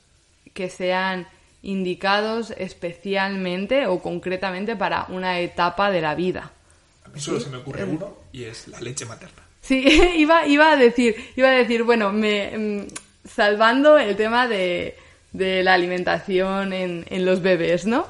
que 0.54 0.70
sean 0.70 1.28
indicados 1.64 2.54
especialmente 2.58 3.88
o 3.88 4.00
concretamente 4.02 4.76
para 4.76 5.06
una 5.10 5.40
etapa 5.40 5.92
de 5.92 6.02
la 6.02 6.16
vida. 6.16 6.52
A 7.06 7.10
mí 7.10 7.20
solo 7.20 7.40
se 7.40 7.50
me 7.50 7.58
ocurre 7.58 7.84
uno 7.84 8.18
y 8.32 8.44
es 8.44 8.68
la 8.68 8.80
leche 8.82 9.06
materna. 9.06 9.44
Sí, 9.62 9.86
iba, 10.18 10.46
iba 10.48 10.72
a 10.72 10.76
decir, 10.76 11.16
iba 11.36 11.50
a 11.50 11.52
decir, 11.52 11.84
bueno, 11.84 12.12
me, 12.12 12.58
mm, 12.58 12.88
salvando 13.28 13.98
el 13.98 14.16
tema 14.16 14.48
de, 14.48 14.96
de 15.32 15.64
la 15.64 15.74
alimentación 15.74 16.74
en, 16.74 17.06
en, 17.10 17.26
los 17.26 17.42
bebés, 17.42 17.86
¿no? 17.86 18.08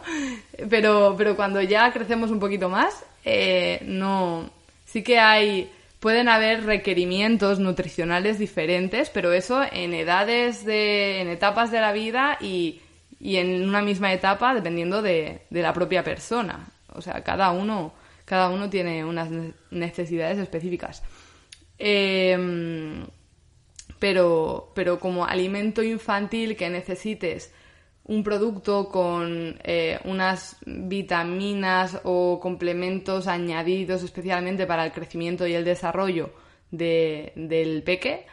Pero, 0.70 1.15
pero 1.18 1.36
cuando 1.36 1.61
ya 1.61 1.91
crecemos 1.91 2.32
un 2.32 2.39
poquito 2.39 2.70
más, 2.70 3.03
eh, 3.26 3.80
no. 3.86 4.49
Sí 4.86 5.03
que 5.03 5.20
hay. 5.20 5.70
Pueden 6.00 6.30
haber 6.30 6.66
requerimientos 6.66 7.60
nutricionales 7.60 8.38
diferentes, 8.38 9.10
pero 9.10 9.32
eso 9.32 9.64
en 9.72 9.93
edades 9.93 10.64
de. 10.66 11.22
en 11.22 11.28
etapas 11.28 11.72
de 11.72 11.82
la 11.82 11.91
vida 11.91 12.38
y, 12.39 12.82
y 13.20 13.38
en 13.38 13.68
una 13.68 13.82
misma 13.82 14.14
etapa 14.14 14.54
dependiendo 14.54 15.02
de, 15.02 15.41
de 15.50 15.62
la 15.62 15.74
propia 15.74 16.04
persona. 16.04 16.68
O 16.93 17.02
sea, 17.02 17.24
cada 17.24 17.52
uno, 17.52 17.93
cada 18.26 18.50
uno 18.50 18.70
tiene 18.70 19.04
unas 19.06 19.30
necesidades 19.72 20.38
específicas. 20.38 21.04
Eh, 21.80 23.06
pero, 24.00 24.72
pero 24.76 25.00
como 25.00 25.26
alimento 25.26 25.82
infantil 25.82 26.56
que 26.56 26.70
necesites 26.70 27.52
un 28.08 28.24
producto 28.24 28.88
con 28.88 29.60
eh, 29.64 29.99
unas 30.05 30.58
vitaminas 30.66 31.99
o 32.03 32.39
complementos 32.39 33.28
añadidos 33.28 34.01
especialmente 34.01 34.66
para 34.66 34.86
el 34.86 34.93
crecimiento 34.93 35.45
y 35.45 35.53
el 35.53 35.66
desarrollo 35.66 36.32
de, 36.72 37.34
del 37.36 37.84
peque, 37.84 38.26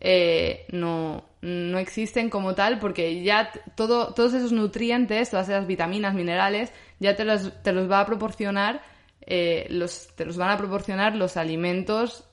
eh, 0.00 0.66
no, 0.70 1.24
no 1.40 1.78
existen 1.78 2.28
como 2.28 2.54
tal 2.54 2.78
porque 2.78 3.22
ya 3.22 3.50
todo, 3.74 4.12
todos 4.12 4.34
esos 4.34 4.52
nutrientes, 4.52 5.30
todas 5.30 5.48
esas 5.48 5.66
vitaminas, 5.66 6.14
minerales, 6.14 6.70
ya 7.00 7.16
te 7.16 7.24
los, 7.24 7.62
te 7.62 7.72
los 7.72 7.90
va 7.90 8.00
a 8.00 8.06
proporcionar, 8.06 8.82
eh, 9.22 9.66
los, 9.70 10.08
te 10.14 10.26
los 10.26 10.36
van 10.36 10.50
a 10.50 10.58
proporcionar 10.58 11.16
los 11.16 11.36
alimentos, 11.36 12.28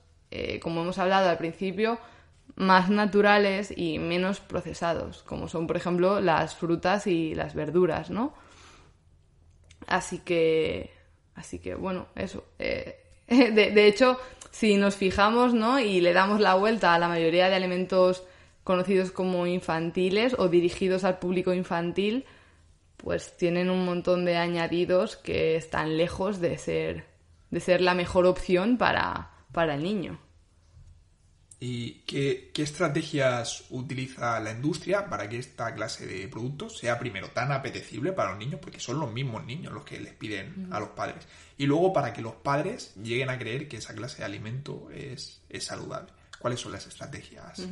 como 0.62 0.82
hemos 0.82 0.96
hablado 0.98 1.28
al 1.28 1.38
principio, 1.38 1.98
más 2.56 2.90
naturales 2.90 3.72
y 3.76 3.98
menos 3.98 4.40
procesados, 4.40 5.22
como 5.22 5.48
son, 5.48 5.66
por 5.66 5.76
ejemplo, 5.76 6.20
las 6.20 6.54
frutas 6.54 7.06
y 7.06 7.34
las 7.34 7.54
verduras, 7.54 8.10
¿no? 8.10 8.34
Así 9.86 10.18
que, 10.18 10.90
así 11.34 11.58
que, 11.58 11.74
bueno, 11.74 12.08
eso. 12.14 12.44
Eh, 12.58 13.00
de, 13.28 13.86
hecho, 13.86 14.18
si 14.50 14.76
nos 14.76 14.96
fijamos, 14.96 15.54
¿no? 15.54 15.78
Y 15.78 16.00
le 16.00 16.12
damos 16.12 16.40
la 16.40 16.54
vuelta 16.54 16.94
a 16.94 16.98
la 16.98 17.08
mayoría 17.08 17.48
de 17.48 17.56
alimentos 17.56 18.24
conocidos 18.64 19.10
como 19.10 19.46
infantiles 19.46 20.34
o 20.38 20.48
dirigidos 20.48 21.04
al 21.04 21.18
público 21.18 21.52
infantil, 21.52 22.24
pues 22.96 23.36
tienen 23.36 23.70
un 23.70 23.84
montón 23.84 24.24
de 24.24 24.36
añadidos 24.36 25.16
que 25.16 25.56
están 25.56 25.96
lejos 25.96 26.40
de 26.40 26.58
ser, 26.58 27.04
de 27.50 27.60
ser 27.60 27.80
la 27.80 27.94
mejor 27.94 28.26
opción 28.26 28.76
para, 28.76 29.30
para 29.52 29.74
el 29.74 29.82
niño. 29.82 30.18
¿Y 31.62 32.00
qué, 32.06 32.50
estrategias 32.56 33.64
utiliza 33.68 34.40
la 34.40 34.52
industria 34.52 35.10
para 35.10 35.28
que 35.28 35.36
esta 35.36 35.74
clase 35.74 36.06
de 36.06 36.26
productos 36.26 36.78
sea 36.78 36.98
primero 36.98 37.28
tan 37.28 37.52
apetecible 37.52 38.12
para 38.12 38.30
los 38.30 38.38
niños, 38.38 38.60
porque 38.62 38.80
son 38.80 38.98
los 38.98 39.12
mismos 39.12 39.44
niños 39.44 39.70
los 39.70 39.84
que 39.84 40.00
les 40.00 40.14
piden 40.14 40.68
a 40.70 40.80
los 40.80 40.90
padres, 40.90 41.26
y 41.58 41.66
luego 41.66 41.92
para 41.92 42.14
que 42.14 42.22
los 42.22 42.34
padres 42.34 42.94
lleguen 42.96 43.28
a 43.28 43.38
creer 43.38 43.68
que 43.68 43.76
esa 43.76 43.94
clase 43.94 44.18
de 44.18 44.24
alimento 44.24 44.88
es, 44.90 45.42
saludable? 45.58 46.10
¿Cuáles 46.38 46.60
son 46.60 46.72
las 46.72 46.86
estrategias? 46.86 47.62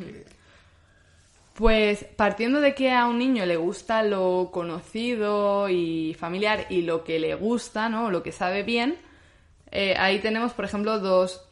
Pues 1.55 2.05
partiendo 2.05 2.61
de 2.61 2.75
que 2.75 2.93
a 2.93 3.07
un 3.07 3.19
niño 3.19 3.47
le 3.47 3.57
gusta 3.57 4.03
lo 4.03 4.51
conocido 4.53 5.71
y 5.71 6.15
familiar 6.15 6.67
y 6.69 6.83
lo 6.83 7.05
que 7.05 7.19
le 7.19 7.35
gusta, 7.35 7.89
¿no? 7.89 8.11
Lo 8.11 8.23
que 8.23 8.33
sabe 8.33 8.63
bien, 8.63 8.99
eh, 9.71 9.95
ahí 9.97 10.21
tenemos, 10.21 10.53
por 10.53 10.67
ejemplo, 10.67 11.01
dos 11.01 11.48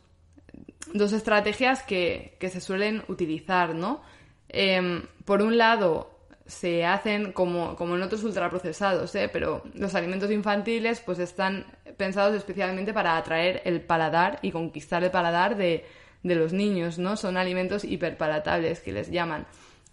dos 0.93 1.12
estrategias 1.12 1.82
que, 1.82 2.37
se 2.41 2.61
suelen 2.61 3.03
utilizar, 3.09 3.74
¿no? 3.74 4.03
Em, 4.49 5.03
por 5.24 5.43
un 5.43 5.59
lado, 5.59 6.16
se 6.47 6.84
hacen 6.84 7.32
como, 7.32 7.74
como 7.76 7.97
en 7.97 8.03
otros 8.03 8.22
ultraprocesados, 8.22 9.14
¿eh? 9.16 9.28
pero 9.32 9.62
los 9.74 9.95
alimentos 9.95 10.30
infantiles 10.30 11.01
pues 11.01 11.18
están 11.18 11.66
pensados 11.97 12.37
especialmente 12.37 12.93
para 12.93 13.16
atraer 13.16 13.62
el 13.64 13.80
paladar 13.80 14.39
y 14.43 14.53
conquistar 14.53 15.03
el 15.03 15.11
paladar 15.11 15.57
de, 15.57 15.84
los 16.22 16.53
niños, 16.53 16.99
¿no? 16.99 17.16
Son 17.16 17.37
alimentos 17.37 17.84
hiperpalatables 17.84 18.80
que 18.80 18.91
les 18.91 19.12
llaman, 19.12 19.47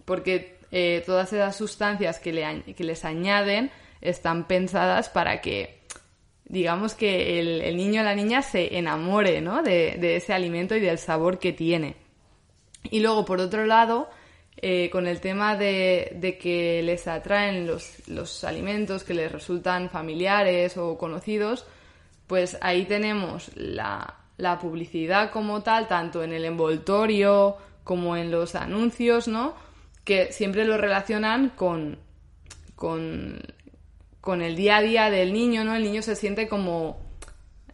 porque 0.04 0.58
eh, 0.72 1.00
todas 1.06 1.32
esas 1.32 1.54
sustancias 1.54 2.18
que, 2.18 2.32
le, 2.32 2.74
que 2.74 2.82
les 2.82 3.04
añaden 3.04 3.70
están 4.00 4.48
pensadas 4.48 5.08
para 5.08 5.40
que 5.40 5.73
digamos 6.46 6.94
que 6.94 7.40
el, 7.40 7.76
niño 7.76 8.02
o 8.02 8.04
la 8.04 8.14
niña 8.14 8.42
se 8.42 8.76
enamore 8.76 9.40
¿no? 9.40 9.62
de, 9.62 10.16
ese 10.16 10.32
alimento 10.32 10.74
y 10.76 10.80
del 10.80 10.98
sabor 10.98 11.38
que 11.38 11.52
tiene. 11.52 11.96
Y 12.90 13.00
luego, 13.00 13.24
por 13.24 13.40
otro 13.40 13.64
lado, 13.64 14.08
eh, 14.58 14.90
con 14.90 15.06
el 15.06 15.20
tema 15.20 15.56
de, 15.56 16.38
que 16.40 16.82
les 16.82 17.08
atraen 17.08 17.66
los, 17.66 18.44
alimentos 18.44 19.04
que 19.04 19.14
les 19.14 19.32
resultan 19.32 19.88
familiares 19.88 20.76
o 20.76 20.98
conocidos, 20.98 21.66
pues 22.26 22.58
ahí 22.60 22.84
tenemos 22.84 23.50
la, 23.56 24.20
publicidad 24.60 25.30
como 25.30 25.62
tal, 25.62 25.88
tanto 25.88 26.22
en 26.22 26.32
el 26.32 26.44
envoltorio 26.44 27.56
como 27.84 28.16
en 28.16 28.30
los 28.30 28.54
anuncios, 28.54 29.28
¿no? 29.28 29.54
Que 30.04 30.32
siempre 30.32 30.66
lo 30.66 30.76
relacionan 30.76 31.50
con, 31.50 31.98
con 32.74 33.40
con 34.24 34.40
el 34.40 34.56
día 34.56 34.78
a 34.78 34.82
día 34.82 35.10
del 35.10 35.34
niño, 35.34 35.64
¿no? 35.64 35.74
El 35.74 35.82
niño 35.82 36.00
se 36.00 36.16
siente 36.16 36.48
como 36.48 36.98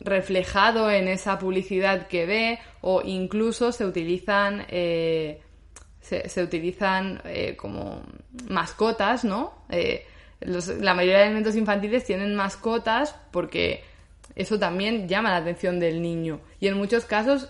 reflejado 0.00 0.90
en 0.90 1.06
esa 1.06 1.38
publicidad 1.38 2.08
que 2.08 2.26
ve 2.26 2.58
o 2.80 3.02
incluso 3.04 3.70
se 3.70 3.86
utilizan 3.86 4.66
eh, 4.68 5.40
se, 6.00 6.42
utilizan 6.42 7.22
eh, 7.24 7.54
como 7.56 8.02
mascotas, 8.48 9.22
¿no? 9.22 9.62
Eh, 9.68 10.04
la 10.40 10.92
mayoría 10.92 11.18
de 11.18 11.24
alimentos 11.26 11.54
infantiles 11.54 12.02
tienen 12.02 12.34
mascotas 12.34 13.14
porque 13.30 13.84
eso 14.34 14.58
también 14.58 15.06
llama 15.06 15.30
la 15.30 15.36
atención 15.36 15.78
del 15.78 16.02
niño. 16.02 16.40
Y 16.58 16.66
en 16.66 16.76
muchos 16.76 17.04
casos, 17.04 17.48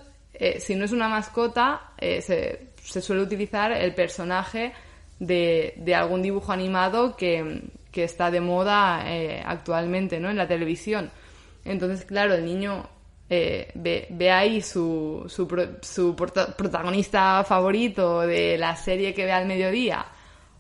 si 0.59 0.75
no 0.75 0.85
es 0.85 0.93
una 0.93 1.09
mascota, 1.09 1.93
se, 1.99 2.73
se, 2.83 3.01
suele 3.01 3.23
utilizar 3.23 3.73
el 3.73 3.95
personaje 3.95 4.73
de, 5.21 5.73
de 5.77 5.95
algún 5.95 6.21
dibujo 6.21 6.53
animado 6.53 7.17
que, 7.17 7.63
que 7.91 8.05
está 8.05 8.31
de 8.31 8.41
moda 8.41 9.03
eh, 9.07 9.43
actualmente, 9.45 10.21
¿no? 10.21 10.31
En 10.31 10.37
la 10.37 10.49
televisión. 10.49 11.11
Entonces, 11.65 12.05
claro, 12.05 12.35
el 12.35 12.45
niño 12.45 12.89
eh, 13.29 13.71
ve, 13.75 14.31
ahí 14.31 14.63
su, 14.63 15.25
su, 15.29 15.47
su 15.83 16.17
protagonista 16.17 17.45
favorito 17.45 18.21
de 18.21 18.59
la 18.59 18.77
serie 18.77 19.15
que 19.15 19.25
ve 19.25 19.33
al 19.33 19.47
mediodía 19.47 20.07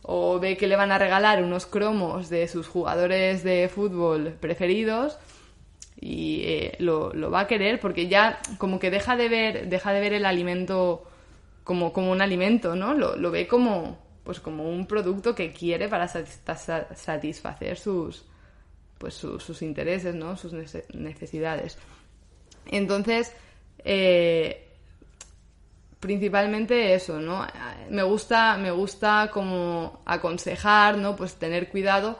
o 0.02 0.38
ve 0.38 0.56
que 0.56 0.66
le 0.66 0.76
van 0.76 0.92
a 0.92 0.98
regalar 0.98 1.42
unos 1.42 1.66
cromos 1.66 2.28
de 2.28 2.48
sus 2.48 2.66
jugadores 2.66 3.44
de 3.44 3.68
fútbol 3.68 4.34
preferidos 4.40 5.18
y 6.00 6.42
eh, 6.44 6.76
lo, 6.78 7.12
lo, 7.12 7.30
va 7.30 7.40
a 7.40 7.46
querer 7.46 7.78
porque 7.78 8.08
ya 8.08 8.40
como 8.56 8.78
que 8.78 8.90
deja 8.90 9.16
de 9.16 9.28
ver 9.28 9.68
deja 9.68 9.92
de 9.92 10.00
ver 10.00 10.14
el 10.14 10.24
alimento 10.24 11.04
como, 11.64 11.92
como 11.92 12.10
un 12.10 12.20
alimento, 12.20 12.74
¿no? 12.74 12.94
Lo, 12.94 13.16
lo 13.16 13.30
ve 13.30 13.46
como, 13.46 13.98
pues 14.24 14.40
como 14.40 14.68
un 14.68 14.86
producto 14.86 15.34
que 15.34 15.52
quiere 15.52 15.88
para 15.88 16.08
satisfacer 16.08 17.78
sus 17.78 18.24
pues 18.98 19.14
sus 19.14 19.62
intereses, 19.62 20.14
¿no? 20.14 20.36
sus 20.36 20.52
necesidades. 20.92 21.78
Entonces, 22.66 23.32
eh, 23.78 24.68
principalmente 25.98 26.94
eso, 26.94 27.18
¿no? 27.18 27.46
Me 27.88 28.02
gusta, 28.02 28.58
me 28.58 28.70
gusta 28.70 29.30
como 29.32 30.02
aconsejar, 30.04 30.98
¿no? 30.98 31.16
Pues 31.16 31.36
tener 31.36 31.70
cuidado 31.70 32.18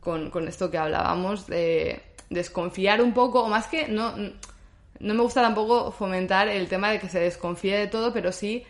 con, 0.00 0.30
con 0.30 0.48
esto 0.48 0.70
que 0.70 0.78
hablábamos 0.78 1.46
de 1.46 2.00
desconfiar 2.30 3.02
un 3.02 3.12
poco, 3.12 3.42
o 3.42 3.48
más 3.48 3.66
que 3.66 3.88
no, 3.88 4.14
no 4.16 5.14
me 5.14 5.22
gusta 5.22 5.42
tampoco 5.42 5.90
fomentar 5.92 6.48
el 6.48 6.68
tema 6.68 6.90
de 6.90 7.00
que 7.00 7.08
se 7.08 7.20
desconfíe 7.20 7.76
de 7.76 7.86
todo, 7.86 8.12
pero 8.12 8.32
sí 8.32 8.64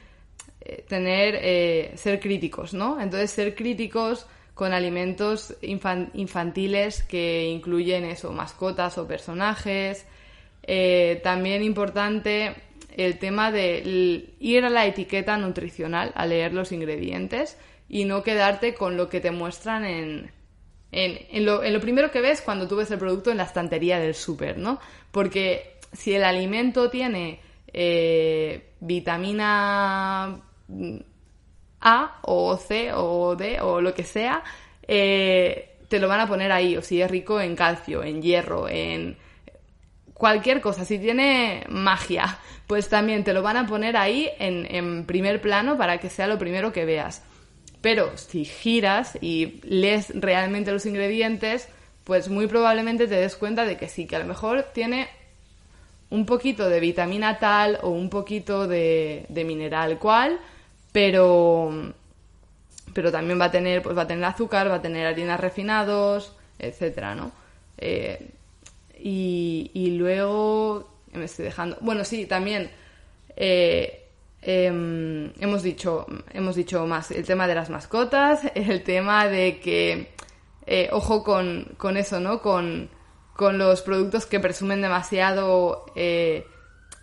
eh, 0.61 0.84
tener, 0.88 1.38
eh, 1.40 1.92
ser 1.94 2.18
críticos, 2.18 2.74
¿no? 2.74 3.00
Entonces, 3.00 3.30
ser 3.30 3.54
críticos 3.54 4.26
con 4.54 4.72
alimentos 4.72 5.54
infantiles 5.62 7.04
que 7.04 7.44
incluyen 7.44 8.04
eso, 8.04 8.32
mascotas 8.32 8.98
o 8.98 9.06
personajes. 9.06 10.04
Eh, 10.64 11.20
también 11.22 11.62
importante 11.62 12.56
el 12.96 13.20
tema 13.20 13.52
de 13.52 14.34
ir 14.40 14.64
a 14.64 14.70
la 14.70 14.84
etiqueta 14.84 15.36
nutricional, 15.36 16.11
a 16.16 16.26
leer 16.26 16.52
los 16.52 16.72
ingredientes 16.72 17.56
y 17.88 18.04
no 18.04 18.24
quedarte 18.24 18.74
con 18.74 18.96
lo 18.96 19.09
que 19.09 19.20
te 19.20 19.30
muestran 19.30 19.84
en, 19.84 20.32
en, 20.90 21.46
lo, 21.46 21.62
en 21.62 21.72
lo, 21.72 21.80
primero 21.80 22.11
que 22.11 22.20
ves 22.20 22.42
cuando 22.42 22.66
tú 22.66 22.74
ves 22.74 22.90
el 22.90 22.98
producto 22.98 23.30
en 23.30 23.36
la 23.36 23.44
estantería 23.44 24.00
del 24.00 24.16
súper, 24.16 24.59
¿no? 24.59 24.80
Porque 25.12 25.78
si 25.92 26.14
el 26.14 26.24
alimento 26.24 26.90
tiene 26.90 27.38
vitamina 28.80 30.42
a 31.80 32.18
o 32.22 32.56
C 32.56 32.92
o 32.92 33.36
D 33.36 33.60
o 33.60 33.80
lo 33.80 33.94
que 33.94 34.04
sea, 34.04 34.42
eh, 34.86 35.76
te 35.88 35.98
lo 35.98 36.08
van 36.08 36.20
a 36.20 36.26
poner 36.26 36.52
ahí, 36.52 36.76
o 36.76 36.82
si 36.82 37.00
es 37.00 37.10
rico 37.10 37.40
en 37.40 37.56
calcio, 37.56 38.02
en 38.02 38.20
hierro, 38.20 38.68
en 38.68 39.16
cualquier 40.18 40.60
cosa, 40.60 40.84
si 40.84 40.98
tiene 40.98 41.64
magia, 41.68 42.38
pues 42.66 42.88
también 42.88 43.24
te 43.24 43.32
lo 43.32 43.40
van 43.40 43.56
a 43.56 43.66
poner 43.66 43.96
ahí 43.96 44.28
en, 44.38 45.06
primer 45.06 45.40
plano 45.40 45.78
para 45.78 45.98
que 45.98 46.10
sea 46.10 46.26
lo 46.26 46.38
primero 46.38 46.72
que 46.72 46.84
veas. 46.84 47.22
Pero 47.80 48.16
si 48.18 48.44
giras 48.44 49.16
y 49.20 49.60
lees 49.62 50.12
realmente 50.14 50.72
los 50.72 50.84
ingredientes, 50.84 51.68
pues 52.04 52.28
muy 52.28 52.48
probablemente 52.48 53.06
te 53.06 53.14
des 53.14 53.36
cuenta 53.36 53.64
de 53.64 53.76
que 53.76 53.88
sí, 53.88 54.06
que 54.06 54.16
a 54.16 54.18
lo 54.18 54.24
mejor 54.26 54.64
tiene 54.74 55.08
un 56.10 56.26
poquito 56.26 56.68
de 56.68 56.80
vitamina 56.80 57.38
tal 57.38 57.78
o 57.82 57.90
un 57.90 58.10
poquito 58.10 58.66
de, 58.66 59.26
mineral 59.30 59.98
cual, 59.98 60.40
pero, 60.99 61.70
pero 62.92 63.12
también 63.12 63.40
va 63.40 63.44
a 63.44 63.51
tener, 63.53 63.82
pues 63.82 63.96
va 63.96 64.03
a 64.03 64.07
tener 64.09 64.24
azúcar, 64.24 64.68
va 64.68 64.74
a 64.74 64.82
tener 64.82 65.07
harinas 65.07 65.38
refinados, 65.38 66.34
etcétera, 66.59 67.14
¿no? 67.14 67.30
Eh, 67.76 68.30
y, 68.99 69.94
luego 69.96 70.88
me 71.12 71.26
estoy 71.26 71.44
dejando. 71.44 71.78
Bueno, 71.82 72.03
sí, 72.03 72.26
también 72.26 72.68
eh, 73.36 74.09
em, 74.42 75.30
hemos 75.38 75.62
dicho, 75.62 76.05
hemos 76.32 76.57
dicho 76.57 76.84
más 76.84 77.12
el 77.12 77.24
tema 77.24 77.46
de 77.46 77.55
las 77.55 77.70
mascotas, 77.70 78.40
el 78.57 78.82
tema 78.82 79.28
de 79.28 79.61
que 79.61 80.09
eh, 80.66 80.88
ojo 80.90 81.22
con, 81.22 81.76
con, 81.76 81.96
eso, 81.96 82.18
¿no? 82.18 82.42
Con, 82.42 82.90
con 83.36 83.57
los 83.57 83.82
productos 83.82 84.26
que 84.26 84.40
presumen 84.40 84.82
demasiado 84.82 85.86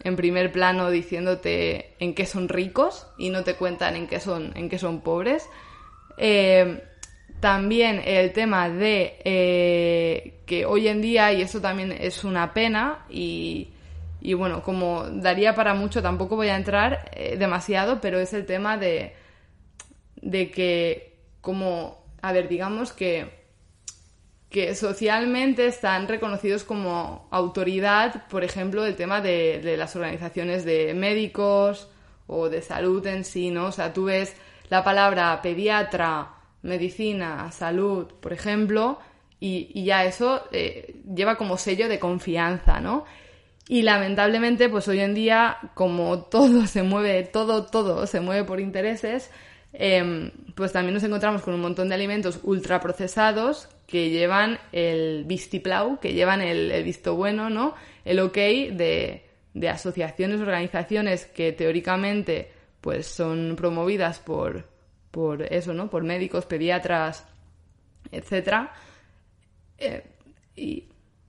en 0.06 0.16
primer 0.16 0.52
plano 0.52 0.92
diciéndote 0.92 1.96
en 2.00 2.14
qué 2.14 2.26
son 2.26 2.48
ricos 2.48 3.08
y 3.18 3.30
no 3.32 3.44
te 3.44 3.56
cuentan 3.56 3.96
en 3.96 4.08
qué 4.08 4.20
son, 4.20 4.54
en 4.56 4.70
qué 4.70 4.78
son 4.78 5.02
pobres. 5.02 5.50
Eh, 6.18 6.84
también 7.40 8.02
el 8.06 8.32
tema 8.32 8.70
de 8.70 9.18
eh, 9.26 10.42
que 10.46 10.66
hoy 10.66 10.88
en 10.88 11.02
día, 11.02 11.34
y 11.34 11.42
eso 11.42 11.60
también 11.60 11.92
es 11.92 12.24
una 12.24 12.54
pena, 12.54 13.06
y, 13.10 13.70
y 14.22 14.34
bueno, 14.36 14.62
como 14.62 15.04
daría 15.10 15.56
para 15.56 15.74
mucho, 15.74 16.02
tampoco 16.02 16.36
voy 16.36 16.48
a 16.50 16.56
entrar 16.56 17.12
demasiado, 17.38 18.00
pero 18.00 18.20
es 18.20 18.32
el 18.34 18.46
tema 18.46 18.78
de, 18.78 19.14
de 20.22 20.52
que, 20.52 21.18
como, 21.42 22.06
a 22.22 22.32
ver, 22.32 22.48
digamos 22.48 22.94
que 22.94 23.45
que 24.56 24.74
socialmente 24.74 25.68
están 25.68 26.08
reconocidos 26.08 26.64
como 26.64 27.28
autoridad, 27.30 28.26
por 28.30 28.46
ejemplo, 28.46 28.86
el 28.86 28.96
tema 28.96 29.20
de, 29.20 29.76
las 29.78 29.98
organizaciones 29.98 30.64
de 30.64 30.94
médicos 30.94 31.90
o 32.26 32.48
de 32.48 32.62
salud 32.62 33.06
en 33.06 33.26
sí, 33.26 33.52
¿no? 33.52 33.66
O 33.66 33.72
sea, 33.74 33.92
tú 33.92 34.06
ves 34.06 34.34
la 34.70 34.82
palabra 34.82 35.42
pediatra, 35.42 36.36
medicina, 36.62 37.52
salud, 37.52 38.08
por 38.22 38.32
ejemplo, 38.32 38.98
y, 39.42 39.84
ya 39.84 40.06
eso 40.06 40.44
eh, 40.54 41.02
lleva 41.14 41.36
como 41.36 41.58
sello 41.58 41.90
de 41.90 42.00
confianza, 42.00 42.80
¿no? 42.80 43.04
Y 43.68 43.82
lamentablemente, 43.82 44.70
pues 44.70 44.88
hoy 44.88 45.02
en 45.02 45.14
día, 45.14 45.58
como 45.74 46.20
todo 46.32 46.66
se 46.66 46.82
mueve, 46.82 47.24
todo, 47.24 47.66
todo 47.66 48.08
se 48.08 48.22
mueve 48.22 48.46
por 48.46 48.62
intereses, 48.62 49.32
em, 49.74 50.32
pues 50.56 50.72
también 50.72 50.94
nos 50.94 51.04
encontramos 51.04 51.42
con 51.42 51.54
un 51.54 51.60
montón 51.60 51.90
de 51.90 51.96
alimentos 51.96 52.40
ultraprocesados 52.44 53.68
que 53.88 54.10
llevan 54.10 54.60
el 54.72 55.24
vistiplau, 55.26 56.00
que 56.00 56.14
llevan 56.14 56.42
el, 56.42 56.84
visto 56.84 57.16
bueno, 57.16 57.50
¿no? 57.50 57.76
El 58.04 58.20
ok 58.20 58.36
de, 58.36 59.26
de 59.54 59.70
asociaciones, 59.70 60.42
organizaciones 60.42 61.26
que 61.26 61.52
teóricamente 61.52 62.52
pues 62.82 63.08
son 63.08 63.56
promovidas 63.56 64.20
por, 64.20 64.68
por 65.12 65.42
eso, 65.42 65.74
¿no? 65.74 65.90
Por 65.90 66.04
médicos, 66.04 66.46
pediatras, 66.46 67.26
etcétera. 68.12 68.74
Eh, 69.78 70.04
y 70.56 70.88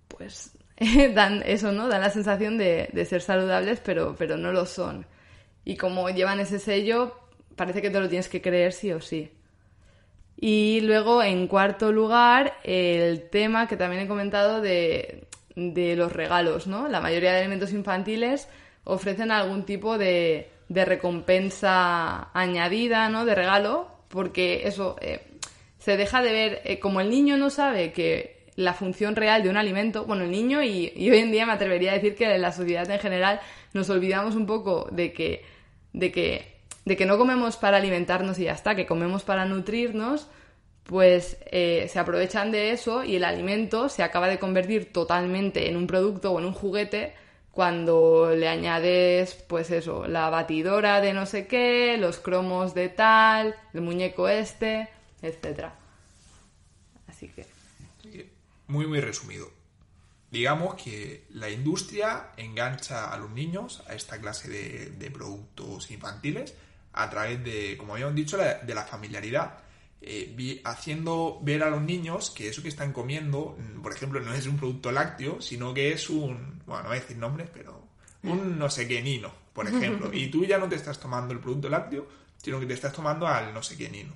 pues 0.08 0.52
dan 1.14 1.42
eso, 1.46 1.72
¿no? 1.72 1.88
Dan 1.88 2.00
la 2.00 2.10
sensación 2.10 2.58
de, 2.58 2.88
de, 2.92 3.04
ser 3.04 3.22
saludables, 3.22 3.80
pero, 3.80 4.14
pero 4.16 4.36
no 4.36 4.52
lo 4.52 4.66
son. 4.66 5.06
Y 5.64 5.76
como 5.76 6.08
llevan 6.10 6.40
ese 6.40 6.58
sello, 6.58 7.18
parece 7.54 7.82
que 7.82 7.90
te 7.90 8.00
lo 8.00 8.08
tienes 8.08 8.28
que 8.28 8.42
creer 8.42 8.72
sí 8.72 8.92
o 8.92 9.00
sí. 9.00 9.30
Y 10.38 10.80
luego, 10.82 11.22
en 11.22 11.46
cuarto 11.46 11.92
lugar, 11.92 12.58
el 12.62 13.30
tema 13.30 13.66
que 13.66 13.76
también 13.76 14.02
he 14.02 14.08
comentado 14.08 14.60
de, 14.60 15.26
los 15.54 16.12
regalos, 16.12 16.66
¿no? 16.66 16.88
La 16.88 17.00
mayoría 17.00 17.32
de 17.32 17.40
alimentos 17.40 17.72
infantiles 17.72 18.48
ofrecen 18.84 19.30
algún 19.30 19.64
tipo 19.64 19.96
de, 19.96 20.50
recompensa 20.68 22.30
añadida, 22.34 23.08
¿no? 23.08 23.24
De 23.24 23.34
regalo, 23.34 23.88
porque 24.08 24.66
eso 24.66 24.96
eh, 25.00 25.22
se 25.78 25.96
deja 25.96 26.20
de 26.20 26.32
ver, 26.32 26.60
eh, 26.64 26.78
como 26.78 27.00
el 27.00 27.08
niño 27.08 27.36
no 27.36 27.48
sabe 27.48 27.92
que 27.92 28.36
la 28.56 28.74
función 28.74 29.16
real 29.16 29.42
de 29.42 29.50
un 29.50 29.56
alimento, 29.56 30.04
bueno, 30.04 30.24
el 30.24 30.30
niño 30.30 30.62
y, 30.62 30.92
hoy 30.96 31.18
en 31.18 31.30
día 31.30 31.46
me 31.46 31.52
atrevería 31.52 31.92
a 31.92 31.94
decir 31.94 32.14
que 32.14 32.34
en 32.34 32.42
la 32.42 32.52
sociedad 32.52 32.90
en 32.90 32.98
general 32.98 33.40
nos 33.72 33.88
olvidamos 33.90 34.34
un 34.34 34.46
poco 34.46 34.88
de 34.90 35.12
que, 35.12 35.44
de 35.92 36.10
que 36.10 36.55
de 36.86 36.96
que 36.96 37.04
no 37.04 37.18
comemos 37.18 37.56
para 37.56 37.76
alimentarnos 37.78 38.38
y 38.38 38.44
ya 38.44 38.52
está, 38.52 38.76
que 38.76 38.86
comemos 38.86 39.24
para 39.24 39.44
nutrirnos, 39.44 40.28
pues 40.84 41.36
eh, 41.46 41.88
se 41.92 41.98
aprovechan 41.98 42.52
de 42.52 42.70
eso 42.70 43.02
y 43.02 43.16
el 43.16 43.24
alimento 43.24 43.88
se 43.88 44.04
acaba 44.04 44.28
de 44.28 44.38
convertir 44.38 44.92
totalmente 44.92 45.68
en 45.68 45.76
un 45.76 45.88
producto 45.88 46.30
o 46.30 46.38
en 46.38 46.46
un 46.46 46.52
juguete 46.52 47.12
cuando 47.50 48.32
le 48.36 48.46
añades, 48.46 49.34
pues 49.34 49.72
eso, 49.72 50.06
la 50.06 50.30
batidora 50.30 51.00
de 51.00 51.12
no 51.12 51.26
sé 51.26 51.48
qué, 51.48 51.96
los 51.98 52.18
cromos 52.18 52.72
de 52.72 52.88
tal, 52.88 53.56
el 53.74 53.80
muñeco 53.80 54.28
este, 54.28 54.88
etcétera. 55.22 55.74
Así 57.08 57.28
que. 57.28 57.46
Muy, 58.68 58.86
muy 58.86 59.00
resumido. 59.00 59.50
Digamos 60.30 60.80
que 60.80 61.24
la 61.30 61.50
industria 61.50 62.28
engancha 62.36 63.12
a 63.12 63.16
los 63.16 63.30
niños 63.30 63.82
a 63.88 63.94
esta 63.94 64.20
clase 64.20 64.90
de 64.90 65.10
productos 65.10 65.90
infantiles 65.90 66.54
a 66.96 67.08
través 67.10 67.44
de, 67.44 67.76
como 67.76 67.92
habíamos 67.94 68.14
dicho, 68.14 68.36
de 68.36 68.74
la 68.74 68.84
familiaridad. 68.84 69.58
Eh, 70.00 70.60
haciendo 70.64 71.40
ver 71.42 71.62
a 71.62 71.70
los 71.70 71.82
niños 71.82 72.30
que 72.30 72.48
eso 72.48 72.62
que 72.62 72.68
están 72.68 72.92
comiendo, 72.92 73.56
mm, 73.58 73.82
por 73.82 73.92
ejemplo, 73.92 74.20
no 74.20 74.32
es 74.34 74.46
un 74.46 74.56
producto 74.56 74.92
lácteo, 74.92 75.40
sino 75.40 75.74
que 75.74 75.92
es 75.92 76.10
un, 76.10 76.62
bueno, 76.66 76.82
no 76.82 76.88
voy 76.88 76.98
a 76.98 77.00
decir 77.00 77.16
nombres, 77.16 77.48
pero 77.52 77.86
un 78.22 78.58
no 78.58 78.70
sé 78.70 78.86
qué 78.86 79.02
nino, 79.02 79.32
por 79.52 79.66
ejemplo. 79.66 80.10
Y 80.12 80.28
tú 80.28 80.44
ya 80.44 80.58
no 80.58 80.68
te 80.68 80.76
estás 80.76 80.98
tomando 81.00 81.32
el 81.32 81.40
producto 81.40 81.68
lácteo, 81.68 82.06
sino 82.36 82.60
que 82.60 82.66
te 82.66 82.74
estás 82.74 82.92
tomando 82.92 83.26
al 83.26 83.52
no 83.52 83.62
sé 83.62 83.76
qué 83.76 83.88
nino. 83.88 84.12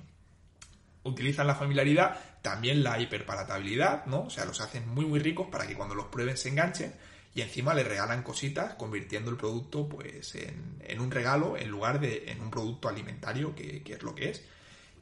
Utilizan 1.03 1.47
la 1.47 1.55
familiaridad, 1.55 2.17
también 2.41 2.83
la 2.83 2.99
hiperpalatabilidad, 2.99 4.05
¿no? 4.05 4.21
O 4.23 4.29
sea, 4.29 4.45
los 4.45 4.61
hacen 4.61 4.87
muy 4.87 5.05
muy 5.05 5.19
ricos 5.19 5.47
para 5.51 5.67
que 5.67 5.75
cuando 5.75 5.95
los 5.95 6.05
prueben 6.05 6.37
se 6.37 6.49
enganchen 6.49 6.93
y 7.33 7.41
encima 7.41 7.73
le 7.73 7.83
regalan 7.83 8.23
cositas 8.23 8.73
convirtiendo 8.75 9.31
el 9.31 9.37
producto 9.37 9.87
pues 9.87 10.35
en, 10.35 10.99
un 10.99 11.11
regalo 11.11 11.57
en 11.57 11.69
lugar 11.69 11.99
de 11.99 12.29
en 12.29 12.41
un 12.41 12.51
producto 12.51 12.89
alimentario 12.89 13.55
que, 13.55 13.81
es 13.85 14.03
lo 14.03 14.13
que 14.13 14.29
es. 14.29 14.43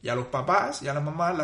Y 0.02 0.10
a 0.10 0.16
los 0.16 0.28
papás 0.28 0.82
y 0.82 0.88
a 0.88 0.94
las 0.94 1.04
mamás 1.04 1.36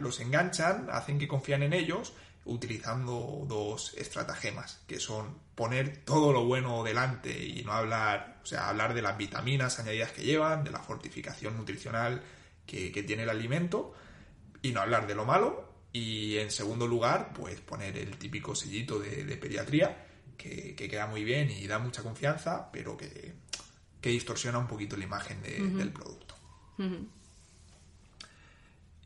los 0.00 0.20
enganchan, 0.20 0.88
hacen 0.90 1.18
que 1.18 1.28
confían 1.28 1.62
en 1.62 1.72
ellos 1.72 2.14
utilizando 2.44 3.44
dos 3.46 3.92
estratagemas, 3.98 4.80
que 4.86 4.98
son 5.00 5.36
poner 5.54 5.98
todo 6.04 6.32
lo 6.32 6.44
bueno 6.46 6.82
delante 6.82 7.44
y 7.44 7.62
no 7.64 7.72
hablar, 7.72 8.38
o 8.42 8.46
sea, 8.46 8.70
hablar 8.70 8.94
de 8.94 9.02
las 9.02 9.18
vitaminas 9.18 9.78
añadidas 9.80 10.12
que 10.12 10.22
llevan, 10.22 10.64
de 10.64 10.70
la 10.70 10.78
fortificación 10.78 11.58
nutricional 11.58 12.22
que, 12.64 12.90
tiene 13.06 13.24
el 13.24 13.28
alimento, 13.28 13.92
y 14.62 14.72
no 14.72 14.80
hablar 14.80 15.06
de 15.06 15.14
lo 15.14 15.26
malo. 15.26 15.68
Y 15.92 16.38
en 16.38 16.50
segundo 16.50 16.86
lugar, 16.86 17.32
pues 17.34 17.60
poner 17.60 17.98
el 17.98 18.16
típico 18.16 18.54
sellito 18.54 18.98
de 18.98 19.36
pediatría, 19.36 20.07
que, 20.38 20.74
queda 20.74 21.06
muy 21.06 21.24
bien 21.24 21.50
y 21.50 21.66
da 21.66 21.78
mucha 21.78 22.02
confianza, 22.02 22.70
pero 22.72 22.96
que, 22.96 23.34
distorsiona 24.00 24.56
un 24.58 24.66
poquito 24.66 24.96
la 24.96 25.04
imagen 25.04 25.42
del 25.42 25.92
producto. 25.92 26.34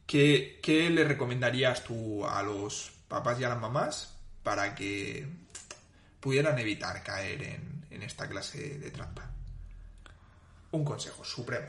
¿Qué, 0.07 0.91
le 0.91 1.05
recomendarías 1.05 1.83
tú 1.83 2.27
a 2.27 2.43
los 2.43 2.93
papás 3.09 3.41
y 3.41 3.45
a 3.45 3.49
las 3.49 3.61
mamás 3.61 4.15
para 4.43 4.75
que 4.75 5.27
pudieran 6.21 6.59
evitar 6.59 7.03
caer 7.03 7.43
en, 7.91 8.03
esta 8.03 8.29
clase 8.29 8.79
de 8.79 8.91
trampa? 8.91 9.31
Un 10.73 10.85
consejo 10.85 11.25
supremo. 11.25 11.69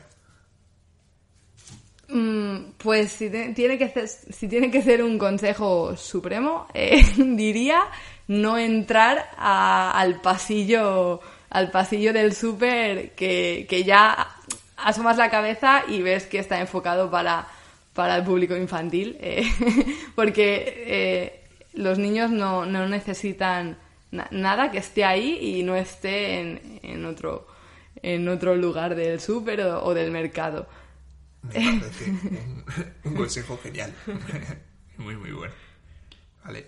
Mm, 2.08 2.72
pues 2.76 3.12
si, 3.12 3.30
tiene 3.54 3.78
que 3.78 3.88
ser, 3.88 4.08
si 4.08 4.46
tiene 4.46 4.70
que 4.70 4.82
ser 4.82 5.02
un 5.02 5.18
consejo 5.18 5.96
supremo, 5.96 6.66
eh, 6.74 7.02
diría 7.16 7.80
no 8.28 8.58
entrar 8.58 9.30
al 9.36 10.20
pasillo 10.20 11.20
al 11.50 11.70
pasillo 11.70 12.12
del 12.12 12.34
súper 12.34 13.12
que, 13.12 13.66
que, 13.68 13.84
ya 13.84 14.28
asomas 14.76 15.16
la 15.16 15.30
cabeza 15.30 15.84
y 15.86 16.02
ves 16.02 16.26
que 16.26 16.40
está 16.40 16.60
enfocado 16.60 17.12
para, 17.12 17.46
para 17.92 18.16
el 18.16 18.24
público 18.24 18.56
infantil, 18.56 19.16
eh, 19.20 19.48
porque 20.16 20.84
eh, 20.86 21.44
los 21.74 21.98
niños 21.98 22.32
no, 22.32 22.66
no 22.66 22.88
necesitan 22.88 23.78
nada 24.10 24.72
que 24.72 24.78
esté 24.78 25.04
ahí 25.04 25.38
y 25.40 25.62
no 25.62 25.76
esté 25.76 26.40
en, 26.40 26.80
en 26.82 27.04
otro 27.04 27.48
en 28.02 28.28
otro 28.28 28.54
lugar 28.54 28.94
del 28.94 29.20
súper 29.20 29.60
o, 29.62 29.94
del 29.94 30.10
mercado. 30.10 30.68
Me 31.42 31.80
parece 31.80 32.10
un, 32.10 32.64
un 33.04 33.14
consejo 33.14 33.58
genial. 33.62 33.94
muy, 34.98 35.16
muy 35.16 35.30
bueno. 35.30 35.54
Vale. 36.44 36.66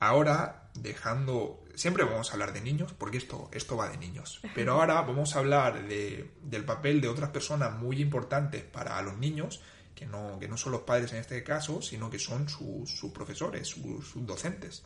Ahora 0.00 0.61
dejando... 0.74 1.62
Siempre 1.74 2.04
vamos 2.04 2.30
a 2.30 2.32
hablar 2.34 2.52
de 2.52 2.60
niños, 2.60 2.92
porque 2.92 3.18
esto, 3.18 3.50
esto 3.52 3.76
va 3.76 3.88
de 3.88 3.96
niños. 3.96 4.40
Pero 4.54 4.74
ahora 4.74 5.00
vamos 5.02 5.34
a 5.34 5.38
hablar 5.38 5.86
de, 5.86 6.30
del 6.42 6.64
papel 6.64 7.00
de 7.00 7.08
otras 7.08 7.30
personas 7.30 7.72
muy 7.72 8.00
importantes 8.00 8.62
para 8.62 9.00
los 9.02 9.16
niños 9.18 9.60
que 9.94 10.06
no, 10.06 10.38
que 10.38 10.48
no 10.48 10.56
son 10.56 10.72
los 10.72 10.82
padres 10.82 11.12
en 11.12 11.18
este 11.18 11.42
caso, 11.42 11.82
sino 11.82 12.10
que 12.10 12.18
son 12.18 12.48
sus, 12.48 13.10
profesores, 13.12 13.68
sus, 13.68 14.26
docentes. 14.26 14.84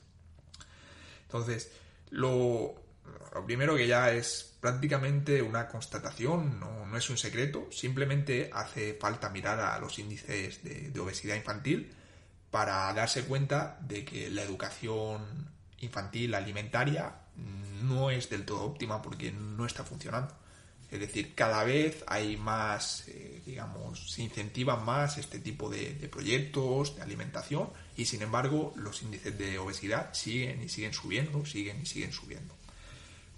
Entonces, 1.22 1.72
lo, 2.11 2.74
primero 3.47 3.76
que 3.76 3.87
ya 3.87 4.12
es 4.12 4.57
prácticamente 4.61 5.43
una 5.43 5.68
constatación, 5.68 6.61
no, 6.61 6.97
es 6.97 7.11
un 7.11 7.18
secreto, 7.18 7.68
simplemente 7.70 8.51
hace 8.53 8.95
falta 8.95 9.28
mirar 9.28 9.61
a 9.61 9.78
los 9.78 9.99
índices 9.99 10.62
de 10.62 11.01
obesidad 11.01 11.37
infantil 11.37 11.93
para 12.51 12.93
darse 12.95 13.24
cuenta 13.24 13.78
de 13.80 14.05
que 14.05 14.30
la 14.30 14.43
educación 14.43 15.56
infantil 15.81 16.35
alimentaria 16.35 17.12
no 17.83 18.11
es 18.11 18.29
del 18.31 18.45
todo 18.45 18.64
óptima 18.64 19.03
porque 19.03 19.33
no 19.33 19.66
está 19.66 19.85
funcionando. 19.85 20.35
Es 20.91 21.01
decir, 21.01 21.35
cada 21.35 21.64
vez 21.64 22.05
hay 22.07 22.37
más, 22.37 23.09
eh, 23.09 23.43
digamos, 23.45 24.12
se 24.12 24.22
incentivan 24.22 24.85
más 24.85 25.18
este 25.18 25.41
tipo 25.41 25.68
de, 25.68 25.91
proyectos 26.11 26.97
de 26.97 27.03
alimentación 27.03 27.70
y 27.97 28.05
sin 28.05 28.22
embargo 28.22 28.72
los 28.77 29.03
índices 29.03 29.37
de 29.37 29.59
obesidad 29.59 30.14
siguen 30.14 30.62
y 30.62 30.68
siguen 30.68 30.93
subiendo, 30.93 31.45
siguen 31.45 31.83
y 31.83 31.87
siguen 31.87 32.12
subiendo. 32.12 32.55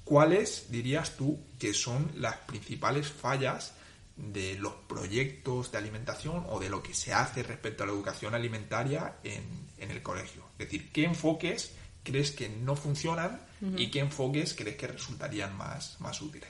¿Cuáles 0.05 0.71
dirías 0.71 1.17
tú 1.17 1.41
que 1.59 1.73
son 1.73 2.11
las 2.17 2.37
principales 2.37 3.09
fallas 3.09 3.75
de 4.17 4.59
los 4.59 4.75
proyectos 4.87 5.73
de 5.73 5.79
alimentación 5.79 6.45
o 6.49 6.59
de 6.59 6.69
lo 6.69 6.83
que 6.83 6.93
se 6.93 7.13
hace 7.15 7.43
respecto 7.43 7.83
a 7.83 7.87
la 7.87 7.93
educación 7.93 8.35
alimentaria 8.35 9.17
en, 9.23 9.43
en 9.79 9.91
el 9.91 10.03
colegio? 10.03 10.45
Es 10.59 10.67
decir, 10.67 10.91
¿qué 10.93 11.05
enfoques 11.05 11.73
crees 12.09 12.31
que 12.33 12.49
no 12.49 12.75
funcionan 12.75 13.41
y 13.77 13.91
qué 13.91 14.01
enfoques 14.01 14.55
crees 14.55 14.77
que 14.77 14.87
resultarían 14.87 15.57
más, 15.57 16.01
más 16.01 16.23
útiles. 16.23 16.49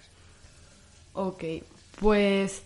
Ok, 1.15 1.43
pues 2.01 2.63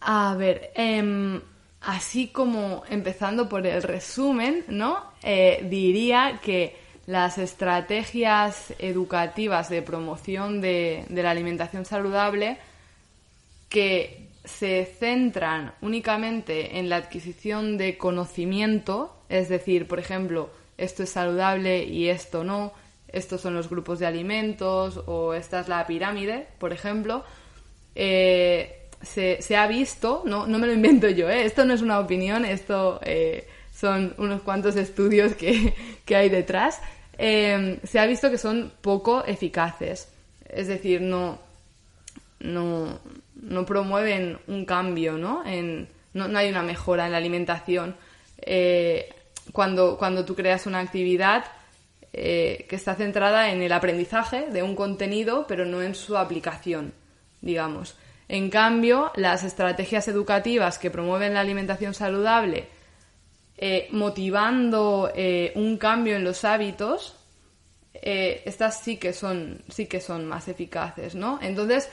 a 0.00 0.34
ver, 0.34 0.70
em, 0.74 1.40
así 1.82 2.28
como 2.28 2.84
empezando 2.88 3.48
por 3.48 3.66
el 3.66 3.82
resumen, 3.82 4.64
¿no? 4.68 5.12
Eh, 5.22 5.66
diría 5.68 6.40
que 6.42 6.76
las 7.06 7.38
estrategias 7.38 8.72
educativas 8.78 9.68
de 9.68 9.82
promoción 9.82 10.60
de, 10.60 11.04
de 11.08 11.22
la 11.22 11.30
alimentación 11.30 11.84
saludable 11.84 12.58
que 13.68 14.26
se 14.44 14.84
centran 14.98 15.74
únicamente 15.80 16.78
en 16.78 16.88
la 16.88 16.96
adquisición 16.96 17.76
de 17.76 17.98
conocimiento, 17.98 19.16
es 19.28 19.48
decir, 19.48 19.88
por 19.88 19.98
ejemplo, 19.98 20.50
esto 20.78 21.02
es 21.02 21.10
saludable 21.10 21.84
y 21.84 22.08
esto 22.08 22.44
no, 22.44 22.72
estos 23.08 23.40
son 23.40 23.54
los 23.54 23.68
grupos 23.70 23.98
de 23.98 24.06
alimentos 24.06 25.02
o 25.06 25.34
esta 25.34 25.60
es 25.60 25.68
la 25.68 25.86
pirámide, 25.86 26.46
por 26.58 26.72
ejemplo, 26.72 27.24
eh, 27.94 28.88
se, 29.02 29.56
ha 29.56 29.66
visto, 29.66 30.22
no, 30.26 30.46
no 30.46 30.58
me 30.58 30.66
lo 30.66 30.72
invento 30.72 31.08
yo, 31.08 31.30
¿eh? 31.30 31.44
esto 31.44 31.64
no 31.64 31.74
es 31.74 31.82
una 31.82 31.98
opinión, 31.98 32.44
esto 32.44 33.00
eh, 33.02 33.46
son 33.74 34.14
unos 34.18 34.42
cuantos 34.42 34.76
estudios 34.76 35.34
que, 35.34 35.74
hay 36.14 36.28
detrás, 36.28 36.80
se 37.18 37.98
ha 37.98 38.06
visto 38.06 38.30
que 38.30 38.38
son 38.38 38.72
poco 38.80 39.24
eficaces, 39.24 40.08
es 40.48 40.66
decir, 40.66 41.00
no, 41.00 41.38
no, 42.40 42.98
no 43.40 43.66
promueven 43.66 44.38
un 44.46 44.64
cambio, 44.66 45.16
¿no? 45.16 45.42
En, 45.46 45.88
no, 46.12 46.28
no 46.28 46.38
hay 46.38 46.48
una 46.50 46.62
mejora 46.62 47.06
en 47.06 47.12
la 47.12 47.18
alimentación 47.18 47.96
cuando, 49.52 49.96
cuando 49.96 50.24
tú 50.24 50.34
creas 50.34 50.66
una 50.66 50.80
actividad 50.80 51.44
eh, 52.12 52.64
que 52.68 52.76
está 52.76 52.94
centrada 52.94 53.50
en 53.50 53.60
el 53.60 53.72
aprendizaje 53.72 54.46
de 54.50 54.62
un 54.62 54.74
contenido, 54.74 55.44
pero 55.46 55.66
no 55.66 55.82
en 55.82 55.94
su 55.94 56.16
aplicación, 56.16 56.94
digamos. 57.42 57.96
En 58.28 58.48
cambio, 58.48 59.12
las 59.16 59.44
estrategias 59.44 60.08
educativas 60.08 60.78
que 60.78 60.90
promueven 60.90 61.34
la 61.34 61.40
alimentación 61.40 61.92
saludable, 61.92 62.68
eh, 63.58 63.88
motivando 63.90 65.12
eh, 65.14 65.52
un 65.56 65.76
cambio 65.76 66.16
en 66.16 66.24
los 66.24 66.44
hábitos, 66.44 67.16
estas 67.92 68.80
sí 68.80 68.98
que 68.98 69.12
son, 69.12 69.62
sí 69.68 69.86
que 69.86 70.00
son 70.00 70.26
más 70.26 70.48
eficaces, 70.48 71.14
¿no? 71.14 71.38
Entonces, 71.42 71.88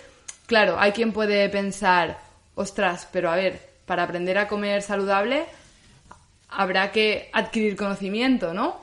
claro, 0.46 0.78
hay 0.78 0.92
quien 0.92 1.12
puede 1.12 1.50
pensar, 1.50 2.18
ostras, 2.56 3.08
pero 3.12 3.32
a 3.32 3.36
ver, 3.36 3.60
para 3.86 4.04
aprender 4.04 4.38
a 4.38 4.48
comer 4.48 4.82
saludable, 4.82 5.46
habrá 6.56 6.92
que 6.92 7.30
adquirir 7.34 7.76
conocimiento, 7.76 8.54
¿no? 8.54 8.80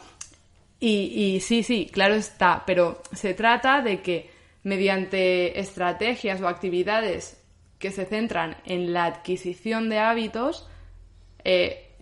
Y, 0.82 1.40
sí, 1.40 1.62
sí, 1.62 1.90
claro 1.92 2.14
está, 2.14 2.62
pero 2.64 3.02
se 3.12 3.34
trata 3.34 3.82
de 3.82 4.00
que 4.00 4.30
mediante 4.62 5.60
estrategias 5.60 6.40
o 6.40 6.48
actividades 6.48 7.38
que 7.78 7.90
se 7.90 8.06
centran 8.06 8.56
en 8.64 8.94
la 8.94 9.04
adquisición 9.04 9.90
de 9.90 9.98
hábitos, 9.98 10.66
eh, 11.44 11.96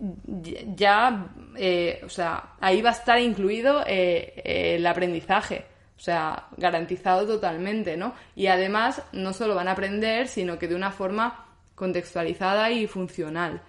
ya, 0.75 1.27
eh, 1.57 2.01
o 2.05 2.09
sea, 2.09 2.53
ahí 2.61 2.81
va 2.81 2.91
a 2.91 2.93
estar 2.93 3.19
incluido 3.19 3.83
eh, 3.85 4.75
el 4.77 4.85
aprendizaje, 4.87 5.65
o 5.97 5.99
sea, 5.99 6.47
garantizado 6.55 7.27
totalmente, 7.27 7.97
¿no? 7.97 8.13
Y 8.33 8.47
además, 8.47 9.01
no 9.11 9.33
solo 9.33 9.55
van 9.55 9.67
a 9.67 9.73
aprender, 9.73 10.29
sino 10.29 10.57
que 10.57 10.69
de 10.69 10.75
una 10.75 10.91
forma 10.91 11.47
contextualizada 11.75 12.71
y 12.71 12.87
funcional. 12.87 13.61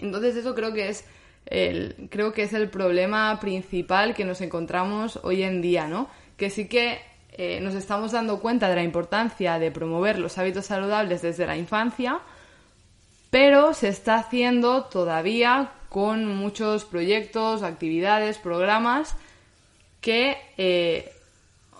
Entonces 0.00 0.36
eso 0.36 0.54
creo 0.54 0.72
que 0.72 0.88
es 0.88 1.04
el, 1.46 2.08
creo 2.10 2.32
que 2.32 2.42
es 2.42 2.52
el 2.52 2.68
problema 2.68 3.38
principal 3.40 4.14
que 4.14 4.24
nos 4.24 4.40
encontramos 4.40 5.20
hoy 5.22 5.42
en 5.42 5.60
día, 5.60 5.86
¿no? 5.86 6.08
Que 6.36 6.50
sí 6.50 6.68
que 6.68 7.00
eh, 7.32 7.60
nos 7.60 7.74
estamos 7.74 8.12
dando 8.12 8.40
cuenta 8.40 8.68
de 8.68 8.76
la 8.76 8.82
importancia 8.82 9.58
de 9.58 9.70
promover 9.70 10.18
los 10.18 10.38
hábitos 10.38 10.66
saludables 10.66 11.22
desde 11.22 11.46
la 11.46 11.56
infancia, 11.56 12.20
pero 13.30 13.74
se 13.74 13.88
está 13.88 14.16
haciendo 14.16 14.84
todavía 14.84 15.72
con 15.88 16.26
muchos 16.26 16.84
proyectos, 16.84 17.62
actividades, 17.62 18.38
programas 18.38 19.16
que, 20.00 20.36
eh, 20.58 21.10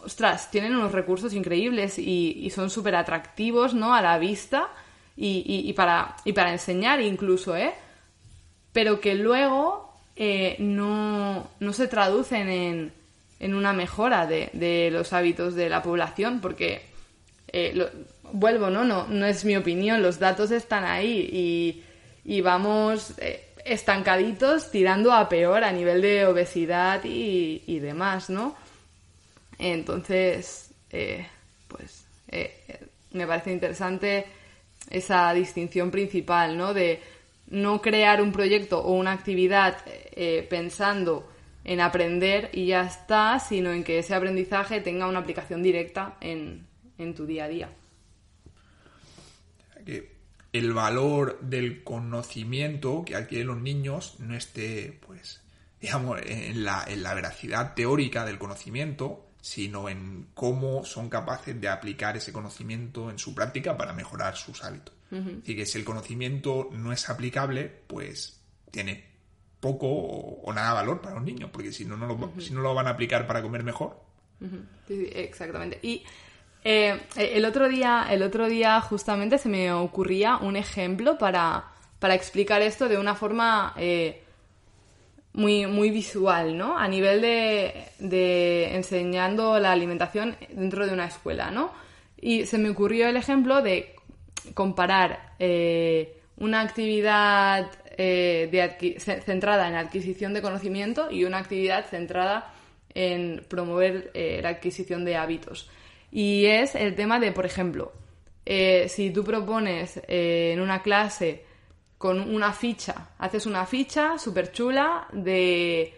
ostras, 0.05 0.51
tienen 0.51 0.75
unos 0.75 0.93
recursos 0.93 1.35
increíbles 1.35 1.99
y, 1.99 2.51
son 2.55 2.71
súper 2.71 2.95
atractivos, 2.95 3.75
¿no? 3.75 3.95
A 3.95 4.03
la 4.03 4.19
vista 4.19 4.69
y, 5.17 5.43
y, 5.47 5.73
para, 5.73 6.17
y 6.25 6.33
para 6.33 6.53
enseñar 6.53 7.01
incluso, 7.01 7.57
¿eh? 7.57 7.75
Pero 8.73 9.01
que 9.01 9.15
luego 9.15 9.93
eh, 10.17 10.57
no, 10.59 11.49
se 11.73 11.89
traducen 11.89 12.49
en, 12.49 12.93
en 13.41 13.55
una 13.55 13.73
mejora 13.73 14.27
de, 14.27 14.91
los 14.93 15.13
hábitos 15.13 15.55
de 15.55 15.69
la 15.69 15.83
población, 15.83 16.41
porque 16.41 16.83
eh, 17.49 17.91
vuelvo, 18.33 18.71
¿no? 18.71 18.85
¿no? 18.85 19.07
No 19.09 19.27
es 19.27 19.45
mi 19.45 19.57
opinión, 19.57 20.03
los 20.03 20.19
datos 20.19 20.51
están 20.51 20.85
ahí 20.85 21.83
y, 22.25 22.41
vamos 22.41 23.15
eh, 23.19 23.49
estancaditos 23.65 24.71
tirando 24.71 25.13
a 25.13 25.29
peor 25.29 25.65
a 25.65 25.73
nivel 25.73 26.03
de 26.03 26.27
obesidad 26.27 27.03
y, 27.05 27.63
y 27.67 27.79
demás, 27.79 28.31
¿no? 28.31 28.57
Entonces, 29.59 30.71
pues 31.69 32.05
me 33.13 33.27
parece 33.27 33.53
interesante 33.53 34.27
esa 34.91 35.33
distinción 35.33 35.91
principal, 35.91 36.57
¿no? 36.57 36.75
De 36.75 37.01
no 37.49 37.83
crear 37.83 38.23
un 38.23 38.33
proyecto 38.33 38.83
o 38.83 38.93
una 38.93 39.13
actividad 39.13 39.79
eh, 39.87 40.47
pensando 40.49 41.29
en 41.65 41.81
aprender 41.81 42.51
y 42.53 42.67
ya 42.67 42.83
está, 42.83 43.39
sino 43.39 43.73
en 43.73 43.85
que 43.85 43.99
ese 43.99 44.15
aprendizaje 44.15 44.81
tenga 44.81 45.07
una 45.07 45.21
aplicación 45.21 45.63
directa 45.63 46.17
en, 46.21 46.67
tu 47.15 47.27
día 47.27 47.45
a 47.45 47.49
día. 47.49 47.71
Que 49.85 50.13
el 50.53 50.73
valor 50.73 51.41
del 51.41 51.83
conocimiento 51.83 53.05
que 53.05 53.17
adquieren 53.17 53.49
los 53.49 53.61
niños 53.61 54.17
no 54.19 54.37
esté, 54.37 54.99
pues, 55.07 55.43
digamos, 55.81 56.21
en 56.25 56.65
la, 56.65 56.85
en 56.87 57.03
la 57.03 57.15
veracidad 57.15 57.75
teórica 57.75 58.25
del 58.25 58.39
conocimiento, 58.39 59.27
sino 59.41 59.89
en 59.89 60.29
cómo 60.35 60.85
son 60.85 61.09
capaces 61.09 61.61
de 61.61 61.69
aplicar 61.69 62.17
ese 62.17 62.33
conocimiento 62.33 63.11
en 63.11 63.19
su 63.19 63.35
práctica 63.35 63.77
para 63.77 63.93
mejorar 63.93 64.37
sus 64.37 64.63
hábitos. 64.63 64.95
Y 65.45 65.57
que 65.57 65.67
si 65.67 65.79
el 65.79 65.85
conocimiento 65.85 66.71
no 66.73 66.93
es 66.93 67.11
aplicable, 67.11 67.71
pues 67.87 68.41
tiene 68.71 69.05
poco 69.61 69.87
o, 69.87 70.53
nada 70.53 70.73
valor 70.73 71.01
para 71.01 71.17
los 71.17 71.25
niños, 71.25 71.51
porque 71.53 71.71
si 71.71 71.85
no, 71.85 71.97
no 71.97 72.07
lo, 72.07 72.41
si 72.41 72.53
no 72.53 72.63
lo 72.63 72.75
van 72.75 72.87
a 72.87 72.91
aplicar 72.91 73.27
para 73.27 73.43
comer 73.43 73.63
mejor. 73.63 74.01
Sí, 74.89 75.09
exactamente. 75.13 75.79
Y 75.83 76.03
eh, 76.65 76.99
el, 77.17 77.45
otro 77.45 77.69
día, 77.69 78.07
el 78.11 78.23
otro 78.23 78.49
día 78.49 78.81
justamente 78.81 79.39
se 79.39 79.49
me 79.49 79.73
ocurría 79.73 80.37
un 80.39 80.57
ejemplo 80.57 81.19
para, 81.19 81.65
para 81.99 82.15
explicar 82.15 82.63
esto 82.63 82.89
de 82.89 82.99
una 82.99 83.15
forma 83.15 83.75
eh, 83.77 84.23
muy, 85.33 85.67
muy 85.67 85.91
visual, 85.91 86.57
¿no? 86.57 86.79
A 86.79 86.89
nivel 86.89 87.21
de, 87.21 87.85
de 87.99 88.75
enseñando 88.75 89.59
la 89.59 89.73
alimentación 89.73 90.37
dentro 90.51 90.87
de 90.87 90.93
una 90.93 91.07
escuela, 91.07 91.51
¿no? 91.51 91.73
Y 92.21 92.47
se 92.47 92.59
me 92.59 92.71
ocurrió 92.71 93.09
el 93.09 93.17
ejemplo 93.17 93.63
de 93.63 93.97
comparar 94.55 95.35
eh, 95.39 96.21
una 96.37 96.61
actividad 96.61 97.71
eh, 97.97 98.97
centrada 99.25 99.69
en 99.69 99.75
adquisición 99.75 100.35
de 100.35 100.43
conocimiento 100.43 101.11
y 101.11 101.25
una 101.25 101.39
actividad 101.39 101.87
centrada 101.87 102.53
en 102.95 103.45
promover 103.49 104.11
eh, 104.15 104.41
la 104.43 104.51
adquisición 104.51 105.05
de 105.05 105.17
hábitos. 105.17 105.71
Y 106.11 106.47
es 106.47 106.75
el 106.75 106.95
tema 106.95 107.21
de, 107.21 107.33
por 107.33 107.47
ejemplo, 107.47 107.93
si 108.45 109.11
tú 109.11 109.25
propones 109.25 110.03
en 110.09 110.61
una 110.61 110.83
clase 110.83 111.45
con 112.03 112.19
una 112.19 112.53
ficha. 112.53 113.11
Haces 113.19 113.47
una 113.47 113.65
ficha 113.65 114.19
súper 114.19 114.51
chula 114.51 115.07
de 115.13 115.95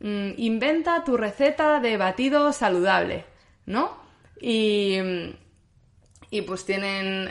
mm, 0.00 0.30
inventa 0.38 1.04
tu 1.04 1.16
receta 1.16 1.78
de 1.78 1.96
batido 1.96 2.52
saludable, 2.52 3.24
¿no? 3.64 3.96
Y, 4.40 4.98
y 6.30 6.42
pues 6.42 6.64
tienen 6.64 7.30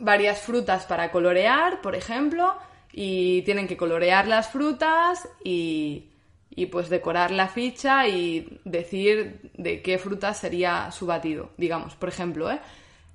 varias 0.00 0.40
frutas 0.40 0.86
para 0.86 1.10
colorear, 1.10 1.80
por 1.80 1.94
ejemplo, 1.94 2.56
y 2.92 3.42
tienen 3.42 3.68
que 3.68 3.76
colorear 3.76 4.26
las 4.26 4.48
frutas 4.48 5.28
y, 5.44 6.10
y 6.50 6.66
pues 6.66 6.88
decorar 6.88 7.30
la 7.30 7.48
ficha 7.48 8.08
y 8.08 8.60
decir 8.64 9.50
de 9.54 9.82
qué 9.82 9.98
fruta 9.98 10.34
sería 10.34 10.90
su 10.90 11.06
batido, 11.06 11.50
digamos, 11.56 11.94
por 11.94 12.08
ejemplo, 12.08 12.50
¿eh? 12.50 12.60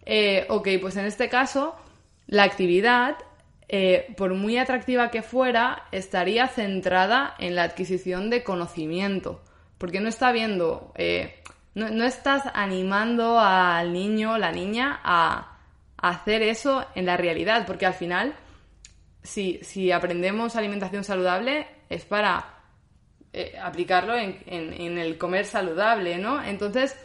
eh 0.05 0.45
ok, 0.49 0.69
pues 0.81 0.95
en 0.97 1.05
este 1.05 1.29
caso, 1.29 1.75
la 2.27 2.43
actividad 2.43 3.17
eh, 3.75 4.13
por 4.17 4.35
muy 4.35 4.57
atractiva 4.57 5.09
que 5.09 5.23
fuera, 5.23 5.87
estaría 5.91 6.47
centrada 6.47 7.33
en 7.39 7.55
la 7.55 7.63
adquisición 7.63 8.29
de 8.29 8.43
conocimiento. 8.43 9.41
Porque 9.77 9.99
no 9.99 10.09
está 10.09 10.31
viendo, 10.31 10.91
eh, 10.95 11.41
no, 11.73 12.03
estás 12.03 12.43
animando 12.53 13.39
al 13.39 13.91
niño 13.91 14.33
o 14.33 14.37
la 14.37 14.51
niña 14.51 14.99
a, 15.03 15.52
hacer 16.09 16.41
eso 16.41 16.85
en 16.95 17.05
la 17.05 17.17
realidad. 17.17 17.65
Porque 17.65 17.85
al 17.85 17.93
final, 17.93 18.35
si, 19.21 19.59
si 19.63 19.91
aprendemos 19.91 20.55
alimentación 20.55 21.03
saludable, 21.03 21.67
es 21.89 22.05
para 22.05 22.45
eh, 23.31 23.55
aplicarlo 23.61 24.15
en, 24.15 24.41
en, 24.47 24.97
el 24.97 25.17
comer 25.17 25.45
saludable, 25.45 26.17
¿no? 26.17 26.43
Entonces, 26.43 26.95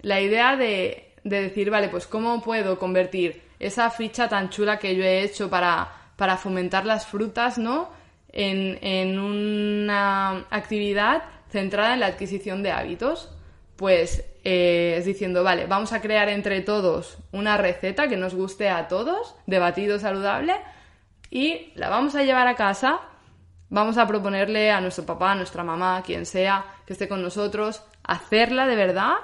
la 0.00 0.20
idea 0.20 0.56
de, 0.56 1.14
de 1.24 1.42
decir, 1.42 1.70
vale, 1.70 1.88
pues 1.88 2.06
¿cómo 2.06 2.42
puedo 2.42 2.78
convertir 2.78 3.42
esa 3.58 3.90
ficha 3.90 4.28
tan 4.28 4.50
chula 4.50 4.78
que 4.78 4.96
yo 4.96 5.04
he 5.04 5.22
hecho 5.22 5.48
para 5.48 6.04
para 6.16 6.36
fomentar 6.36 6.86
las 6.86 7.06
frutas, 7.06 7.58
¿no? 7.58 7.90
En, 8.36 9.18
una 9.18 10.46
actividad 10.50 11.22
centrada 11.50 11.94
en 11.94 12.00
la 12.00 12.06
adquisición 12.06 12.62
de 12.62 12.72
hábitos. 12.72 13.30
Pues 13.76 14.24
eh, 14.44 14.96
es 14.98 15.04
diciendo, 15.04 15.42
vale, 15.42 15.66
vamos 15.66 15.92
a 15.92 16.00
crear 16.00 16.28
entre 16.28 16.60
todos 16.60 17.18
una 17.32 17.56
receta 17.56 18.08
que 18.08 18.16
nos 18.16 18.34
guste 18.34 18.68
a 18.68 18.88
todos, 18.88 19.34
de 19.46 19.58
batido 19.58 19.98
saludable, 19.98 20.54
y 21.30 21.72
la 21.74 21.88
vamos 21.88 22.14
a 22.14 22.22
llevar 22.22 22.46
a 22.46 22.54
casa, 22.54 23.00
vamos 23.70 23.98
a 23.98 24.06
proponerle 24.06 24.70
a 24.70 24.80
nuestro 24.80 25.04
papá, 25.04 25.32
a 25.32 25.34
nuestra 25.34 25.64
mamá, 25.64 26.02
quien 26.04 26.26
sea, 26.26 26.64
que 26.86 26.92
esté 26.92 27.08
con 27.08 27.22
nosotros, 27.22 27.82
hacerla 28.04 28.66
de 28.66 28.76
verdad 28.76 29.14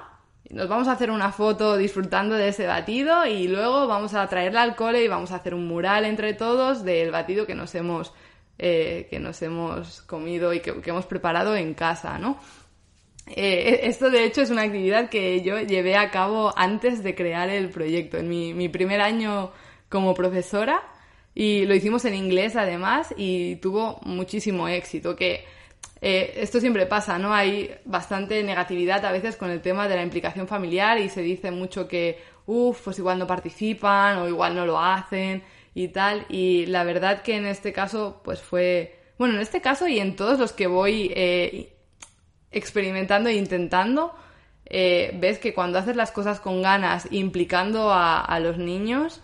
nos 0.51 0.67
vamos 0.67 0.87
a 0.87 0.93
hacer 0.93 1.11
una 1.11 1.31
foto 1.31 1.77
disfrutando 1.77 2.35
de 2.35 2.49
ese 2.49 2.67
batido 2.67 3.25
y 3.25 3.47
luego 3.47 3.87
vamos 3.87 4.13
a 4.13 4.27
traerla 4.27 4.63
al 4.63 4.75
cole 4.75 5.03
y 5.03 5.07
vamos 5.07 5.31
a 5.31 5.35
hacer 5.35 5.53
un 5.53 5.67
mural 5.67 6.05
entre 6.05 6.33
todos 6.33 6.83
del 6.83 7.11
batido 7.11 7.45
que 7.45 7.55
nos 7.55 7.73
hemos, 7.75 8.13
eh, 8.57 9.07
que 9.09 9.19
nos 9.19 9.41
hemos 9.41 10.01
comido 10.01 10.53
y 10.53 10.59
que, 10.59 10.81
hemos 10.85 11.05
preparado 11.05 11.55
en 11.55 11.73
casa, 11.73 12.17
¿no? 12.17 12.37
Eh, 13.27 13.81
esto 13.83 14.09
de 14.09 14.25
hecho 14.25 14.41
es 14.41 14.49
una 14.49 14.63
actividad 14.63 15.09
que 15.09 15.41
yo 15.41 15.59
llevé 15.61 15.95
a 15.95 16.11
cabo 16.11 16.53
antes 16.57 17.03
de 17.03 17.15
crear 17.15 17.49
el 17.49 17.69
proyecto, 17.69 18.17
en 18.17 18.27
mi, 18.27 18.53
mi 18.53 18.67
primer 18.67 19.01
año 19.01 19.51
como 19.89 20.13
profesora 20.13 20.81
y 21.33 21.65
lo 21.65 21.75
hicimos 21.75 22.03
en 22.05 22.15
inglés 22.15 22.55
además 22.55 23.13
y 23.15 23.55
tuvo 23.57 23.99
muchísimo 24.03 24.67
éxito, 24.67 25.15
que 25.15 25.45
eh, 26.01 26.33
esto 26.37 26.59
siempre 26.59 26.87
pasa, 26.87 27.17
¿no? 27.19 27.33
Hay 27.33 27.71
bastante 27.85 28.41
negatividad 28.43 29.05
a 29.05 29.11
veces 29.11 29.37
con 29.37 29.51
el 29.51 29.61
tema 29.61 29.87
de 29.87 29.95
la 29.95 30.03
implicación 30.03 30.47
familiar 30.47 30.97
y 30.99 31.09
se 31.09 31.21
dice 31.21 31.51
mucho 31.51 31.87
que, 31.87 32.19
uff, 32.47 32.81
pues 32.83 32.97
igual 32.99 33.19
no 33.19 33.27
participan 33.27 34.17
o 34.17 34.27
igual 34.27 34.55
no 34.55 34.65
lo 34.65 34.79
hacen 34.79 35.43
y 35.75 35.89
tal. 35.89 36.25
Y 36.27 36.65
la 36.65 36.83
verdad 36.83 37.21
que 37.21 37.35
en 37.35 37.45
este 37.45 37.71
caso, 37.71 38.19
pues 38.23 38.41
fue, 38.41 38.99
bueno, 39.17 39.35
en 39.35 39.41
este 39.41 39.61
caso 39.61 39.87
y 39.87 39.99
en 39.99 40.15
todos 40.15 40.39
los 40.39 40.53
que 40.53 40.67
voy 40.67 41.11
eh, 41.15 41.73
experimentando 42.51 43.29
e 43.29 43.33
intentando, 43.33 44.13
eh, 44.65 45.11
ves 45.19 45.39
que 45.39 45.53
cuando 45.53 45.79
haces 45.79 45.95
las 45.95 46.11
cosas 46.11 46.39
con 46.39 46.61
ganas, 46.61 47.07
implicando 47.11 47.91
a, 47.93 48.39
los 48.39 48.57
niños, 48.57 49.21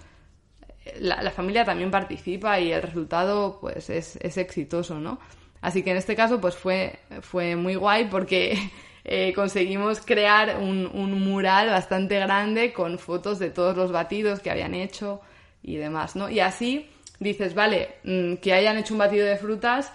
la, 0.99 1.31
familia 1.31 1.65
también 1.65 1.91
participa 1.91 2.59
y 2.59 2.71
el 2.71 2.81
resultado 2.81 3.59
pues 3.59 3.89
es, 3.89 4.17
es 4.17 4.37
exitoso, 4.37 4.99
¿no? 4.99 5.19
Así 5.61 5.83
que 5.83 5.91
en 5.91 5.97
este 5.97 6.15
caso 6.15 6.39
pues 6.39 6.55
fue, 6.55 6.99
fue 7.21 7.55
muy 7.55 7.75
guay 7.75 8.05
porque 8.05 8.57
eh, 9.05 9.33
conseguimos 9.33 10.01
crear 10.01 10.57
un, 10.57 10.89
un, 10.93 11.21
mural 11.21 11.69
bastante 11.69 12.19
grande 12.19 12.73
con 12.73 12.99
fotos 12.99 13.39
de 13.39 13.49
todos 13.49 13.75
los 13.75 13.91
batidos 13.91 14.39
que 14.39 14.51
habían 14.51 14.75
hecho 14.75 15.21
y 15.63 15.77
demás, 15.77 16.15
¿no? 16.15 16.29
Y 16.29 16.39
así 16.39 16.89
dices, 17.19 17.53
vale, 17.53 17.95
mm, 18.03 18.35
que 18.35 18.53
hayan 18.53 18.77
hecho 18.77 18.93
un 18.93 18.99
batido 18.99 19.25
de 19.25 19.37
frutas 19.37 19.91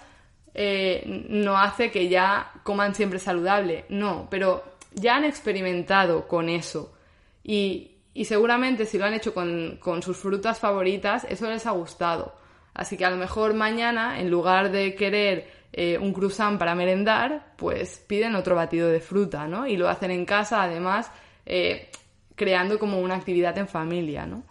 eh, 0.54 1.24
no 1.28 1.58
hace 1.58 1.90
que 1.90 2.08
ya 2.08 2.52
coman 2.62 2.94
siempre 2.94 3.18
saludable, 3.18 3.84
no, 3.88 4.28
pero 4.30 4.62
ya 4.92 5.16
han 5.16 5.24
experimentado 5.24 6.28
con 6.28 6.48
eso 6.48 6.94
y, 7.42 7.92
y 8.14 8.24
seguramente 8.24 8.86
si 8.86 8.98
lo 8.98 9.06
han 9.06 9.14
hecho 9.14 9.32
con, 9.34 9.78
con 9.80 10.02
sus 10.02 10.16
frutas 10.16 10.58
favoritas, 10.60 11.24
eso 11.28 11.48
les 11.48 11.66
ha 11.66 11.70
gustado. 11.70 12.34
Así 12.74 12.96
que 12.96 13.04
a 13.04 13.10
lo 13.10 13.16
mejor 13.16 13.54
mañana, 13.54 14.18
en 14.20 14.30
lugar 14.30 14.70
de 14.70 14.94
querer 14.94 15.62
eh, 15.72 15.98
un 15.98 16.12
croissant 16.12 16.58
para 16.58 16.74
merendar, 16.74 17.54
pues 17.56 17.98
piden 18.06 18.34
otro 18.34 18.54
batido 18.54 18.88
de 18.88 19.00
fruta, 19.00 19.46
¿no? 19.46 19.66
Y 19.66 19.76
lo 19.76 19.88
hacen 19.88 20.10
en 20.10 20.24
casa, 20.24 20.62
además, 20.62 21.10
eh, 21.46 21.90
creando 22.34 22.78
como 22.78 23.00
una 23.00 23.16
actividad 23.16 23.56
en 23.58 23.68
familia, 23.68 24.26
¿no? 24.26 24.42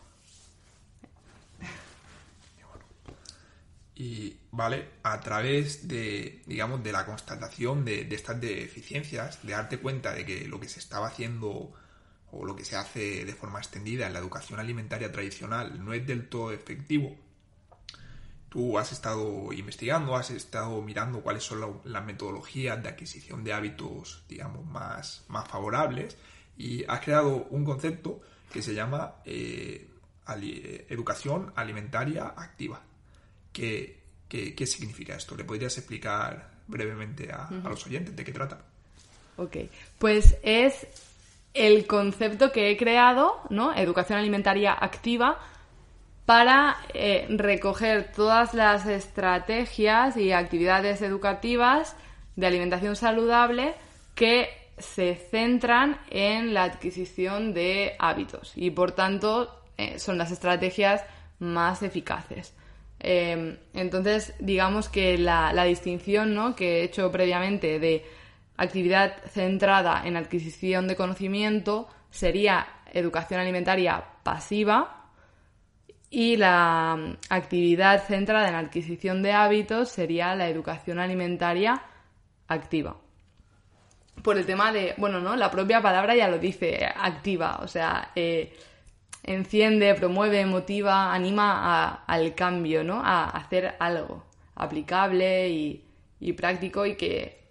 Y, 3.96 4.36
vale, 4.52 4.90
a 5.04 5.20
través 5.20 5.88
de, 5.88 6.42
digamos, 6.46 6.84
de 6.84 6.92
la 6.92 7.06
constatación 7.06 7.86
de, 7.86 8.06
de 8.06 8.16
estas 8.16 8.40
deficiencias, 8.40 9.40
de 9.44 9.54
darte 9.54 9.80
cuenta 9.80 10.14
de 10.14 10.26
que 10.26 10.48
lo 10.48 10.60
que 10.60 10.70
se 10.70 10.80
estaba 10.80 11.08
haciendo 11.08 11.74
o 12.32 12.46
lo 12.46 12.56
que 12.56 12.64
se 12.64 12.76
hace 12.78 13.26
de 13.26 13.34
forma 13.34 13.60
extendida 13.60 14.08
en 14.08 14.14
la 14.14 14.20
educación 14.20 14.60
alimentaria 14.60 15.12
tradicional 15.12 15.84
no 15.84 15.94
es 15.94 16.06
del 16.08 16.30
todo 16.30 16.52
efectivo, 16.52 17.18
Tú 18.52 18.78
has 18.78 18.92
estado 18.92 19.54
investigando, 19.54 20.18
has 20.18 20.30
estado 20.30 20.82
mirando 20.82 21.22
cuáles 21.22 21.42
son 21.42 21.82
las 21.86 22.04
metodologías 22.04 22.84
de 22.84 22.90
adquisición 22.90 23.46
de 23.46 23.54
hábitos, 23.54 24.26
digamos, 24.28 24.66
más, 24.66 25.24
más 25.30 25.48
favorables 25.48 26.18
y 26.58 26.84
has 26.84 27.00
creado 27.00 27.48
un 27.50 27.64
concepto 27.64 28.20
que 28.52 28.62
se 28.62 28.74
llama 28.74 29.16
eh, 29.24 29.90
educación 30.90 31.54
alimentaria 31.56 32.26
activa. 32.26 32.82
¿Qué, 34.32 34.56
¿Qué, 34.56 34.66
significa 34.66 35.14
esto? 35.14 35.36
¿Le 35.36 35.44
podrías 35.44 35.78
explicar 35.78 36.50
brevemente 36.66 37.30
a, 37.34 37.48
a 37.48 37.70
los 37.70 37.86
oyentes 37.86 38.16
de 38.16 38.24
qué 38.24 38.32
trata? 38.32 38.60
Ok, 39.36 39.58
pues 40.00 40.38
es 40.42 40.88
el 41.54 41.86
concepto 41.86 42.54
que 42.54 42.72
he 42.72 42.78
creado, 42.78 43.42
¿no? 43.50 43.76
Educación 43.76 44.20
alimentaria 44.20 44.72
activa 44.72 45.38
para 46.26 46.78
eh, 46.94 47.26
recoger 47.30 48.14
todas 48.16 48.54
las 48.54 48.86
estrategias 48.86 50.16
y 50.16 50.32
actividades 50.32 51.02
educativas 51.02 51.98
de 52.38 52.48
alimentación 52.48 52.96
saludable 52.96 53.74
que 54.16 54.48
se 54.78 55.16
centran 55.16 56.00
en 56.10 56.54
la 56.54 56.64
adquisición 56.64 57.54
de 57.54 57.98
hábitos 58.00 58.54
y 58.56 58.72
por 58.72 58.94
tanto 58.94 59.62
eh, 59.78 60.00
son 60.00 60.18
las 60.18 60.32
estrategias 60.32 61.04
más 61.40 61.84
eficaces. 61.84 62.54
Em, 63.04 63.58
entonces, 63.74 64.34
digamos 64.40 64.88
que 64.88 65.18
la, 65.18 65.54
la 65.54 65.64
distinción 65.64 66.36
¿no? 66.36 66.56
que 66.56 66.80
he 66.80 66.84
hecho 66.84 67.12
previamente 67.12 67.80
de 67.80 68.06
actividad 68.58 69.24
centrada 69.26 70.04
en 70.06 70.18
adquisición 70.18 70.88
de 70.88 70.96
conocimiento 70.96 71.88
sería 72.12 72.68
educación 72.94 73.40
alimentaria 73.40 74.04
pasiva, 74.24 75.02
y 76.12 76.36
la 76.36 76.96
mm, 76.98 77.18
actividad 77.30 78.06
centrada 78.06 78.50
en 78.50 78.56
adquisición 78.56 79.24
de 79.24 79.32
hábitos 79.32 79.90
sería 79.90 80.36
la 80.36 80.50
educación 80.50 81.00
alimentaria 81.00 81.82
activa. 82.48 82.98
Por 84.22 84.38
el 84.38 84.46
tema 84.46 84.72
de, 84.72 84.94
bueno, 84.98 85.20
¿no? 85.22 85.36
La 85.36 85.50
propia 85.50 85.82
palabra 85.82 86.14
ya 86.14 86.28
lo 86.28 86.38
dice, 86.38 86.86
activa, 86.86 87.60
o 87.64 87.68
sea, 87.68 88.12
eh, 88.14 88.54
enciende, 89.24 89.94
promueve, 89.96 90.46
motiva, 90.46 91.14
anima 91.14 92.04
al 92.06 92.36
cambio, 92.36 92.84
¿no? 92.84 93.02
A 93.04 93.30
hacer 93.30 93.76
algo 93.80 94.26
aplicable 94.56 95.50
y, 95.50 96.34
práctico 96.34 96.86
y 96.86 96.96
que, 96.96 97.44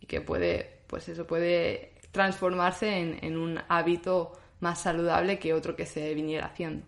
y 0.00 0.06
que 0.06 0.20
puede, 0.20 0.80
pues 0.86 1.08
eso, 1.08 1.26
puede 1.26 1.94
transformarse 2.12 2.98
en, 2.98 3.18
en 3.22 3.36
un 3.36 3.60
hábito 3.68 4.32
más 4.60 4.80
saludable 4.80 5.38
que 5.38 5.54
otro 5.54 5.76
que 5.76 5.86
se 5.86 6.14
viniera 6.14 6.46
haciendo 6.46 6.84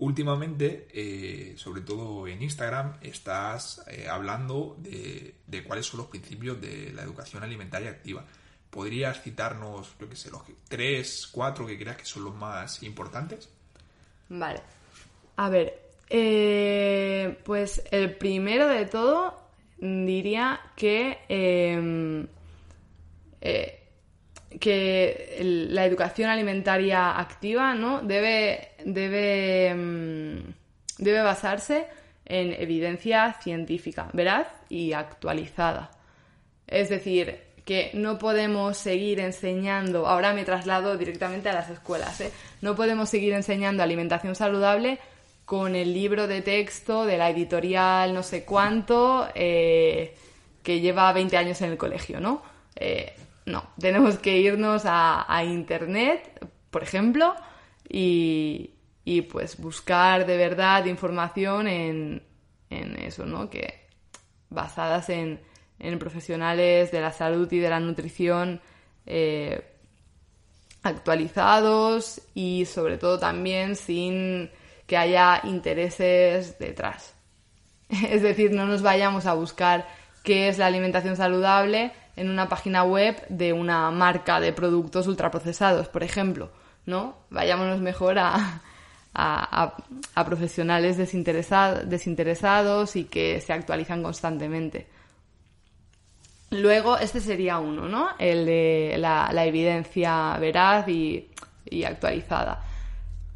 últimamente, 0.00 0.88
eh, 0.92 1.54
sobre 1.56 1.82
todo 1.82 2.26
en 2.26 2.42
Instagram, 2.42 2.96
estás 3.02 3.84
eh, 3.86 4.08
hablando 4.08 4.76
de, 4.80 5.34
cuáles 5.66 5.86
son 5.86 5.98
los 5.98 6.06
principios 6.08 6.60
de 6.60 6.92
la 6.92 7.02
educación 7.02 7.42
alimentaria 7.42 7.90
activa. 7.90 8.24
¿Podrías 8.70 9.20
citarnos, 9.20 9.96
yo 9.98 10.08
qué 10.08 10.16
sé, 10.16 10.30
los 10.30 10.42
tres, 10.68 11.26
cuatro 11.26 11.66
que 11.66 11.76
creas 11.76 11.96
que 11.96 12.04
son 12.04 12.24
los 12.24 12.34
más 12.34 12.82
importantes? 12.84 13.48
Vale. 14.28 14.60
A 15.36 15.48
ver, 15.48 15.90
eh, 16.08 17.38
pues 17.44 17.82
el 17.90 18.16
primero 18.16 18.68
de 18.68 18.86
todo 18.86 19.40
diría 19.78 20.60
que, 20.76 21.18
em, 21.28 22.26
eh, 23.40 23.76
que 24.58 25.66
la 25.70 25.84
educación 25.84 26.28
alimentaria 26.28 27.18
activa 27.18 27.74
¿no? 27.74 28.02
debe, 28.02 28.72
debe, 28.84 29.68
em, 29.68 30.54
debe 30.98 31.22
basarse 31.22 31.88
en 32.24 32.52
evidencia 32.52 33.36
científica, 33.42 34.10
veraz 34.12 34.48
y 34.68 34.92
actualizada. 34.92 35.90
Es 36.66 36.88
decir, 36.88 37.49
que 37.70 37.92
no 37.94 38.18
podemos 38.18 38.76
seguir 38.76 39.20
enseñando, 39.20 40.08
ahora 40.08 40.34
me 40.34 40.44
traslado 40.44 40.98
directamente 40.98 41.50
a 41.50 41.52
las 41.52 41.70
escuelas, 41.70 42.20
¿eh? 42.20 42.32
no 42.62 42.74
podemos 42.74 43.08
seguir 43.08 43.32
enseñando 43.32 43.84
alimentación 43.84 44.34
saludable 44.34 44.98
con 45.44 45.76
el 45.76 45.94
libro 45.94 46.26
de 46.26 46.42
texto 46.42 47.06
de 47.06 47.16
la 47.16 47.30
editorial 47.30 48.12
no 48.12 48.24
sé 48.24 48.44
cuánto 48.44 49.28
eh, 49.36 50.16
que 50.64 50.80
lleva 50.80 51.12
20 51.12 51.36
años 51.36 51.62
en 51.62 51.70
el 51.70 51.78
colegio, 51.78 52.18
¿no? 52.18 52.42
Eh, 52.74 53.14
no, 53.46 53.70
tenemos 53.78 54.18
que 54.18 54.36
irnos 54.38 54.82
a, 54.84 55.44
Internet, 55.44 56.44
por 56.72 56.82
ejemplo, 56.82 57.36
y, 57.88 58.72
pues 59.30 59.60
buscar 59.60 60.26
de 60.26 60.36
verdad 60.36 60.86
información 60.86 61.68
en, 61.68 62.22
eso, 62.68 63.26
¿no? 63.26 63.48
Que 63.48 63.86
basadas 64.48 65.08
en, 65.08 65.38
profesionales 65.98 66.90
de 66.90 67.00
la 67.00 67.12
salud 67.12 67.50
y 67.52 67.58
de 67.58 67.70
la 67.70 67.80
nutrición 67.80 68.60
eh, 69.06 69.64
actualizados 70.82 72.20
y 72.34 72.66
sobre 72.66 72.98
todo 72.98 73.18
también 73.18 73.76
sin 73.76 74.50
que 74.86 74.96
haya 74.96 75.40
intereses 75.44 76.58
detrás. 76.58 77.14
Es 78.10 78.22
decir, 78.22 78.52
no 78.52 78.66
nos 78.66 78.82
vayamos 78.82 79.26
a 79.26 79.34
buscar 79.34 79.86
qué 80.22 80.48
es 80.48 80.58
la 80.58 80.66
alimentación 80.66 81.16
saludable 81.16 81.92
en 82.16 82.28
una 82.28 82.48
página 82.48 82.84
web 82.84 83.16
de 83.28 83.52
una 83.52 83.90
marca 83.90 84.40
de 84.40 84.52
productos 84.52 85.06
ultraprocesados, 85.06 85.88
por 85.88 86.02
ejemplo, 86.02 86.50
¿no? 86.86 87.16
Vayámonos 87.30 87.80
mejor 87.80 88.18
a, 88.18 88.62
a, 89.14 90.24
profesionales 90.24 90.96
desinteresados 90.96 92.96
y 92.96 93.04
que 93.04 93.40
se 93.40 93.52
actualizan 93.52 94.02
constantemente. 94.02 94.86
Luego, 96.50 96.98
este 96.98 97.20
sería 97.20 97.58
uno, 97.58 97.88
¿no? 97.88 98.10
El 98.18 98.44
de 98.44 98.96
la, 98.98 99.30
evidencia 99.46 100.36
veraz 100.38 100.88
y 100.88 101.28
actualizada. 101.84 102.64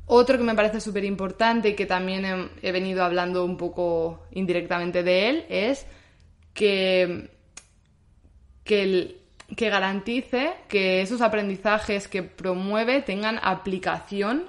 Otro 0.06 0.36
que 0.36 0.44
me 0.44 0.54
parece 0.54 0.80
súper 0.80 1.04
importante 1.04 1.70
y 1.70 1.74
que 1.74 1.86
también 1.86 2.50
he, 2.60 2.72
venido 2.72 3.04
hablando 3.04 3.44
un 3.44 3.56
poco 3.56 4.26
indirectamente 4.32 5.02
de 5.02 5.30
él 5.30 5.46
es 5.48 5.86
que, 6.52 7.30
que, 8.64 9.16
garantice 9.58 10.52
que 10.68 11.00
esos 11.00 11.22
aprendizajes 11.22 12.06
que 12.06 12.22
promueve 12.22 13.00
tengan 13.00 13.40
aplicación 13.42 14.44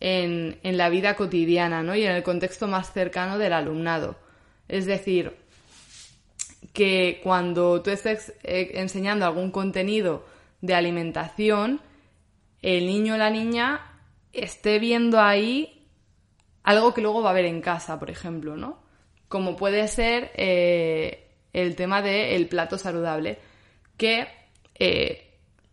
en, 0.00 0.58
en, 0.62 0.76
la 0.76 0.90
vida 0.90 1.16
cotidiana 1.16 1.82
¿no? 1.82 1.94
y 1.94 2.04
en 2.04 2.12
el 2.12 2.22
contexto 2.22 2.66
más 2.68 2.92
cercano 2.92 3.38
del 3.38 3.54
alumnado. 3.54 4.16
Es 4.68 4.84
decir, 4.84 5.34
que 6.74 7.20
cuando 7.22 7.80
tú 7.80 7.90
estés 7.90 8.34
eh, 8.42 8.72
enseñando 8.74 9.24
algún 9.24 9.50
contenido 9.50 10.26
de 10.60 10.74
alimentación, 10.74 11.80
el 12.60 12.86
niño 12.86 13.14
o 13.14 13.16
la 13.16 13.30
niña 13.30 14.00
esté 14.32 14.78
viendo 14.80 15.20
ahí 15.20 15.86
algo 16.64 16.92
que 16.92 17.00
luego 17.00 17.22
va 17.22 17.30
a 17.30 17.34
ver 17.34 17.44
en 17.44 17.60
casa, 17.60 17.98
por 17.98 18.10
ejemplo, 18.10 18.56
¿no? 18.56 18.82
Como 19.28 19.56
puede 19.56 19.86
ser 19.86 20.32
eh, 20.34 21.28
el 21.52 21.76
tema 21.76 22.02
del 22.02 22.48
plato 22.48 22.76
saludable, 22.76 23.38
que 23.96 24.26
eh, 24.74 25.30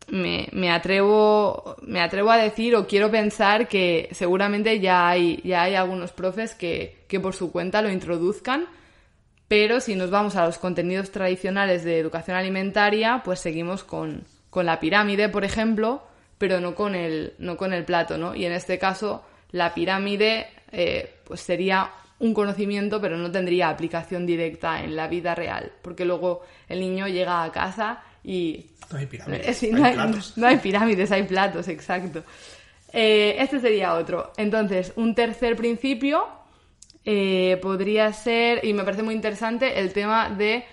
me, 0.10 0.72
atrevo, 0.72 1.78
me 1.82 2.02
atrevo 2.02 2.30
a 2.30 2.38
decir 2.38 2.76
o 2.76 2.86
quiero 2.86 3.10
pensar 3.10 3.68
que 3.68 4.10
seguramente 4.12 4.80
ya 4.80 5.10
hay, 5.10 5.42
ya 5.44 5.64
hay 5.64 5.74
algunos 5.74 6.12
profes 6.12 6.54
que, 6.54 7.06
que 7.08 7.20
por 7.20 7.34
su 7.34 7.52
cuenta 7.52 7.82
lo 7.82 7.90
introduzcan, 7.90 8.68
pero 9.52 9.82
si 9.82 9.96
nos 9.98 10.10
vamos 10.10 10.38
a 10.38 10.46
los 10.46 10.58
contenidos 10.58 11.12
tradicionales 11.12 11.84
de 11.84 12.00
educación 12.00 12.38
alimentaria, 12.38 13.22
pues 13.22 13.42
seguimos 13.42 13.84
con, 13.84 14.24
con 14.50 14.66
la 14.66 14.80
pirámide, 14.80 15.28
por 15.28 15.44
ejemplo, 15.44 16.04
pero 16.38 16.62
no 16.62 16.74
con 16.74 16.96
el, 16.96 17.34
no 17.38 17.58
con 17.58 17.74
el 17.74 17.84
plato, 17.84 18.18
¿no? 18.18 18.34
Y 18.34 18.46
en 18.46 18.54
este 18.54 18.80
caso, 18.80 19.26
la 19.52 19.74
pirámide 19.74 20.48
eh, 20.72 21.16
pues 21.26 21.42
sería 21.42 21.92
un 22.20 22.34
conocimiento, 22.34 23.02
pero 23.02 23.18
no 23.18 23.30
tendría 23.30 23.68
aplicación 23.68 24.26
directa 24.26 24.86
en 24.86 24.96
la 24.96 25.10
vida 25.10 25.36
real, 25.36 25.70
porque 25.82 26.06
luego 26.06 26.44
el 26.70 26.80
niño 26.80 27.10
llega 27.10 27.44
a 27.44 27.52
casa 27.52 28.02
y... 28.24 28.68
No 28.90 29.00
hay 29.00 29.06
pirámides. 29.06 29.64
no, 29.70 29.84
hay, 29.84 29.98
no, 30.38 30.48
hay, 30.48 30.58
pirámides, 30.60 31.12
hay 31.12 31.24
platos, 31.24 31.68
exacto. 31.68 32.24
Eh, 32.94 33.36
este 33.38 33.60
sería 33.60 33.96
otro. 33.96 34.32
Entonces, 34.38 34.94
un 34.96 35.14
tercer 35.14 35.58
principio 35.58 36.41
eh, 37.06 37.58
podría 37.62 38.12
ser, 38.14 38.66
y 38.66 38.74
me 38.74 38.84
parece 38.84 39.04
muy 39.04 39.14
interesante, 39.14 39.80
el 39.80 39.94
tema 39.94 40.30
de 40.30 40.66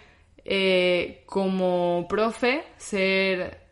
como 1.27 2.07
profe 2.09 2.65
ser 2.79 3.69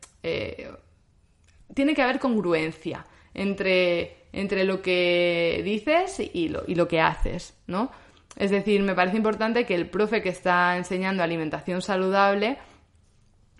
tiene 1.77 1.95
que 1.95 2.03
haber 2.03 2.19
congruencia 2.19 3.07
entre, 3.35 4.29
entre 4.33 4.65
lo 4.65 4.83
que 4.83 5.61
dices 5.65 6.21
y 6.33 6.49
lo, 6.49 6.65
y 6.67 6.75
lo 6.75 6.89
que 6.89 7.01
haces, 7.01 7.55
¿no? 7.67 7.91
Es 8.37 8.51
decir, 8.51 8.83
me 8.83 8.95
parece 8.95 9.17
importante 9.19 9.65
que 9.65 9.75
el 9.75 9.89
profe 9.89 10.23
que 10.23 10.29
está 10.31 10.77
enseñando 10.77 11.23
alimentación 11.23 11.81
saludable 11.83 12.59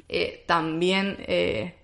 eh, 0.09 0.45
también, 0.47 1.17
eh, 1.27 1.75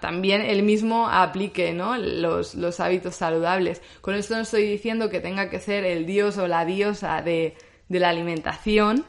también 0.00 0.42
él 0.42 0.62
mismo 0.62 1.08
aplique 1.08 1.72
los, 1.72 2.54
los, 2.54 2.80
hábitos 2.80 3.16
saludables. 3.16 3.82
Con 4.00 4.14
esto 4.14 4.34
no 4.34 4.42
estoy 4.42 4.64
diciendo 4.64 5.10
que 5.10 5.20
tenga 5.20 5.48
que 5.50 5.60
ser 5.60 5.84
el 5.84 6.06
dios 6.06 6.38
o 6.38 6.46
la 6.46 6.64
diosa 6.64 7.22
de, 7.22 7.56
de 7.88 8.00
la 8.00 8.10
alimentación, 8.10 9.04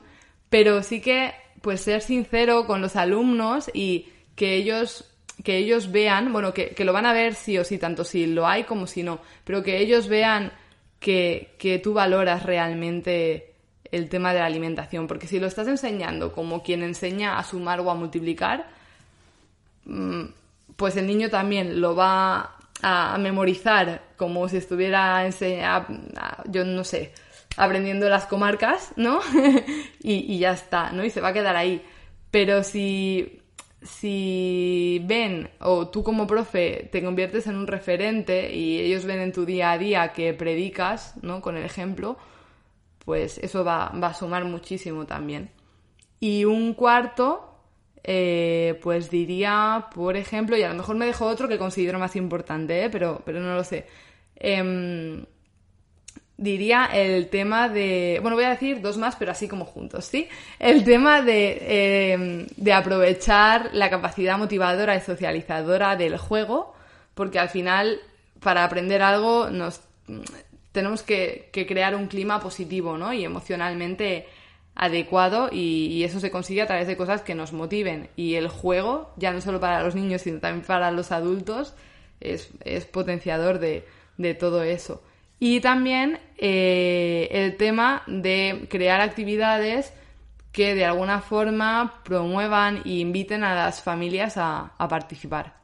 pero 0.50 0.84
sí 0.84 1.02
que 1.02 1.34
pues 1.62 1.82
ser 1.82 2.02
sincero 2.02 2.66
con 2.68 2.82
los 2.82 2.96
alumnos 2.96 3.72
y 3.74 4.10
que 4.36 4.56
ellos 4.56 5.10
que 5.44 5.58
ellos 5.58 5.92
vean, 5.92 6.32
bueno, 6.32 6.54
que, 6.54 6.76
lo 6.84 6.94
van 6.94 7.06
a 7.06 7.14
ver 7.14 7.34
sí 7.34 7.58
o 7.58 7.64
sí, 7.64 7.78
tanto 7.78 8.04
si 8.04 8.28
lo 8.28 8.48
hay 8.48 8.64
como 8.64 8.86
si 8.86 9.02
no, 9.04 9.20
pero 9.44 9.64
que 9.64 9.80
ellos 9.80 10.08
vean 10.08 10.54
que, 11.00 11.56
que 11.58 11.80
tú 11.80 11.94
valoras 11.94 12.44
realmente 12.44 13.54
el 13.92 14.10
tema 14.10 14.34
de 14.34 14.40
la 14.40 14.46
alimentación, 14.46 15.08
porque 15.08 15.28
si 15.28 15.40
lo 15.40 15.48
estás 15.48 15.68
enseñando 15.68 16.32
como 16.32 16.64
quien 16.64 16.84
enseña 16.84 17.38
a 17.38 17.44
sumar 17.44 17.80
o 17.80 17.90
a 17.92 17.96
multiplicar, 17.96 18.68
mm, 19.86 20.24
pues 20.76 20.98
el 20.98 21.08
niño 21.08 21.30
también 21.30 21.82
lo 21.82 21.96
va 21.96 22.58
a, 22.82 23.18
memorizar 23.18 24.02
como 24.18 24.48
si 24.50 24.58
estuviera 24.58 25.28
yo 26.46 26.66
no 26.66 26.84
sé, 26.84 27.14
aprendiendo 27.58 28.10
las 28.10 28.26
comarcas, 28.26 28.94
¿no? 28.96 29.20
y, 30.02 30.34
y 30.34 30.40
ya 30.40 30.52
está, 30.52 30.92
¿no? 30.92 31.04
Y 31.04 31.10
se 31.10 31.22
va 31.22 31.30
a 31.30 31.34
quedar 31.34 31.56
ahí. 31.56 31.82
Pero 32.32 32.64
si 32.64 33.44
si 33.84 35.02
ven 35.06 35.50
o 35.60 35.88
tú 35.90 36.04
como 36.04 36.26
profe 36.26 36.90
te 36.92 37.04
conviertes 37.04 37.48
en 37.48 37.56
un 37.56 37.68
referente 37.68 38.54
y 38.54 38.80
ellos 38.80 39.06
ven 39.06 39.20
en 39.20 39.34
tu 39.34 39.46
día 39.46 39.72
a 39.72 39.78
día 39.78 40.14
que 40.14 40.34
predicas, 40.34 41.16
¿no? 41.22 41.42
Con 41.42 41.58
el 41.58 41.66
ejemplo, 41.66 42.18
pues 43.06 43.38
eso 43.40 43.64
va, 43.64 43.88
a 43.88 44.14
sumar 44.14 44.46
muchísimo 44.46 45.06
también. 45.06 45.52
Y 46.20 46.46
un 46.46 46.74
cuarto, 46.74 47.53
eh, 48.04 48.80
pues 48.82 49.10
diría, 49.10 49.88
por 49.94 50.18
ejemplo, 50.18 50.58
y 50.58 50.64
a 50.64 50.70
lo 50.70 50.76
mejor 50.76 50.96
me 50.96 51.06
dejo 51.06 51.26
otro 51.26 51.48
que 51.48 51.58
considero 51.58 52.00
más 52.00 52.16
importante, 52.16 52.84
¿eh? 52.84 52.90
pero, 52.90 53.22
pero 53.26 53.40
no 53.40 53.56
lo 53.56 53.64
sé. 53.64 53.86
Em, 54.36 55.26
diría 56.36 56.90
el 56.92 57.30
tema 57.30 57.70
de, 57.70 58.20
bueno, 58.22 58.36
voy 58.36 58.46
a 58.46 58.50
decir 58.50 58.82
dos 58.82 58.98
más, 58.98 59.16
pero 59.16 59.32
así 59.32 59.48
como 59.48 59.66
juntos, 59.66 60.06
¿sí? 60.06 60.28
El 60.60 60.84
tema 60.84 61.22
de, 61.22 62.12
em, 62.14 62.48
de 62.58 62.74
aprovechar 62.74 63.70
la 63.74 63.90
capacidad 63.90 64.38
motivadora 64.38 64.96
y 64.96 65.02
socializadora 65.02 65.96
del 65.96 66.18
juego, 66.18 66.74
porque 67.14 67.40
al 67.40 67.50
final, 67.50 68.00
para 68.42 68.66
aprender 68.66 69.02
algo, 69.02 69.50
nos 69.50 69.82
tenemos 70.74 71.04
que, 71.04 71.50
crear 71.54 71.96
un 71.96 72.08
clima 72.08 72.42
positivo, 72.42 72.98
¿no? 72.98 73.14
Y 73.14 73.24
emocionalmente 73.24 74.28
adecuado 74.84 75.50
y, 75.52 76.04
eso 76.04 76.20
se 76.20 76.30
consigue 76.30 76.62
a 76.62 76.68
través 76.68 76.88
de 76.88 76.98
cosas 76.98 77.22
que 77.22 77.36
nos 77.36 77.54
motiven. 77.54 78.10
Y 78.18 78.36
el 78.36 78.50
juego, 78.50 79.14
ya 79.16 79.32
no 79.32 79.40
solo 79.40 79.60
para 79.60 79.82
los 79.82 79.96
niños, 79.96 80.22
sino 80.22 80.40
también 80.40 80.66
para 80.66 80.92
los 80.92 81.12
adultos, 81.12 81.74
es, 82.20 82.50
es 82.66 82.86
potenciador 82.86 83.60
de, 83.60 83.86
de 84.18 84.34
todo 84.34 84.62
eso. 84.64 85.02
Y 85.40 85.62
también 85.62 86.20
eh, 86.38 87.30
el 87.32 87.56
tema 87.56 88.04
de 88.08 88.68
crear 88.70 89.00
actividades 89.00 89.94
que 90.52 90.76
de 90.76 90.86
alguna 90.86 91.22
forma 91.22 92.02
promuevan 92.04 92.82
e 92.86 93.00
inviten 93.00 93.44
a 93.44 93.56
las 93.56 93.82
familias 93.82 94.36
a, 94.38 94.74
participar. 94.90 95.56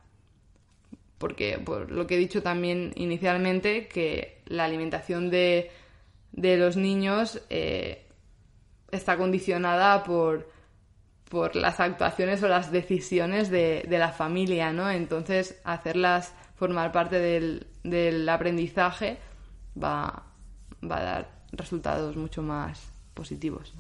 porque 1.17 1.59
por 1.59 1.91
lo 1.91 2.07
que 2.07 2.15
he 2.15 2.17
dicho 2.17 2.41
también 2.41 2.93
inicialmente, 2.95 3.87
que 3.87 4.41
la 4.45 4.63
alimentación 4.63 5.29
de, 5.29 5.69
de 6.31 6.57
los 6.57 6.77
niños 6.77 7.41
eh, 7.49 8.08
está 8.91 9.17
condicionada 9.17 10.03
por, 10.03 10.49
por 11.29 11.55
las 11.55 11.79
actuaciones 11.79 12.41
o 12.43 12.47
las 12.47 12.71
decisiones 12.71 13.49
de, 13.49 13.85
de, 13.87 13.97
la 13.97 14.11
familia, 14.11 14.71
¿no? 14.73 14.89
Entonces, 14.89 15.59
hacerlas 15.63 16.33
formar 16.55 16.91
parte 16.91 17.19
del, 17.19 17.67
del 17.83 18.27
aprendizaje 18.27 19.17
va, 19.81 20.25
va 20.83 20.97
a 20.97 21.03
dar 21.03 21.39
resultados 21.51 22.15
mucho 22.15 22.41
más 22.41 22.81
positivos. 23.13 23.73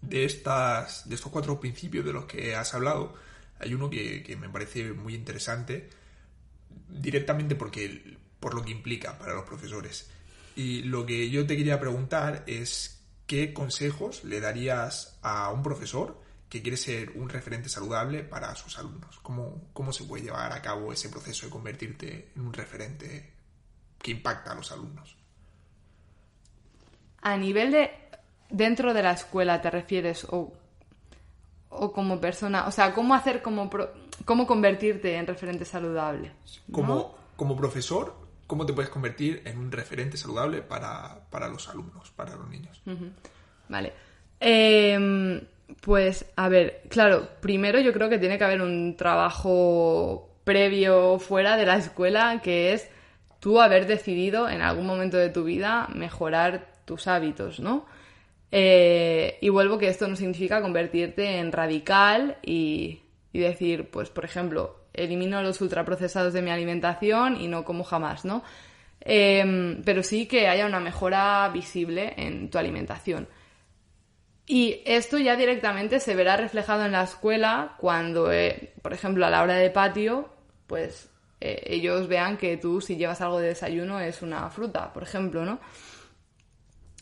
De, 0.00 0.24
estas, 0.24 1.08
de 1.08 1.14
estos 1.14 1.30
cuatro 1.30 1.60
principios 1.60 2.04
de 2.04 2.12
los 2.12 2.24
que 2.26 2.56
has 2.56 2.74
hablado, 2.74 3.14
hay 3.60 3.72
uno 3.72 3.88
que, 3.88 4.22
que 4.22 4.36
me 4.36 4.48
parece 4.48 4.92
muy 4.92 5.14
interesante, 5.14 5.88
directamente 6.88 7.54
porque, 7.54 8.18
por 8.40 8.54
lo 8.54 8.64
que 8.64 8.72
implica 8.72 9.16
para 9.16 9.34
los 9.34 9.44
profesores. 9.44 10.10
Y 10.54 10.82
lo 10.82 11.06
que 11.06 11.30
yo 11.30 11.46
te 11.46 11.56
quería 11.56 11.80
preguntar 11.80 12.44
es 12.46 13.02
qué 13.26 13.52
consejos 13.52 14.24
le 14.24 14.40
darías 14.40 15.18
a 15.22 15.50
un 15.50 15.62
profesor 15.62 16.20
que 16.48 16.60
quiere 16.60 16.76
ser 16.76 17.12
un 17.14 17.30
referente 17.30 17.70
saludable 17.70 18.24
para 18.24 18.54
sus 18.54 18.78
alumnos. 18.78 19.18
¿Cómo, 19.22 19.70
cómo 19.72 19.90
se 19.90 20.04
puede 20.04 20.24
llevar 20.24 20.52
a 20.52 20.60
cabo 20.60 20.92
ese 20.92 21.08
proceso 21.08 21.46
de 21.46 21.50
convertirte 21.50 22.28
en 22.36 22.42
un 22.42 22.52
referente 22.52 23.32
que 23.98 24.10
impacta 24.10 24.52
a 24.52 24.54
los 24.54 24.70
alumnos? 24.70 25.16
A 27.22 27.36
nivel 27.38 27.70
de 27.70 27.90
dentro 28.50 28.92
de 28.92 29.02
la 29.02 29.12
escuela 29.12 29.62
te 29.62 29.70
refieres 29.70 30.26
o, 30.28 30.52
o 31.70 31.92
como 31.92 32.20
persona, 32.20 32.66
o 32.66 32.70
sea, 32.70 32.92
cómo 32.92 33.14
hacer 33.14 33.40
como 33.40 33.70
pro, 33.70 33.90
cómo 34.26 34.46
convertirte 34.46 35.16
en 35.16 35.26
referente 35.26 35.64
saludable. 35.64 36.32
¿no? 36.68 36.74
Como, 36.74 37.14
como 37.34 37.56
profesor, 37.56 38.14
¿cómo 38.52 38.66
te 38.66 38.74
puedes 38.74 38.90
convertir 38.90 39.40
en 39.46 39.56
un 39.56 39.72
referente 39.72 40.18
saludable 40.18 40.60
para, 40.60 41.20
para 41.30 41.48
los 41.48 41.70
alumnos, 41.70 42.10
para 42.10 42.36
los 42.36 42.50
niños? 42.50 42.82
Vale. 43.66 43.94
Eh, 44.38 45.40
pues, 45.80 46.26
a 46.36 46.50
ver, 46.50 46.82
claro, 46.90 47.30
primero 47.40 47.80
yo 47.80 47.94
creo 47.94 48.10
que 48.10 48.18
tiene 48.18 48.36
que 48.36 48.44
haber 48.44 48.60
un 48.60 48.94
trabajo 48.98 50.28
previo 50.44 51.18
fuera 51.18 51.56
de 51.56 51.64
la 51.64 51.76
escuela 51.78 52.42
que 52.42 52.74
es 52.74 52.90
tú 53.40 53.58
haber 53.58 53.86
decidido 53.86 54.46
en 54.50 54.60
algún 54.60 54.84
momento 54.84 55.16
de 55.16 55.30
tu 55.30 55.44
vida 55.44 55.88
mejorar 55.94 56.74
tus 56.84 57.06
hábitos, 57.06 57.58
¿no? 57.58 57.86
Eh, 58.50 59.38
y 59.40 59.48
vuelvo 59.48 59.78
que 59.78 59.88
esto 59.88 60.06
no 60.08 60.14
significa 60.14 60.60
convertirte 60.60 61.38
en 61.38 61.52
radical 61.52 62.36
y, 62.42 63.00
y, 63.32 63.38
decir, 63.38 63.88
pues, 63.88 64.10
por 64.10 64.26
ejemplo, 64.26 64.81
elimino 64.94 65.42
los 65.42 65.60
ultraprocesados 65.60 66.32
de 66.32 66.42
mi 66.42 66.50
alimentación 66.50 67.40
y 67.40 67.48
no 67.48 67.64
como 67.64 67.84
jamás, 67.84 68.24
¿no? 68.24 68.42
Eh, 69.00 69.80
pero 69.84 70.02
sí 70.02 70.26
que 70.26 70.48
haya 70.48 70.66
una 70.66 70.80
mejora 70.80 71.48
visible 71.52 72.14
en 72.16 72.50
tu 72.50 72.58
alimentación. 72.58 73.28
Y 74.46 74.82
esto 74.84 75.18
ya 75.18 75.36
directamente 75.36 76.00
se 76.00 76.14
verá 76.14 76.36
reflejado 76.36 76.84
en 76.84 76.92
la 76.92 77.04
escuela 77.04 77.76
cuando, 77.78 78.32
eh, 78.32 78.74
por 78.82 78.92
ejemplo, 78.92 79.24
a 79.24 79.30
la 79.30 79.42
hora 79.42 79.54
de 79.54 79.70
patio, 79.70 80.30
pues 80.66 81.08
eh, 81.40 81.62
ellos 81.66 82.08
vean 82.08 82.36
que 82.36 82.56
tú 82.56 82.80
si 82.80 82.96
llevas 82.96 83.20
algo 83.20 83.38
de 83.38 83.48
desayuno 83.48 84.00
es 84.00 84.22
una 84.22 84.50
fruta, 84.50 84.92
por 84.92 85.04
ejemplo, 85.04 85.44
¿no? 85.44 85.60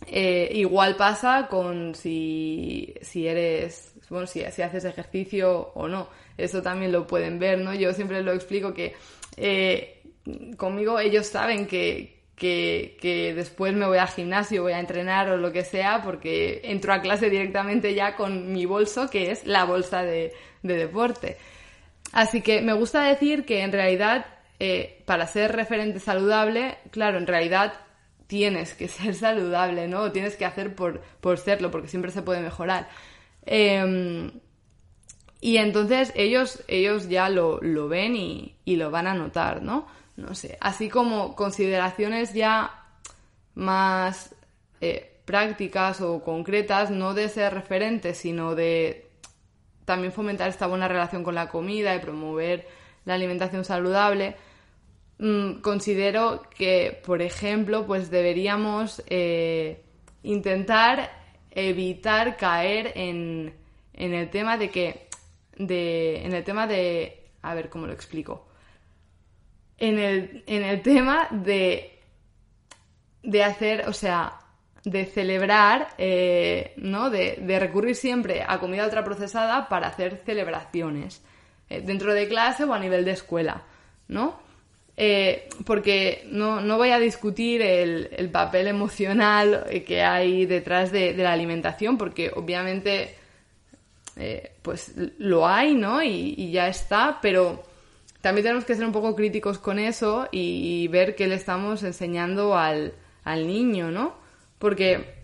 Eh, 0.07 0.51
igual 0.55 0.97
pasa 0.97 1.47
con 1.49 1.95
si, 1.95 2.95
si 3.03 3.27
eres, 3.27 3.95
bueno, 4.09 4.27
si, 4.27 4.41
si, 4.51 4.63
haces 4.63 4.85
ejercicio 4.85 5.73
o 5.75 5.89
no. 5.89 6.09
Eso 6.45 6.63
también 6.63 6.93
lo 6.93 7.07
pueden 7.07 7.39
ver, 7.39 7.59
¿no? 7.59 7.75
Yo 7.75 7.93
siempre 7.93 8.23
lo 8.23 8.33
explico 8.33 8.73
que 8.75 8.95
eh, 9.37 10.03
conmigo 10.57 10.99
ellos 10.99 11.27
saben 11.27 11.67
que, 11.67 12.21
que, 12.37 13.33
después 13.35 13.75
me 13.75 13.87
voy 13.87 13.99
al 13.99 14.09
gimnasio, 14.09 14.63
voy 14.63 14.73
a 14.73 14.81
entrenar 14.81 15.29
o 15.31 15.37
lo 15.37 15.53
que 15.53 15.65
sea, 15.65 16.03
porque 16.03 16.61
entro 16.65 16.93
a 16.93 17.01
clase 17.01 17.29
directamente 17.31 17.95
ya 17.95 18.17
con 18.17 18.53
mi 18.53 18.65
bolso, 18.65 19.11
que 19.11 19.31
es 19.31 19.47
la 19.47 19.65
bolsa 19.65 20.03
de, 20.03 20.33
de 20.63 20.77
deporte. 20.77 21.37
Así 22.13 22.41
que 22.41 22.61
me 22.63 22.73
gusta 22.73 23.03
decir 23.03 23.45
que 23.45 23.61
en 23.63 23.73
realidad, 23.73 24.27
eh, 24.59 25.03
para 25.07 25.27
ser 25.27 25.53
referente 25.53 26.01
saludable, 26.01 26.79
claro, 26.91 27.19
en 27.19 27.27
realidad 27.27 27.75
tienes 28.27 28.75
que 28.75 28.89
ser 28.89 29.15
saludable, 29.15 29.89
¿no? 29.89 30.11
Tienes 30.13 30.37
que 30.37 30.47
hacer 30.47 30.75
por, 30.75 31.01
por 31.21 31.39
serlo, 31.39 31.71
porque 31.71 31.89
siempre 31.89 32.11
se 32.11 32.23
puede 32.23 32.41
mejorar. 32.41 32.89
Eh, 33.47 34.31
y 35.41 35.57
entonces 35.57 36.13
ellos, 36.15 36.63
ellos 36.69 37.09
ya 37.09 37.29
lo, 37.29 37.61
lo 37.63 37.89
ven 37.89 38.17
y, 38.17 38.55
y, 38.65 38.77
lo 38.77 38.91
van 38.91 39.07
a 39.07 39.15
notar, 39.15 39.63
¿no? 39.63 39.87
No 40.17 40.35
sé. 40.35 40.59
Así 40.61 40.89
como 40.89 41.35
consideraciones 41.35 42.35
ya 42.35 42.85
más 43.55 44.35
eh, 44.81 45.19
prácticas 45.25 46.01
o 46.01 46.23
concretas, 46.23 46.91
no 46.91 47.15
de 47.15 47.29
ser 47.29 47.55
referentes, 47.55 48.19
sino 48.19 48.55
de 48.55 49.09
también 49.85 50.13
fomentar 50.13 50.49
esta 50.49 50.67
buena 50.67 50.89
relación 50.89 51.25
con 51.25 51.35
la 51.35 51.49
comida 51.49 51.95
y 51.95 52.01
promover 52.01 52.67
la 53.05 53.15
alimentación 53.15 53.65
saludable 53.65 54.37
considero 55.61 56.43
que, 56.57 56.99
por 57.05 57.21
ejemplo, 57.21 57.87
pues 57.87 58.11
deberíamos 58.11 59.03
eh, 59.07 59.83
intentar 60.23 61.11
evitar 61.51 62.37
caer 62.37 62.93
en, 62.95 63.53
en, 63.93 64.15
el 64.15 64.31
tema 64.31 64.57
de 64.57 64.71
que, 64.71 65.09
de, 65.61 66.25
en 66.25 66.33
el 66.33 66.43
tema 66.43 66.67
de, 66.67 67.31
a 67.43 67.55
ver 67.55 67.69
cómo 67.69 67.87
lo 67.87 67.93
explico, 67.93 68.49
en 69.77 69.99
el, 69.99 70.45
en 70.47 70.63
el 70.63 70.83
tema 70.83 71.29
de, 71.31 71.99
de 73.23 73.45
hacer, 73.45 73.89
o 73.89 73.93
sea, 73.93 74.39
de 74.85 75.05
celebrar, 75.05 75.89
eh, 75.99 76.73
¿no? 76.77 77.11
De, 77.11 77.39
de, 77.41 77.59
recurrir 77.59 77.95
siempre 77.95 78.43
a 78.47 78.59
comida 78.59 78.85
ultraprocesada 78.85 79.69
para 79.69 79.89
hacer 79.89 80.17
celebraciones, 80.25 81.23
eh, 81.69 81.83
dentro 81.83 82.15
de 82.15 82.29
clase 82.29 82.65
o 82.65 82.73
a 82.73 82.79
nivel 82.79 83.05
de 83.05 83.13
escuela, 83.13 83.65
¿no? 84.09 84.41
Eh, 84.97 85.49
porque 85.65 86.27
no, 86.27 86.61
no, 86.61 86.77
voy 86.77 86.91
a 86.91 86.99
discutir 86.99 87.63
el, 87.63 88.09
el, 88.13 88.31
papel 88.31 88.67
emocional 88.67 89.67
que 89.87 90.03
hay 90.03 90.45
detrás 90.45 90.93
de, 90.93 91.15
de 91.15 91.23
la 91.23 91.33
alimentación, 91.33 91.97
porque 91.97 92.31
obviamente 92.35 93.15
eh, 94.21 94.53
pues 94.63 94.93
lo 95.19 95.47
hay, 95.47 95.75
¿no? 95.75 96.03
Y, 96.03 96.51
ya 96.51 96.69
está, 96.69 97.19
pero 97.23 97.63
también 98.21 98.45
tenemos 98.45 98.65
que 98.65 98.75
ser 98.75 98.85
un 98.85 98.93
poco 98.93 99.17
críticos 99.17 99.59
con 99.59 99.79
eso 99.79 100.29
y, 100.31 100.87
ver 100.89 101.15
qué 101.15 101.27
le 101.27 101.37
estamos 101.37 101.83
enseñando 101.83 102.57
al, 102.57 102.95
al, 103.25 103.47
niño, 103.47 103.91
¿no? 103.91 104.15
Porque, 104.59 105.15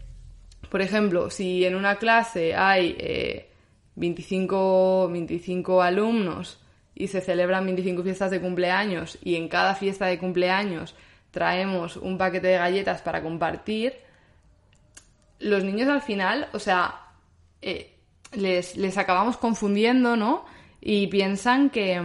por 0.71 0.83
ejemplo, 0.83 1.31
si 1.31 1.65
en 1.65 1.75
una 1.75 1.97
clase 1.97 2.55
hay 2.55 2.97
eh, 2.99 3.51
25, 3.97 5.09
25 5.11 5.83
alumnos, 5.83 6.59
y 6.99 7.09
se 7.09 7.21
celebran 7.21 7.67
25 7.67 8.03
fiestas 8.03 8.31
de 8.31 8.41
cumpleaños 8.41 9.19
y 9.23 9.37
en 9.37 9.49
cada 9.49 9.75
fiesta 9.75 10.07
de 10.07 10.19
cumpleaños 10.19 10.95
traemos 11.31 11.99
un 11.99 12.17
paquete 12.17 12.49
de 12.49 12.57
galletas 12.57 13.03
para 13.03 13.23
compartir, 13.23 13.93
los 15.39 15.63
niños 15.63 15.89
al 15.91 16.01
final, 16.01 16.49
o 16.55 16.59
sea, 16.59 17.03
eh, 17.61 17.96
les, 18.35 18.77
les 18.77 18.99
acabamos 18.99 19.37
confundiendo, 19.37 20.17
¿no? 20.17 20.45
Y 20.81 21.07
piensan 21.09 21.71
que, 21.71 22.01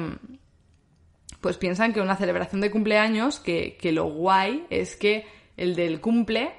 pues 1.41 1.57
piensan 1.57 1.93
que 1.93 2.01
una 2.01 2.15
celebración 2.15 2.61
de 2.61 2.71
cumpleaños, 2.71 3.39
que, 3.39 3.77
que 3.79 3.91
lo 3.91 4.05
guay 4.05 4.65
es 4.69 4.95
que 4.95 5.25
el 5.57 5.75
del 5.75 6.01
cumple 6.01 6.51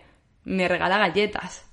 me 0.45 0.69
regala 0.69 0.99
galletas, 0.99 1.65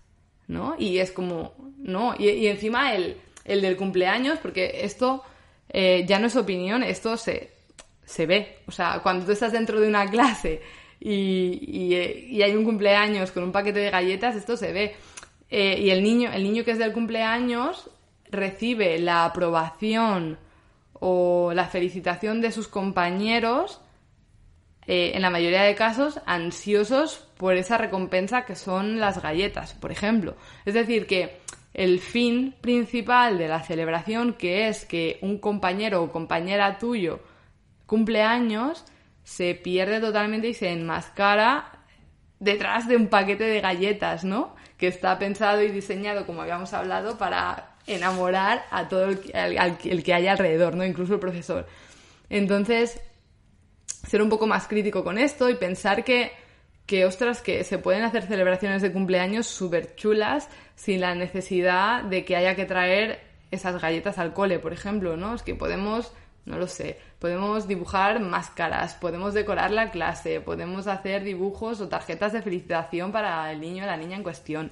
¿no? 0.47 0.75
Y 0.77 0.99
es 0.99 1.11
como, 1.11 1.53
no, 1.77 2.15
y, 2.17 2.29
y 2.29 2.47
encima 2.47 2.93
el, 2.93 3.17
el 3.45 3.61
del 3.61 3.77
cumpleaños, 3.77 4.39
porque 4.39 4.81
esto 4.83 5.23
eh, 5.69 6.05
ya 6.07 6.19
no 6.19 6.27
es 6.27 6.35
opinión, 6.35 6.83
esto 6.83 7.17
se, 7.17 7.51
se 8.05 8.25
ve. 8.25 8.59
O 8.67 8.71
sea, 8.71 8.99
cuando 9.01 9.25
tú 9.25 9.31
estás 9.31 9.51
dentro 9.51 9.79
de 9.79 9.87
una 9.87 10.09
clase 10.09 10.61
y, 10.99 11.59
y, 11.61 11.95
y, 12.35 12.41
hay 12.41 12.55
un 12.55 12.65
cumpleaños 12.65 13.31
con 13.31 13.43
un 13.43 13.51
paquete 13.51 13.79
de 13.79 13.89
galletas, 13.89 14.35
esto 14.35 14.57
se 14.57 14.73
ve. 14.73 14.95
Eh, 15.49 15.79
y 15.81 15.89
el 15.89 16.03
niño, 16.03 16.31
el 16.31 16.43
niño 16.43 16.63
que 16.63 16.71
es 16.71 16.77
del 16.77 16.93
cumpleaños 16.93 17.89
recibe 18.29 18.99
la 18.99 19.25
aprobación 19.25 20.37
o 20.93 21.51
la 21.53 21.65
felicitación 21.65 22.41
de 22.41 22.51
sus 22.51 22.67
compañeros, 22.67 23.81
eh, 24.85 25.11
en 25.15 25.21
la 25.21 25.29
mayoría 25.29 25.63
de 25.63 25.75
casos, 25.75 26.19
ansiosos 26.25 27.27
por 27.37 27.55
esa 27.55 27.77
recompensa 27.77 28.45
que 28.45 28.55
son 28.55 28.99
las 28.99 29.21
galletas, 29.21 29.73
por 29.73 29.91
ejemplo. 29.91 30.35
Es 30.65 30.73
decir, 30.73 31.07
que 31.07 31.39
el 31.73 31.99
fin 31.99 32.55
principal 32.59 33.37
de 33.37 33.47
la 33.47 33.63
celebración, 33.63 34.33
que 34.33 34.67
es 34.67 34.85
que 34.85 35.19
un 35.21 35.37
compañero 35.37 36.03
o 36.03 36.11
compañera 36.11 36.77
tuyo 36.77 37.21
cumple 37.85 38.21
años, 38.21 38.85
se 39.23 39.55
pierde 39.55 39.99
totalmente 39.99 40.49
y 40.49 40.53
se 40.53 40.71
enmascara 40.71 41.79
detrás 42.39 42.87
de 42.87 42.95
un 42.95 43.07
paquete 43.07 43.43
de 43.43 43.61
galletas, 43.61 44.23
¿no? 44.23 44.55
Que 44.79 44.87
está 44.87 45.19
pensado 45.19 45.61
y 45.61 45.69
diseñado, 45.69 46.25
como 46.25 46.41
habíamos 46.41 46.73
hablado, 46.73 47.19
para 47.19 47.75
enamorar 47.85 48.65
a 48.71 48.87
todo 48.87 49.05
el, 49.09 49.19
el 49.33 50.03
que 50.03 50.13
haya 50.13 50.31
alrededor, 50.31 50.75
¿no? 50.75 50.83
Incluso 50.83 51.13
el 51.13 51.19
profesor. 51.19 51.67
Entonces, 52.29 52.99
ser 54.07 54.21
un 54.21 54.29
poco 54.29 54.47
más 54.47 54.67
crítico 54.67 55.03
con 55.03 55.17
esto 55.17 55.49
y 55.49 55.55
pensar 55.55 56.03
que, 56.03 56.31
que 56.85 57.05
ostras, 57.05 57.41
que 57.41 57.63
se 57.63 57.77
pueden 57.77 58.03
hacer 58.03 58.23
celebraciones 58.23 58.81
de 58.81 58.91
cumpleaños 58.91 59.47
súper 59.47 59.95
chulas 59.95 60.49
sin 60.75 61.01
la 61.01 61.15
necesidad 61.15 62.03
de 62.03 62.25
que 62.25 62.35
haya 62.35 62.55
que 62.55 62.65
traer 62.65 63.19
esas 63.51 63.81
galletas 63.81 64.17
al 64.17 64.33
cole, 64.33 64.59
por 64.59 64.73
ejemplo, 64.73 65.17
¿no? 65.17 65.35
Es 65.35 65.41
que 65.41 65.55
podemos, 65.55 66.13
no 66.45 66.57
lo 66.57 66.67
sé, 66.67 66.99
podemos 67.19 67.67
dibujar 67.67 68.19
máscaras, 68.19 68.95
podemos 68.95 69.33
decorar 69.33 69.71
la 69.71 69.91
clase, 69.91 70.41
podemos 70.41 70.87
hacer 70.87 71.23
dibujos 71.23 71.81
o 71.81 71.87
tarjetas 71.87 72.33
de 72.33 72.41
felicitación 72.41 73.11
para 73.11 73.51
el 73.51 73.61
niño 73.61 73.83
o 73.83 73.87
la 73.87 73.97
niña 73.97 74.17
en 74.17 74.23
cuestión. 74.23 74.71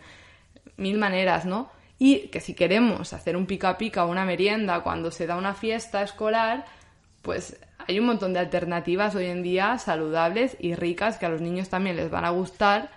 Mil 0.78 0.98
maneras, 0.98 1.46
¿no? 1.46 1.70
Y 2.00 2.28
que 2.28 2.40
si 2.40 2.54
queremos 2.54 3.14
hacer 3.14 3.36
un 3.36 3.46
pica 3.46 3.78
pica 3.78 4.06
o 4.06 4.12
una 4.12 4.26
merienda 4.26 4.82
cuando 4.82 5.12
se 5.12 5.28
da 5.28 5.36
una 5.36 5.54
fiesta 5.54 6.04
escolar, 6.04 6.66
pues 7.22 7.60
hay 7.88 8.00
un 8.00 8.06
montón 8.06 8.34
de 8.34 8.40
alternativas 8.40 9.16
hoy 9.16 9.26
en 9.26 9.44
día 9.44 9.78
saludables 9.78 10.58
y 10.60 10.76
ricas 10.76 11.18
que 11.18 11.26
a 11.26 11.30
los 11.30 11.42
niños 11.42 11.70
también 11.70 11.96
les 11.96 12.10
van 12.10 12.26
a 12.26 12.30
gustar 12.30 12.92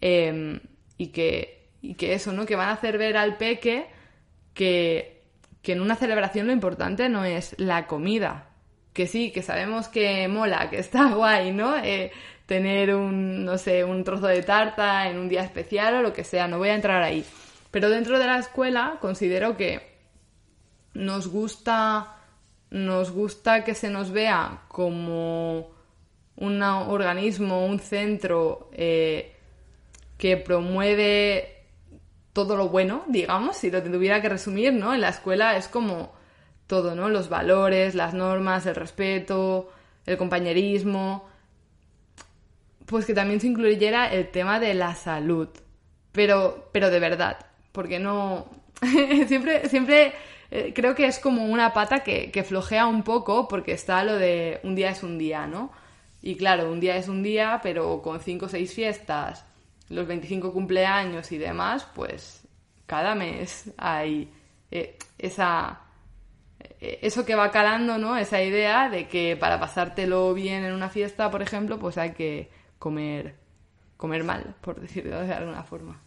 em, 0.00 0.60
y, 0.96 1.08
que, 1.08 1.68
y 1.82 1.94
que 1.94 2.14
eso, 2.14 2.32
¿no? 2.32 2.46
Que 2.46 2.56
van 2.56 2.68
a 2.68 2.72
hacer 2.72 2.98
ver 2.98 3.16
al 3.16 3.36
peque 3.36 3.86
que, 4.54 5.17
que 5.68 5.72
en 5.72 5.82
una 5.82 5.96
celebración 5.96 6.46
lo 6.46 6.54
importante 6.54 7.10
no 7.10 7.26
es 7.26 7.54
la 7.58 7.86
comida, 7.86 8.46
que 8.94 9.06
sí, 9.06 9.32
que 9.32 9.42
sabemos 9.42 9.88
que 9.88 10.26
mola, 10.26 10.70
que 10.70 10.78
está 10.78 11.10
guay, 11.14 11.52
¿no? 11.52 11.76
Eh, 11.76 12.10
tener 12.46 12.94
un, 12.94 13.44
no 13.44 13.58
sé, 13.58 13.84
un 13.84 14.02
trozo 14.02 14.28
de 14.28 14.42
tarta 14.42 15.10
en 15.10 15.18
un 15.18 15.28
día 15.28 15.42
especial 15.42 15.96
o 15.96 16.00
lo 16.00 16.14
que 16.14 16.24
sea, 16.24 16.48
no 16.48 16.56
voy 16.56 16.70
a 16.70 16.74
entrar 16.74 17.02
ahí. 17.02 17.22
Pero 17.70 17.90
dentro 17.90 18.18
de 18.18 18.24
la 18.24 18.38
escuela 18.38 18.96
considero 18.98 19.58
que 19.58 19.82
nos 20.94 21.28
gusta, 21.28 22.16
nos 22.70 23.10
gusta 23.10 23.62
que 23.62 23.74
se 23.74 23.90
nos 23.90 24.10
vea 24.10 24.62
como 24.68 25.70
un 26.36 26.62
organismo, 26.62 27.66
un 27.66 27.78
centro 27.78 28.70
eh, 28.72 29.36
que 30.16 30.38
promueve 30.38 31.57
todo 32.38 32.54
lo 32.54 32.68
bueno, 32.68 33.02
digamos, 33.08 33.56
si 33.56 33.68
lo 33.68 33.82
tuviera 33.82 34.22
que 34.22 34.28
resumir, 34.28 34.72
¿no? 34.72 34.94
En 34.94 35.00
la 35.00 35.08
escuela 35.08 35.56
es 35.56 35.66
como 35.66 36.12
todo, 36.68 36.94
¿no? 36.94 37.08
Los 37.08 37.28
valores, 37.28 37.96
las 37.96 38.14
normas, 38.14 38.64
el 38.66 38.76
respeto, 38.76 39.72
el 40.06 40.16
compañerismo. 40.16 41.28
Pues 42.86 43.06
que 43.06 43.12
también 43.12 43.40
se 43.40 43.48
incluyera 43.48 44.06
el 44.12 44.30
tema 44.30 44.60
de 44.60 44.72
la 44.74 44.94
salud. 44.94 45.48
Pero, 46.12 46.68
pero 46.70 46.90
de 46.90 47.00
verdad, 47.00 47.38
porque 47.72 47.98
no... 47.98 48.46
siempre, 49.26 49.68
siempre 49.68 50.12
eh, 50.52 50.72
creo 50.72 50.94
que 50.94 51.06
es 51.06 51.18
como 51.18 51.44
una 51.44 51.72
pata 51.72 52.04
que, 52.04 52.30
que 52.30 52.44
flojea 52.44 52.86
un 52.86 53.02
poco 53.02 53.48
porque 53.48 53.72
está 53.72 54.04
lo 54.04 54.14
de 54.14 54.60
un 54.62 54.76
día 54.76 54.90
es 54.90 55.02
un 55.02 55.18
día, 55.18 55.48
¿no? 55.48 55.72
Y 56.22 56.36
claro, 56.36 56.70
un 56.70 56.78
día 56.78 56.96
es 56.98 57.08
un 57.08 57.24
día, 57.24 57.58
pero 57.64 58.00
con 58.00 58.20
cinco 58.20 58.46
o 58.46 58.48
seis 58.48 58.72
fiestas, 58.72 59.44
los 59.88 60.06
25 60.06 60.52
cumpleaños 60.52 61.32
y 61.32 61.38
demás, 61.38 61.86
pues 61.94 62.42
cada 62.86 63.14
mes 63.14 63.70
hay 63.76 64.30
eh, 64.70 64.96
esa 65.18 65.80
eh, 66.80 66.98
eso 67.02 67.24
que 67.24 67.34
va 67.34 67.50
calando, 67.50 67.98
¿no? 67.98 68.16
Esa 68.16 68.42
idea 68.42 68.88
de 68.88 69.08
que 69.08 69.36
para 69.36 69.60
pasártelo 69.60 70.34
bien 70.34 70.64
en 70.64 70.72
una 70.72 70.88
fiesta, 70.88 71.30
por 71.30 71.42
ejemplo, 71.42 71.78
pues 71.78 71.98
hay 71.98 72.12
que 72.12 72.50
comer 72.78 73.36
comer 73.96 74.24
mal, 74.24 74.54
por 74.62 74.80
decirlo 74.80 75.20
de 75.20 75.34
alguna 75.34 75.62
forma. 75.64 76.00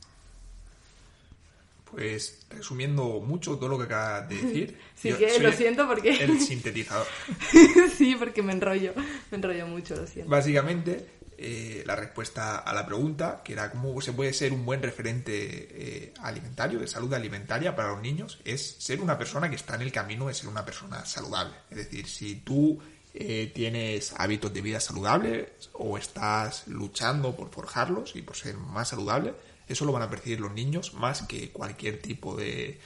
Pues 1.92 2.48
resumiendo 2.50 3.20
mucho 3.20 3.58
todo 3.58 3.68
lo 3.68 3.78
que 3.78 3.84
acabas 3.84 4.30
de 4.30 4.36
decir. 4.36 4.80
sí, 4.96 5.12
que 5.14 5.40
lo 5.40 5.52
siento 5.52 5.86
porque. 5.88 6.24
El 6.24 6.40
sintetizador. 6.40 7.06
sí, 7.98 8.16
porque 8.18 8.42
me 8.42 8.54
enrollo. 8.54 8.94
Me 9.30 9.38
enrollo 9.38 9.68
mucho, 9.68 9.96
lo 9.98 10.08
siento. 10.08 10.32
Básicamente, 10.32 11.06
eh, 11.44 11.84
la 11.88 11.96
respuesta 11.96 12.60
a 12.60 12.72
la 12.72 12.86
pregunta, 12.86 13.42
que 13.44 13.54
era 13.54 13.72
cómo 13.72 14.00
se 14.00 14.14
puede 14.14 14.32
ser 14.32 14.54
un 14.54 14.64
buen 14.64 14.80
referente 14.80 15.34
eh, 15.34 16.14
alimentario, 16.22 16.78
de 16.80 16.86
salud 16.86 17.12
alimentaria 17.16 17.76
para 17.76 17.89
los 17.89 18.02
niños, 18.02 18.39
es 18.46 18.76
ser 18.78 19.02
una 19.02 19.18
persona 19.18 19.50
que 19.50 19.56
está 19.56 19.74
en 19.74 19.82
el 19.82 19.92
camino 19.92 20.28
de 20.28 20.36
ser 20.36 20.50
una 20.50 20.64
persona 20.64 21.04
saludable. 21.04 21.56
Es 21.72 21.78
decir, 21.78 22.08
si 22.08 22.36
tú 22.36 22.80
eh, 23.16 23.52
tienes 23.56 24.14
hábitos 24.20 24.54
de 24.54 24.62
vida 24.62 24.80
saludables 24.80 25.48
o 25.74 25.98
estás 25.98 26.68
luchando 26.68 27.36
por 27.36 27.50
forjarlos 27.50 28.16
y 28.16 28.22
por 28.22 28.36
ser 28.36 28.58
más 28.58 28.89
saludable, 28.89 29.34
eso 29.68 29.84
lo 29.86 29.94
van 29.94 30.04
a 30.04 30.12
percibir 30.12 30.39
los 30.39 30.54
niños 30.54 30.94
más 30.94 31.24
que 31.24 31.50
cualquier 31.50 32.04
tipo 32.04 32.36
de, 32.36 32.80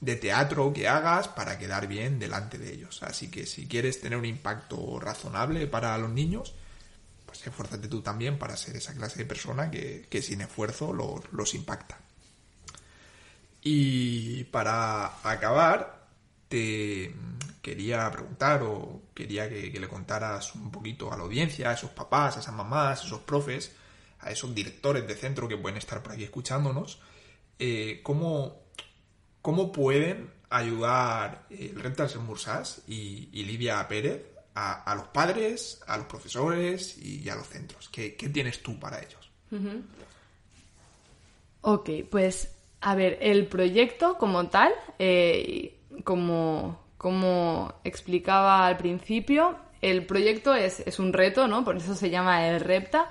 de 0.00 0.16
teatro 0.16 0.72
que 0.72 0.88
hagas 0.88 1.28
para 1.28 1.58
quedar 1.58 1.88
bien 1.88 2.18
delante 2.18 2.56
de 2.56 2.72
ellos. 2.72 3.02
Así 3.02 3.30
que 3.30 3.44
si 3.44 3.66
quieres 3.66 4.00
tener 4.00 4.18
un 4.18 4.24
impacto 4.24 4.98
razonable 4.98 5.66
para 5.66 5.98
los 5.98 6.10
niños, 6.10 6.54
esfuérzate 7.50 7.88
tú 7.88 8.02
también 8.02 8.38
para 8.38 8.56
ser 8.56 8.76
esa 8.76 8.94
clase 8.94 9.18
de 9.18 9.24
persona 9.24 9.70
que, 9.70 10.22
sin 10.22 10.40
esfuerzo 10.40 10.92
los, 10.92 11.54
impacta. 11.54 11.98
Y 13.62 14.44
para 14.44 15.18
acabar, 15.28 16.08
te 16.48 17.14
quería 17.62 18.10
preguntar 18.10 18.62
o 18.62 19.02
quería 19.12 19.48
que, 19.48 19.72
que, 19.72 19.80
le 19.80 19.88
contaras 19.88 20.54
un 20.54 20.70
poquito 20.70 21.12
a 21.12 21.16
la 21.16 21.24
audiencia, 21.24 21.70
a 21.70 21.72
esos 21.72 21.90
papás, 21.90 22.36
a 22.36 22.40
esas 22.40 22.54
mamás, 22.54 23.02
a 23.02 23.06
esos 23.06 23.20
profes, 23.20 23.72
a 24.20 24.30
esos 24.30 24.54
directores 24.54 25.06
de 25.06 25.14
centro 25.14 25.48
que 25.48 25.56
pueden 25.56 25.78
estar 25.78 26.02
por 26.02 26.12
aquí 26.12 26.24
escuchándonos, 26.24 27.00
eh, 27.58 28.00
cómo, 28.02 28.62
pueden 29.72 30.30
ayudar 30.50 31.46
el 31.50 31.74
Rentas 31.80 32.16
Mursas 32.16 32.82
y, 32.86 33.28
y 33.32 33.44
Lidia 33.44 33.86
Pérez 33.88 34.35
a, 34.56 34.94
los 34.94 35.08
padres, 35.08 35.82
a 35.86 35.98
los 35.98 36.06
profesores 36.06 36.96
y 36.98 37.28
a 37.28 37.36
los 37.36 37.46
centros. 37.46 37.90
¿Qué, 37.90 38.10
tienes 38.10 38.62
tú 38.62 38.78
para 38.80 38.98
ellos? 39.00 39.30
Ok, 41.60 41.90
pues 42.10 42.54
a 42.80 42.94
ver, 42.94 43.18
el 43.20 43.46
proyecto 43.46 44.16
como 44.16 44.48
tal, 44.48 44.72
eh, 44.98 45.78
como, 46.04 46.80
como 46.96 47.74
explicaba 47.84 48.66
al 48.66 48.78
principio, 48.78 49.58
el 49.82 50.06
proyecto 50.06 50.54
es, 50.54 50.80
es, 50.80 50.98
un 50.98 51.12
reto, 51.12 51.46
¿no? 51.48 51.62
Por 51.62 51.76
eso 51.76 51.94
se 51.94 52.08
llama 52.08 52.48
el 52.48 52.60
REPTA. 52.60 53.10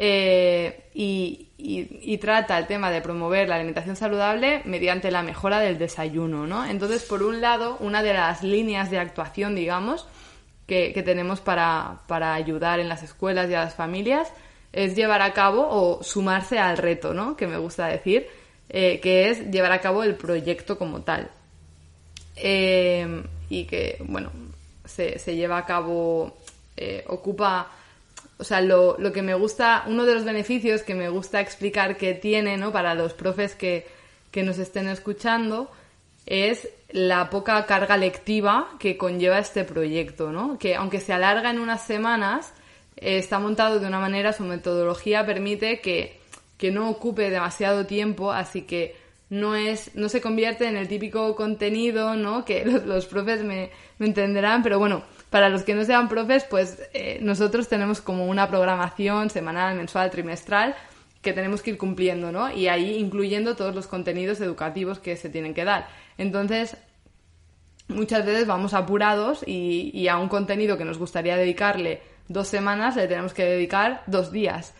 Eh, 0.00 0.90
y, 0.94 2.16
trata 2.18 2.58
el 2.58 2.66
tema 2.66 2.90
de 2.90 3.00
promover 3.00 3.48
la 3.48 3.56
alimentación 3.56 3.94
saludable 3.94 4.62
mediante 4.64 5.10
la 5.10 5.22
mejora 5.22 5.60
del 5.60 5.78
desayuno, 5.78 6.46
¿no? 6.46 6.64
Entonces, 6.64 7.04
por 7.04 7.22
un 7.22 7.40
lado, 7.40 7.76
una 7.80 8.02
de 8.02 8.12
las 8.12 8.42
líneas 8.42 8.90
de 8.90 8.98
actuación, 8.98 9.54
digamos, 9.54 10.08
que, 10.68 11.02
tenemos 11.02 11.40
para, 11.40 11.98
ayudar 12.34 12.78
en 12.78 12.88
las 12.88 13.02
escuelas 13.02 13.50
y 13.50 13.54
a 13.54 13.64
las 13.64 13.74
familias 13.74 14.32
es 14.72 14.94
llevar 14.94 15.22
a 15.22 15.32
cabo 15.32 15.66
o 15.68 16.02
sumarse 16.02 16.58
al 16.58 16.76
reto, 16.76 17.14
¿no? 17.14 17.36
Que 17.36 17.48
me 17.48 17.56
gusta 17.56 17.86
decir, 17.86 18.28
eh, 18.68 19.00
que 19.00 19.30
es 19.30 19.50
llevar 19.50 19.72
a 19.72 19.80
cabo 19.80 20.04
el 20.04 20.14
proyecto 20.14 20.78
como 20.78 21.00
tal. 21.00 21.30
Eh, 22.36 23.24
y 23.48 23.64
que, 23.64 23.96
bueno, 24.06 24.30
se, 24.84 25.18
se 25.18 25.34
lleva 25.34 25.58
a 25.58 25.66
cabo, 25.66 26.36
ocupa 27.06 27.72
o 28.38 28.44
sea, 28.44 28.60
lo, 28.60 28.96
lo, 28.98 29.12
que 29.12 29.22
me 29.22 29.34
gusta, 29.34 29.84
uno 29.88 30.04
de 30.04 30.14
los 30.14 30.24
beneficios 30.24 30.82
que 30.82 30.94
me 30.94 31.08
gusta 31.08 31.40
explicar 31.40 31.96
que 31.96 32.14
tiene, 32.14 32.56
¿no? 32.56 32.70
Para 32.70 32.94
los 32.94 33.12
profes 33.12 33.56
que, 33.56 33.86
que 34.30 34.44
nos 34.44 34.58
estén 34.58 34.86
escuchando, 34.88 35.70
es 36.24 36.68
la 36.90 37.28
poca 37.28 37.66
carga 37.66 37.96
lectiva 37.96 38.68
que 38.78 38.96
conlleva 38.96 39.38
este 39.38 39.64
proyecto, 39.64 40.32
¿no? 40.32 40.58
Que 40.58 40.74
aunque 40.74 41.00
se 41.00 41.12
alarga 41.12 41.50
en 41.50 41.58
unas 41.58 41.82
semanas, 41.82 42.52
eh, 42.96 43.18
está 43.18 43.38
montado 43.38 43.78
de 43.78 43.86
una 43.86 44.00
manera, 44.00 44.32
su 44.32 44.44
metodología 44.44 45.26
permite 45.26 45.80
que, 45.80 46.18
que 46.56 46.70
no 46.70 46.88
ocupe 46.88 47.30
demasiado 47.30 47.86
tiempo, 47.86 48.32
así 48.32 48.62
que 48.62 48.96
no 49.30 49.54
es, 49.54 49.94
no 49.94 50.08
se 50.08 50.22
convierte 50.22 50.66
en 50.66 50.78
el 50.78 50.88
típico 50.88 51.36
contenido, 51.36 52.16
¿no? 52.16 52.44
Que 52.44 52.64
los, 52.66 52.84
los 52.86 53.06
profes 53.06 53.44
me, 53.44 53.70
me 53.98 54.06
entenderán, 54.06 54.62
pero 54.62 54.78
bueno, 54.78 55.02
para 55.28 55.50
los 55.50 55.64
que 55.64 55.74
no 55.74 55.84
sean 55.84 56.08
profes, 56.08 56.44
pues 56.44 56.78
eh, 56.94 57.18
nosotros 57.20 57.68
tenemos 57.68 58.00
como 58.00 58.26
una 58.26 58.48
programación 58.48 59.28
semanal, 59.28 59.76
mensual, 59.76 60.10
trimestral 60.10 60.74
que 61.22 61.32
tenemos 61.32 61.62
que 61.62 61.70
ir 61.70 61.78
cumpliendo, 61.78 62.30
¿no? 62.32 62.50
Y 62.52 62.68
ahí 62.68 62.96
incluyendo 62.96 63.56
todos 63.56 63.74
los 63.74 63.86
contenidos 63.86 64.40
educativos 64.40 64.98
que 64.98 65.16
se 65.16 65.28
tienen 65.28 65.54
que 65.54 65.64
dar. 65.64 65.88
Entonces, 66.16 66.76
muchas 67.88 68.24
veces 68.24 68.46
vamos 68.46 68.74
apurados 68.74 69.42
y, 69.46 70.06
a 70.08 70.18
un 70.18 70.28
contenido 70.28 70.78
que 70.78 70.84
nos 70.84 70.98
gustaría 70.98 71.36
dedicarle 71.36 72.02
dos 72.28 72.46
semanas 72.48 72.94
le 72.96 73.08
tenemos 73.08 73.32
que 73.32 73.44
dedicar 73.44 74.02
dos 74.06 74.30
días. 74.30 74.74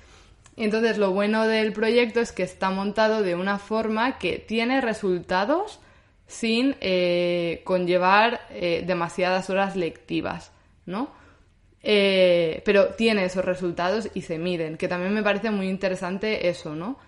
Entonces, 0.56 0.98
lo 0.98 1.12
bueno 1.12 1.46
del 1.46 1.72
proyecto 1.72 2.20
es 2.20 2.32
que 2.32 2.42
está 2.42 2.70
montado 2.70 3.22
de 3.22 3.34
una 3.34 3.58
forma 3.58 4.18
que 4.18 4.38
tiene 4.38 4.80
resultados 4.80 5.80
sin 6.26 6.76
eh, 6.80 7.62
conllevar 7.64 8.40
eh, 8.50 8.84
demasiadas 8.86 9.48
horas 9.50 9.76
lectivas, 9.76 10.52
¿no? 10.84 11.10
Eh, 11.82 12.62
pero 12.64 12.94
tiene 12.94 13.24
esos 13.24 13.44
resultados 13.44 14.08
y 14.14 14.22
se 14.22 14.38
miden, 14.38 14.76
que 14.76 14.88
también 14.88 15.14
me 15.14 15.22
parece 15.22 15.50
muy 15.50 15.68
interesante 15.68 16.48
eso, 16.48 16.74
¿no? 16.74 16.98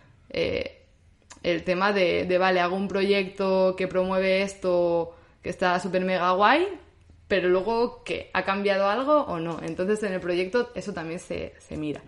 el 1.43 1.65
tema 1.65 1.93
de, 1.93 2.37
vale, 2.39 2.61
hago 2.61 2.77
un 2.77 2.87
proyecto 2.87 3.75
que 3.77 3.89
promueve 3.89 4.43
esto 4.43 5.15
que 5.43 5.51
está 5.51 5.79
súper 5.81 6.05
mega 6.05 6.31
guay, 6.33 6.67
pero 7.29 7.49
luego, 7.49 8.03
¿qué? 8.05 8.31
¿Ha 8.33 8.45
cambiado 8.45 8.89
algo 8.89 9.23
o 9.23 9.39
no? 9.39 9.61
Entonces 9.63 10.03
en 10.03 10.13
el 10.13 10.21
proyecto 10.21 10.71
eso 10.75 10.93
también 10.93 11.21
se, 11.21 11.55
mira. 11.71 12.03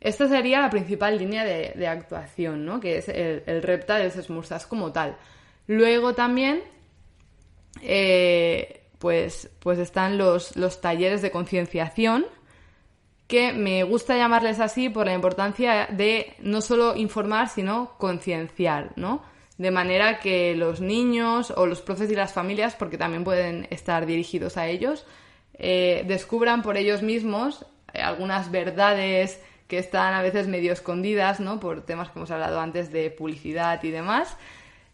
Esta 0.00 0.28
sería 0.28 0.60
la 0.60 0.70
principal 0.70 1.18
línea 1.18 1.44
de, 1.44 1.86
actuación, 1.88 2.64
¿no? 2.64 2.78
Que 2.78 2.98
es 2.98 3.08
el, 3.08 3.62
repta 3.62 3.96
de 3.96 4.04
los 4.04 4.14
Smursas 4.14 4.66
como 4.66 4.92
tal. 4.92 5.16
Luego 5.66 6.14
también, 6.14 6.62
eh, 7.82 8.77
pues, 8.98 9.50
pues 9.60 9.78
están 9.78 10.18
los, 10.18 10.56
los 10.56 10.80
talleres 10.80 11.22
de 11.22 11.30
concienciación, 11.30 12.26
que 13.28 13.52
me 13.52 13.82
gusta 13.82 14.16
llamarles 14.16 14.58
así 14.58 14.88
por 14.88 15.06
la 15.06 15.14
importancia 15.14 15.86
de 15.90 16.34
no 16.40 16.60
solo 16.62 16.96
informar, 16.96 17.48
sino 17.48 17.92
concienciar, 17.98 18.92
¿no? 18.96 19.22
De 19.58 19.70
manera 19.70 20.18
que 20.18 20.56
los 20.56 20.80
niños 20.80 21.52
o 21.54 21.66
los 21.66 21.82
profes 21.82 22.10
y 22.10 22.14
las 22.14 22.32
familias, 22.32 22.74
porque 22.74 22.96
también 22.96 23.24
pueden 23.24 23.66
estar 23.70 24.06
dirigidos 24.06 24.56
a 24.56 24.66
ellos, 24.68 25.04
eh, 25.54 26.04
descubran 26.06 26.62
por 26.62 26.76
ellos 26.76 27.02
mismos 27.02 27.66
eh, 27.92 28.00
algunas 28.00 28.50
verdades 28.50 29.40
que 29.66 29.78
están 29.78 30.14
a 30.14 30.22
veces 30.22 30.48
medio 30.48 30.72
escondidas, 30.72 31.38
¿no? 31.38 31.60
Por 31.60 31.84
temas 31.84 32.08
que 32.08 32.18
hemos 32.18 32.30
hablado 32.30 32.60
antes 32.60 32.90
de 32.90 33.10
publicidad 33.10 33.82
y 33.82 33.90
demás. 33.90 34.36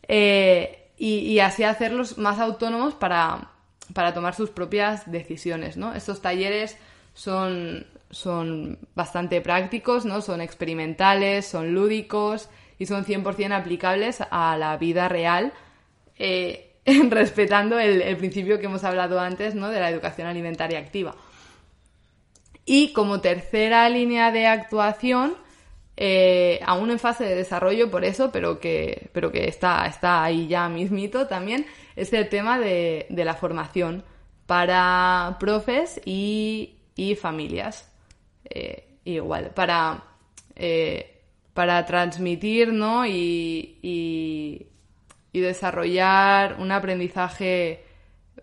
Eh, 0.08 0.90
y, 0.96 1.18
y, 1.18 1.40
así 1.40 1.62
hacerlos 1.64 2.18
más 2.18 2.38
autónomos 2.38 2.94
para, 2.94 3.53
para 3.94 4.12
tomar 4.12 4.34
sus 4.34 4.50
propias 4.50 5.10
decisiones, 5.10 5.78
¿no? 5.78 5.94
Estos 5.94 6.20
talleres 6.20 6.76
son 7.14 7.86
son 8.14 8.78
bastante 8.94 9.40
prácticos, 9.40 10.04
¿no? 10.04 10.20
Son 10.20 10.40
experimentales, 10.40 11.46
son 11.46 11.74
lúdicos 11.74 12.48
y 12.78 12.86
son 12.86 13.04
100% 13.04 13.52
aplicables 13.52 14.22
a 14.30 14.56
la 14.56 14.76
vida 14.76 15.08
real, 15.08 15.52
eh, 16.18 16.74
respetando 17.10 17.78
el, 17.78 18.16
principio 18.16 18.58
que 18.58 18.66
hemos 18.66 18.84
hablado 18.84 19.20
antes, 19.20 19.54
¿no? 19.54 19.68
De 19.70 19.80
la 19.80 19.90
educación 19.90 20.28
alimentaria 20.28 20.78
activa. 20.78 21.14
Y 22.64 22.92
como 22.92 23.20
tercera 23.20 23.88
línea 23.88 24.30
de 24.30 24.46
actuación, 24.46 25.34
eh, 25.96 26.60
aún 26.64 26.90
en 26.90 26.98
fase 26.98 27.24
de 27.24 27.34
desarrollo 27.34 27.90
por 27.90 28.04
eso, 28.04 28.30
pero 28.32 28.58
que, 28.58 29.10
pero 29.12 29.30
que 29.30 29.48
está, 29.48 29.86
está 29.86 30.24
ahí 30.24 30.46
ya 30.46 30.68
mismito 30.68 31.26
también, 31.26 31.66
es 31.96 32.12
el 32.12 32.28
tema 32.28 32.58
de, 32.58 33.06
la 33.10 33.34
formación 33.34 34.04
para 34.46 35.36
profes 35.40 36.00
y 36.04 36.76
familias. 37.20 37.90
Eh, 38.44 38.98
igual, 39.04 39.50
para, 39.50 40.04
eh, 40.54 41.22
para 41.52 41.84
transmitir 41.86 42.72
¿no? 42.72 43.06
y, 43.06 43.78
y, 43.82 44.66
desarrollar 45.32 46.56
un 46.60 46.70
aprendizaje 46.70 47.84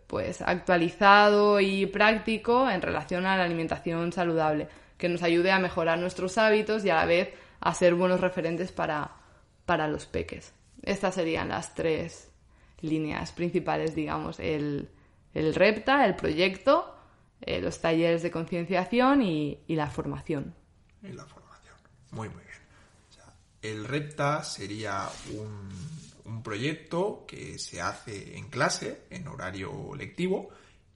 pues 0.07 0.41
actualizado 0.41 1.60
y 1.61 1.86
práctico 1.86 2.69
en 2.69 2.82
relación 2.82 3.26
a 3.26 3.38
la 3.38 3.45
alimentación 3.45 4.11
saludable, 4.11 4.68
que 4.98 5.07
nos 5.07 5.23
ayude 5.23 5.52
a 5.52 5.60
mejorar 5.60 5.98
nuestros 5.99 6.38
hábitos 6.38 6.84
y 6.84 6.90
a 6.90 6.95
la 6.95 7.06
vez 7.06 7.30
a 7.61 7.73
ser 7.73 7.95
buenos 7.95 8.19
referentes 8.19 8.72
para, 8.72 9.11
para 9.65 9.88
los 9.88 10.06
peques. 10.06 10.53
Estas 10.84 11.15
serían 11.15 11.49
las 11.49 11.73
tres 11.73 12.31
líneas 12.82 13.32
principales, 13.32 13.95
digamos, 13.95 14.40
el, 14.40 14.90
el 15.34 15.56
REPTA, 15.56 16.06
el 16.06 16.16
proyecto, 16.16 16.95
eh, 17.41 17.62
los 17.62 17.80
talleres 17.80 18.22
de 18.22 18.32
concienciación 18.32 19.22
y, 19.24 19.60
la 19.68 19.88
formación. 19.88 20.53
Y 21.02 21.12
la 21.14 21.26
formación. 21.26 21.76
Muy, 22.12 22.30
muy 22.30 22.44
bien. 22.44 22.52
el 23.62 23.86
REPTA 23.86 24.44
sería 24.44 25.10
un, 25.34 26.02
proyecto 26.44 27.26
que 27.28 27.60
se 27.60 27.82
hace 27.82 28.38
en 28.38 28.49
clase, 28.49 29.03
en 29.10 29.28
horario 29.28 29.94
lectivo, 29.95 30.49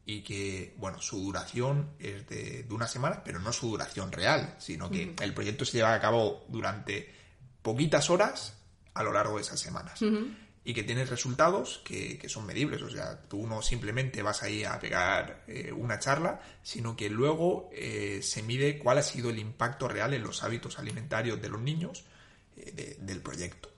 y 0.05 0.21
que, 0.21 0.73
bueno, 0.77 0.99
su 1.01 1.19
duración 1.19 1.91
es 1.99 2.27
de, 2.27 2.65
unas 2.69 2.91
semanas, 2.91 3.19
pero 3.23 3.39
no 3.39 3.51
su 3.51 3.69
duración 3.69 4.11
real, 4.11 4.55
sino 4.59 4.89
que 4.89 5.13
el 5.21 5.33
proyecto 5.33 5.65
se 5.65 5.77
lleva 5.77 5.93
a 5.93 5.99
cabo 5.99 6.45
durante 6.47 7.13
poquitas 7.61 8.09
horas 8.09 8.57
a 8.93 9.03
lo 9.03 9.11
largo 9.11 9.35
de 9.35 9.41
esas 9.41 9.59
semanas 9.59 10.01
y 10.67 10.73
que 10.73 10.83
tienes 10.83 11.09
resultados 11.09 11.79
que, 11.85 12.19
son 12.27 12.47
medibles. 12.47 12.81
O 12.81 12.89
sea, 12.89 13.21
tú 13.21 13.45
no 13.45 13.61
simplemente 13.61 14.23
vas 14.23 14.41
ahí 14.41 14.63
a 14.63 14.79
pegar 14.79 15.43
eh, 15.47 15.71
una 15.71 15.99
charla, 15.99 16.41
sino 16.63 16.95
que 16.95 17.07
luego 17.07 17.69
eh, 17.71 18.19
se 18.23 18.41
mide 18.41 18.79
cuál 18.79 18.97
ha 18.97 19.03
sido 19.03 19.29
el 19.29 19.37
impacto 19.37 19.87
real 19.87 20.15
en 20.15 20.23
los 20.23 20.43
hábitos 20.43 20.79
alimentarios 20.79 21.39
de 21.39 21.49
los 21.49 21.61
niños 21.61 22.03
eh, 22.57 22.97
del 22.99 23.21
proyecto. 23.21 23.69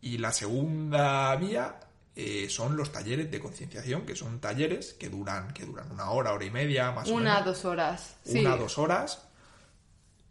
Y 0.00 0.18
la 0.18 0.32
segunda 0.32 1.36
vía 1.36 1.78
son 2.48 2.76
los 2.76 2.90
talleres 2.90 3.30
de 3.30 3.38
concienciación, 3.38 4.06
que 4.06 4.16
son 4.16 4.40
talleres 4.40 4.94
que 4.94 5.10
duran, 5.10 5.52
que 5.52 5.66
duran 5.66 5.92
una 5.92 6.10
hora, 6.10 6.32
hora 6.32 6.44
y 6.44 6.50
media, 6.50 6.92
más 6.92 7.08
o 7.08 7.16
menos. 7.16 7.20
Una, 7.20 7.42
dos 7.42 7.64
horas. 7.66 8.16
Una, 8.24 8.56
dos 8.56 8.78
horas. 8.78 9.28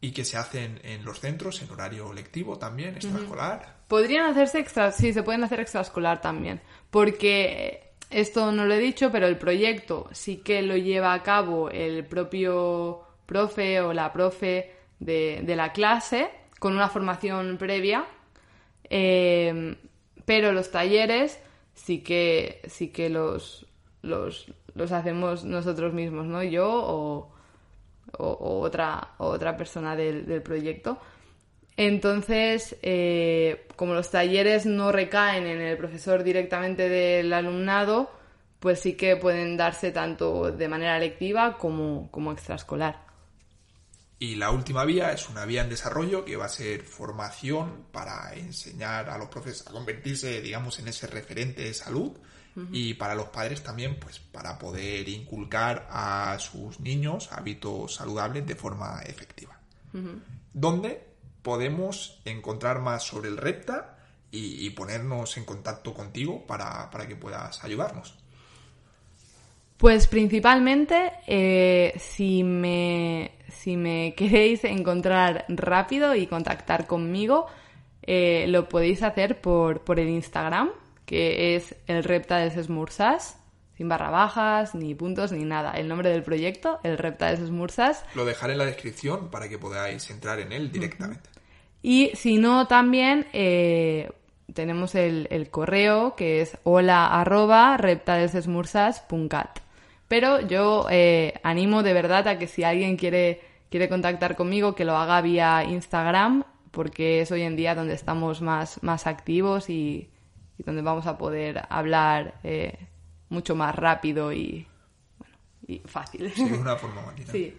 Y 0.02 0.12
que 0.12 0.26
se 0.26 0.36
hacen 0.36 0.82
en 0.84 1.06
los 1.06 1.20
centros, 1.20 1.62
en 1.62 1.70
horario 1.70 2.12
lectivo 2.12 2.58
también, 2.58 2.96
extraescolar. 2.96 3.83
Podrían 3.94 4.26
hacerse 4.26 4.58
extra, 4.58 4.92
sí, 4.92 5.14
se 5.14 5.22
pueden 5.22 5.44
hacer 5.44 5.60
extraescolar 5.60 6.20
también, 6.20 6.62
porque 6.90 7.92
esto 8.10 8.52
no 8.52 8.66
lo 8.66 8.74
he 8.74 8.80
dicho, 8.80 9.12
pero 9.12 9.28
el 9.28 9.38
proyecto 9.38 10.10
sí 10.12 10.38
que 10.38 10.64
lo 10.64 10.76
lleva 10.76 11.14
a 11.14 11.22
cabo 11.22 11.70
el 11.70 12.04
propio 12.04 13.04
profe 13.28 13.82
o 13.82 13.94
la 13.94 14.12
profe 14.12 14.72
de, 15.00 15.44
la 15.56 15.74
clase 15.74 16.28
con 16.58 16.74
una 16.74 16.90
formación 16.90 17.58
previa, 17.60 18.08
em, 18.90 19.76
pero 20.26 20.54
los 20.54 20.72
talleres 20.72 21.40
sí 21.76 22.02
que, 22.02 22.62
sí 22.68 22.88
que 22.88 23.12
los, 23.12 23.68
los, 24.02 24.52
hacemos 24.92 25.46
nosotros 25.46 25.94
mismos, 25.94 26.26
¿no? 26.26 26.42
Yo 26.42 26.68
o, 26.68 27.32
otra, 28.18 29.10
otra 29.20 29.56
persona 29.56 29.96
del 29.96 30.42
proyecto. 30.42 30.98
Entonces, 31.76 32.76
eh, 32.82 33.68
como 33.76 33.94
los 33.94 34.12
talleres 34.12 34.66
no 34.66 34.92
recaen 34.92 35.48
en 35.48 35.62
el 35.62 35.78
profesor 35.78 36.24
directamente 36.24 36.88
del 36.88 37.34
alumnado, 37.34 38.12
pues 38.60 38.80
sí 38.80 38.94
que 38.94 39.16
pueden 39.18 39.58
darse 39.58 39.92
tanto 39.92 40.52
de 40.52 40.68
manera 40.68 41.00
lectiva 41.00 41.58
como, 41.58 42.10
como 42.12 42.32
extraescolar. 42.32 43.04
Y 44.20 44.36
la 44.36 44.52
última 44.52 44.86
vía 44.86 45.12
es 45.12 45.28
una 45.28 45.46
vía 45.46 45.64
en 45.64 45.70
desarrollo 45.70 46.24
que 46.24 46.38
va 46.38 46.46
a 46.46 46.50
ser 46.50 46.84
formación 46.84 47.88
para 47.92 48.34
enseñar 48.36 49.10
a 49.10 49.18
los 49.18 49.28
profesores 49.28 49.68
a 49.68 49.72
convertirse, 49.72 50.40
digamos, 50.42 50.80
en 50.80 50.88
ese 50.88 51.08
referente 51.08 51.64
de 51.64 51.74
salud 51.74 52.14
y 52.72 52.94
para 52.94 53.16
los 53.16 53.30
padres 53.30 53.64
también, 53.64 54.00
pues 54.00 54.20
para 54.20 54.60
poder 54.60 55.10
inculcar 55.10 55.88
a 55.90 56.38
sus 56.40 56.80
niños 56.80 57.30
hábitos 57.32 57.96
saludables 57.96 58.46
de 58.46 58.56
forma 58.56 59.02
efectiva. 59.02 59.60
¿Dónde? 60.54 61.13
Podemos 61.44 62.22
encontrar 62.26 62.80
más 62.80 63.04
sobre 63.04 63.30
el 63.30 63.38
Repta 63.38 63.98
y, 64.32 64.68
ponernos 64.72 65.38
en 65.38 65.46
contacto 65.46 65.94
contigo 65.94 66.48
para, 66.48 66.90
que 67.08 67.16
puedas 67.16 67.64
ayudarnos? 67.64 68.18
Pues 69.78 70.08
principalmente, 70.08 71.12
eh, 71.28 71.94
si, 72.00 72.44
me, 72.44 73.34
si 73.50 73.78
me 73.78 74.14
queréis 74.18 74.64
encontrar 74.64 75.46
rápido 75.50 76.16
y 76.16 76.26
contactar 76.26 76.88
conmigo, 76.88 77.46
eh, 78.02 78.46
lo 78.48 78.68
podéis 78.68 79.04
hacer 79.04 79.40
por, 79.40 79.82
por 79.82 80.00
el 80.00 80.10
Instagram, 80.10 80.72
que 81.06 81.56
es 81.56 81.76
el 81.86 82.04
Repta 82.04 82.38
de 82.38 82.50
Sesmursas, 82.50 83.38
sin 83.78 83.90
barra 83.90 84.10
bajas, 84.10 84.76
ni 84.76 84.96
puntos, 84.96 85.32
ni 85.32 85.44
nada. 85.44 85.74
El 85.74 85.88
nombre 85.88 86.10
del 86.10 86.24
proyecto, 86.24 86.80
el 86.84 86.98
Repta 86.98 87.30
de 87.30 87.38
Sesmursas. 87.38 88.04
Lo 88.16 88.26
dejaré 88.26 88.54
en 88.54 88.60
la 88.60 88.66
descripción 88.66 89.30
para 89.30 89.50
que 89.50 89.58
podáis 89.58 90.10
entrar 90.10 90.40
en 90.40 90.52
él 90.52 90.72
directamente. 90.72 91.33
Y 91.84 92.12
si 92.16 92.38
no, 92.38 92.66
también 92.66 93.28
eh, 93.34 94.10
tenemos 94.54 94.96
el, 94.96 95.50
correo 95.52 96.16
que 96.16 96.40
es 96.40 96.58
hola 96.64 97.08
arroba 97.08 97.78
Pero 100.08 100.40
yo 100.48 100.88
eh, 100.90 101.34
animo 101.44 101.84
de 101.84 101.94
verdad 101.94 102.28
a 102.30 102.40
que 102.40 102.48
si 102.48 102.64
alguien 102.64 102.96
quiere, 102.96 103.42
quiere 103.70 103.90
contactar 103.90 104.38
conmigo, 104.38 104.76
que 104.76 104.86
lo 104.86 104.96
haga 104.96 105.20
vía 105.20 105.66
Instagram, 105.66 106.46
porque 106.72 107.20
es 107.20 107.32
hoy 107.34 107.42
en 107.42 107.58
día 107.58 107.76
donde 107.76 107.96
estamos 107.96 108.42
más, 108.42 108.82
más 108.82 109.06
activos 109.06 109.70
y, 109.70 110.10
donde 110.60 110.82
vamos 110.82 111.06
a 111.06 111.18
poder 111.18 111.64
hablar 111.68 112.36
eh, 112.46 112.78
mucho 113.28 113.56
más 113.56 113.76
rápido 113.76 114.32
y, 114.32 114.66
bueno, 115.18 115.36
y 115.68 115.80
fácil. 115.80 116.32
Sí, 116.32 116.44
una 116.44 116.76
forma 116.78 117.02
Sí. 117.30 117.58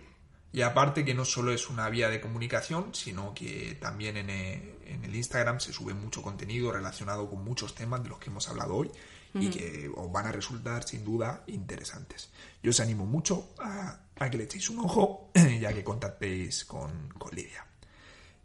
Y 0.54 0.62
aparte 0.62 1.04
que 1.04 1.14
no 1.14 1.24
solo 1.24 1.52
es 1.52 1.68
una 1.68 1.90
vía 1.90 2.08
de 2.08 2.20
comunicación, 2.20 2.94
sino 2.94 3.34
que 3.34 3.76
también 3.80 4.16
eh, 4.16 4.76
en, 4.86 5.04
el 5.04 5.12
Instagram 5.12 5.58
se 5.58 5.72
sube 5.72 5.94
mucho 5.94 6.22
contenido 6.22 6.70
relacionado 6.70 7.28
con 7.28 7.42
muchos 7.42 7.74
temas 7.74 8.04
de 8.04 8.08
los 8.08 8.20
que 8.20 8.30
hemos 8.30 8.48
hablado 8.48 8.76
hoy 8.76 8.90
y 9.34 9.50
que 9.50 9.90
os 9.92 10.12
van 10.12 10.26
a 10.26 10.30
resultar 10.30 10.84
sin 10.84 11.04
duda 11.04 11.42
interesantes. 11.48 12.30
Yo 12.62 12.70
os 12.70 12.78
animo 12.78 13.04
mucho 13.04 13.48
a, 13.58 13.98
que 14.30 14.38
le 14.38 14.44
echéis 14.44 14.70
un 14.70 14.78
ojo 14.78 15.32
ya 15.60 15.72
que 15.72 15.82
contactéis 15.82 16.64
con, 16.64 17.12
Lidia. 17.32 17.66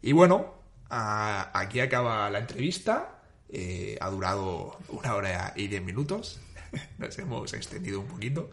Y 0.02 0.10
bueno, 0.10 0.54
aquí 0.88 1.78
acaba 1.78 2.28
la 2.28 2.40
entrevista. 2.40 3.20
Eh, 3.48 3.96
ha 4.00 4.10
durado 4.10 4.80
una 4.88 5.14
hora 5.14 5.52
y 5.54 5.68
diez 5.68 5.82
minutos. 5.84 6.40
Nos 6.98 7.16
hemos 7.20 7.54
extendido 7.54 8.00
un 8.00 8.08
poquito. 8.08 8.50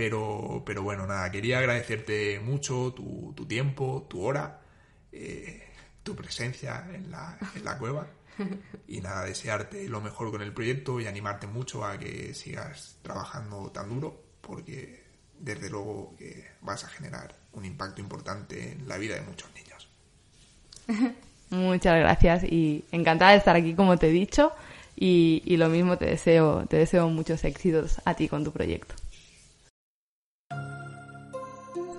Pero, 0.00 0.62
pero 0.64 0.82
bueno, 0.82 1.06
nada, 1.06 1.30
quería 1.30 1.58
agradecerte 1.58 2.40
mucho 2.40 2.94
tu, 2.94 3.34
tiempo, 3.46 4.06
tu 4.08 4.22
hora, 4.22 4.62
eh, 5.12 5.62
tu 6.02 6.16
presencia 6.16 6.88
en 6.94 7.10
la, 7.10 7.36
en 7.54 7.62
la 7.62 7.76
cueva. 7.76 8.06
Y 8.88 9.02
nada, 9.02 9.26
desearte 9.26 9.90
lo 9.90 10.00
mejor 10.00 10.30
con 10.30 10.40
el 10.40 10.54
proyecto 10.54 11.00
y 11.00 11.06
animarte 11.06 11.46
mucho 11.46 11.84
a 11.84 11.98
que 11.98 12.32
sigas 12.32 12.96
trabajando 13.02 13.70
tan 13.72 13.90
duro, 13.90 14.24
porque 14.40 15.04
desde 15.38 15.68
luego 15.68 16.16
que 16.16 16.46
vas 16.62 16.82
a 16.84 16.88
generar 16.88 17.36
un 17.52 17.66
impacto 17.66 18.00
importante 18.00 18.72
en 18.72 18.88
la 18.88 18.96
vida 18.96 19.16
de 19.16 19.20
muchos 19.20 19.50
niños. 19.52 19.86
Muchas 21.50 21.98
gracias 21.98 22.44
y 22.44 22.86
encantada 22.90 23.32
de 23.32 23.36
estar 23.36 23.54
aquí, 23.54 23.74
como 23.74 23.98
te 23.98 24.08
he 24.08 24.12
dicho, 24.12 24.50
y 24.96 25.56
lo 25.58 25.68
mismo 25.68 25.98
te 25.98 26.06
deseo, 26.06 26.64
te 26.66 26.78
deseo 26.78 27.06
muchos 27.10 27.44
éxitos 27.44 28.00
a 28.06 28.14
ti 28.14 28.28
con 28.28 28.44
tu 28.44 28.50
proyecto. 28.50 28.94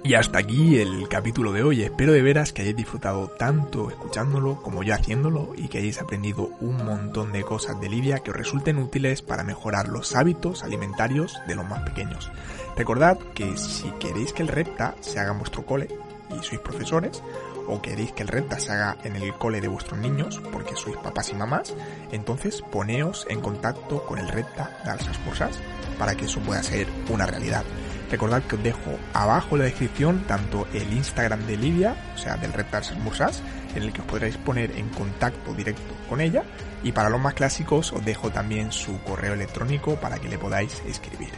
Y 0.04 0.16
hasta 0.16 0.40
aquí 0.40 0.80
el 0.80 1.08
capítulo 1.08 1.52
de 1.52 1.62
hoy. 1.62 1.84
Espero 1.84 2.12
de 2.12 2.24
veras 2.24 2.52
que 2.52 2.64
hayáis 2.64 2.76
disfrutado 2.76 3.28
tanto 3.30 3.88
escuchándolo 3.88 4.60
como 4.64 4.82
yo 4.82 4.96
haciéndolo 4.96 5.54
y 5.56 5.68
que 5.68 5.78
hayáis 5.78 6.02
aprendido 6.02 6.50
un 6.60 6.78
montón 6.78 7.32
de 7.32 7.44
cosas 7.44 7.80
de 7.80 7.88
Lidia 7.88 8.18
que 8.20 8.32
os 8.32 8.38
resulten 8.38 8.80
útiles 8.80 9.22
para 9.22 9.44
mejorar 9.44 9.90
los 9.90 10.16
hábitos 10.16 10.64
alimentarios 10.64 11.38
de 11.48 11.54
los 11.54 11.70
más 11.70 11.84
pequeños. 11.84 12.32
Recordad 12.76 13.20
que 13.36 13.56
si 13.58 13.92
queréis 14.00 14.34
que 14.34 14.42
el 14.42 14.48
repta 14.48 14.96
se 15.02 15.20
haga 15.20 15.34
en 15.34 15.38
vuestro 15.38 15.68
cole 15.68 15.88
y 16.32 16.44
sois 16.44 16.62
profesores, 16.62 17.22
o 17.68 17.80
queréis 17.80 18.12
que 18.14 18.24
el 18.24 18.30
repta 18.30 18.60
se 18.60 18.72
haga 18.72 18.98
en 19.04 19.16
el 19.16 19.34
cole 19.36 19.62
de 19.62 19.68
vuestros 19.68 20.00
niños 20.00 20.42
porque 20.52 20.76
sois 20.76 20.98
papás 20.98 21.30
y 21.30 21.36
mamás, 21.36 21.76
entonces 22.12 22.64
poneos 22.64 23.28
en 23.30 23.40
contacto 23.40 24.04
con 24.08 24.18
el 24.18 24.30
repta 24.30 24.80
de 24.84 24.90
Alsas 24.90 25.20
Cursas 25.20 25.60
para 26.00 26.16
que 26.16 26.26
eso 26.26 26.40
pueda 26.40 26.64
ser 26.64 26.88
una 27.10 27.28
realidad. 27.28 27.64
Recordad 28.12 28.44
que 28.44 28.58
os 28.58 28.64
dejo 28.64 29.00
abajo 29.14 29.56
en 29.56 29.60
la 29.60 29.66
descripción 29.66 30.26
tanto 30.28 30.68
el 30.74 30.92
Instagram 30.92 31.48
de 31.48 31.56
Lidia, 31.56 31.96
o 32.14 32.18
sea, 32.18 32.36
del 32.36 32.52
Red 32.52 32.66
Alsas 32.74 32.98
Mursas, 32.98 33.42
en 33.74 33.84
el 33.84 33.94
que 33.94 34.02
os 34.02 34.08
podréis 34.08 34.36
poner 34.36 34.78
en 34.78 34.90
contacto 34.90 35.54
directo 35.54 35.96
con 36.10 36.20
ella. 36.20 36.44
Y 36.84 36.92
para 36.92 37.10
los 37.10 37.22
más 37.22 37.36
clásicos 37.36 37.94
os 37.94 38.04
dejo 38.04 38.30
también 38.30 38.74
su 38.74 39.02
correo 39.04 39.34
electrónico 39.34 39.96
para 39.96 40.20
que 40.20 40.28
le 40.28 40.38
podáis 40.38 40.82
escribir. 40.86 41.32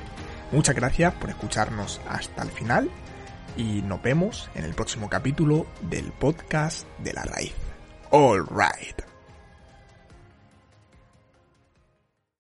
Muchas 0.52 0.76
gracias 0.76 1.14
por 1.14 1.30
escucharnos 1.30 2.02
hasta 2.10 2.42
el 2.42 2.50
final 2.50 2.90
y 3.56 3.84
nos 3.84 4.02
vemos 4.02 4.50
en 4.56 4.66
el 4.66 4.74
próximo 4.74 5.10
capítulo 5.10 5.68
del 5.82 6.12
podcast 6.12 6.88
de 7.00 7.14
la 7.14 7.24
raíz. 7.24 7.54
All 8.10 8.46
right. 8.50 9.13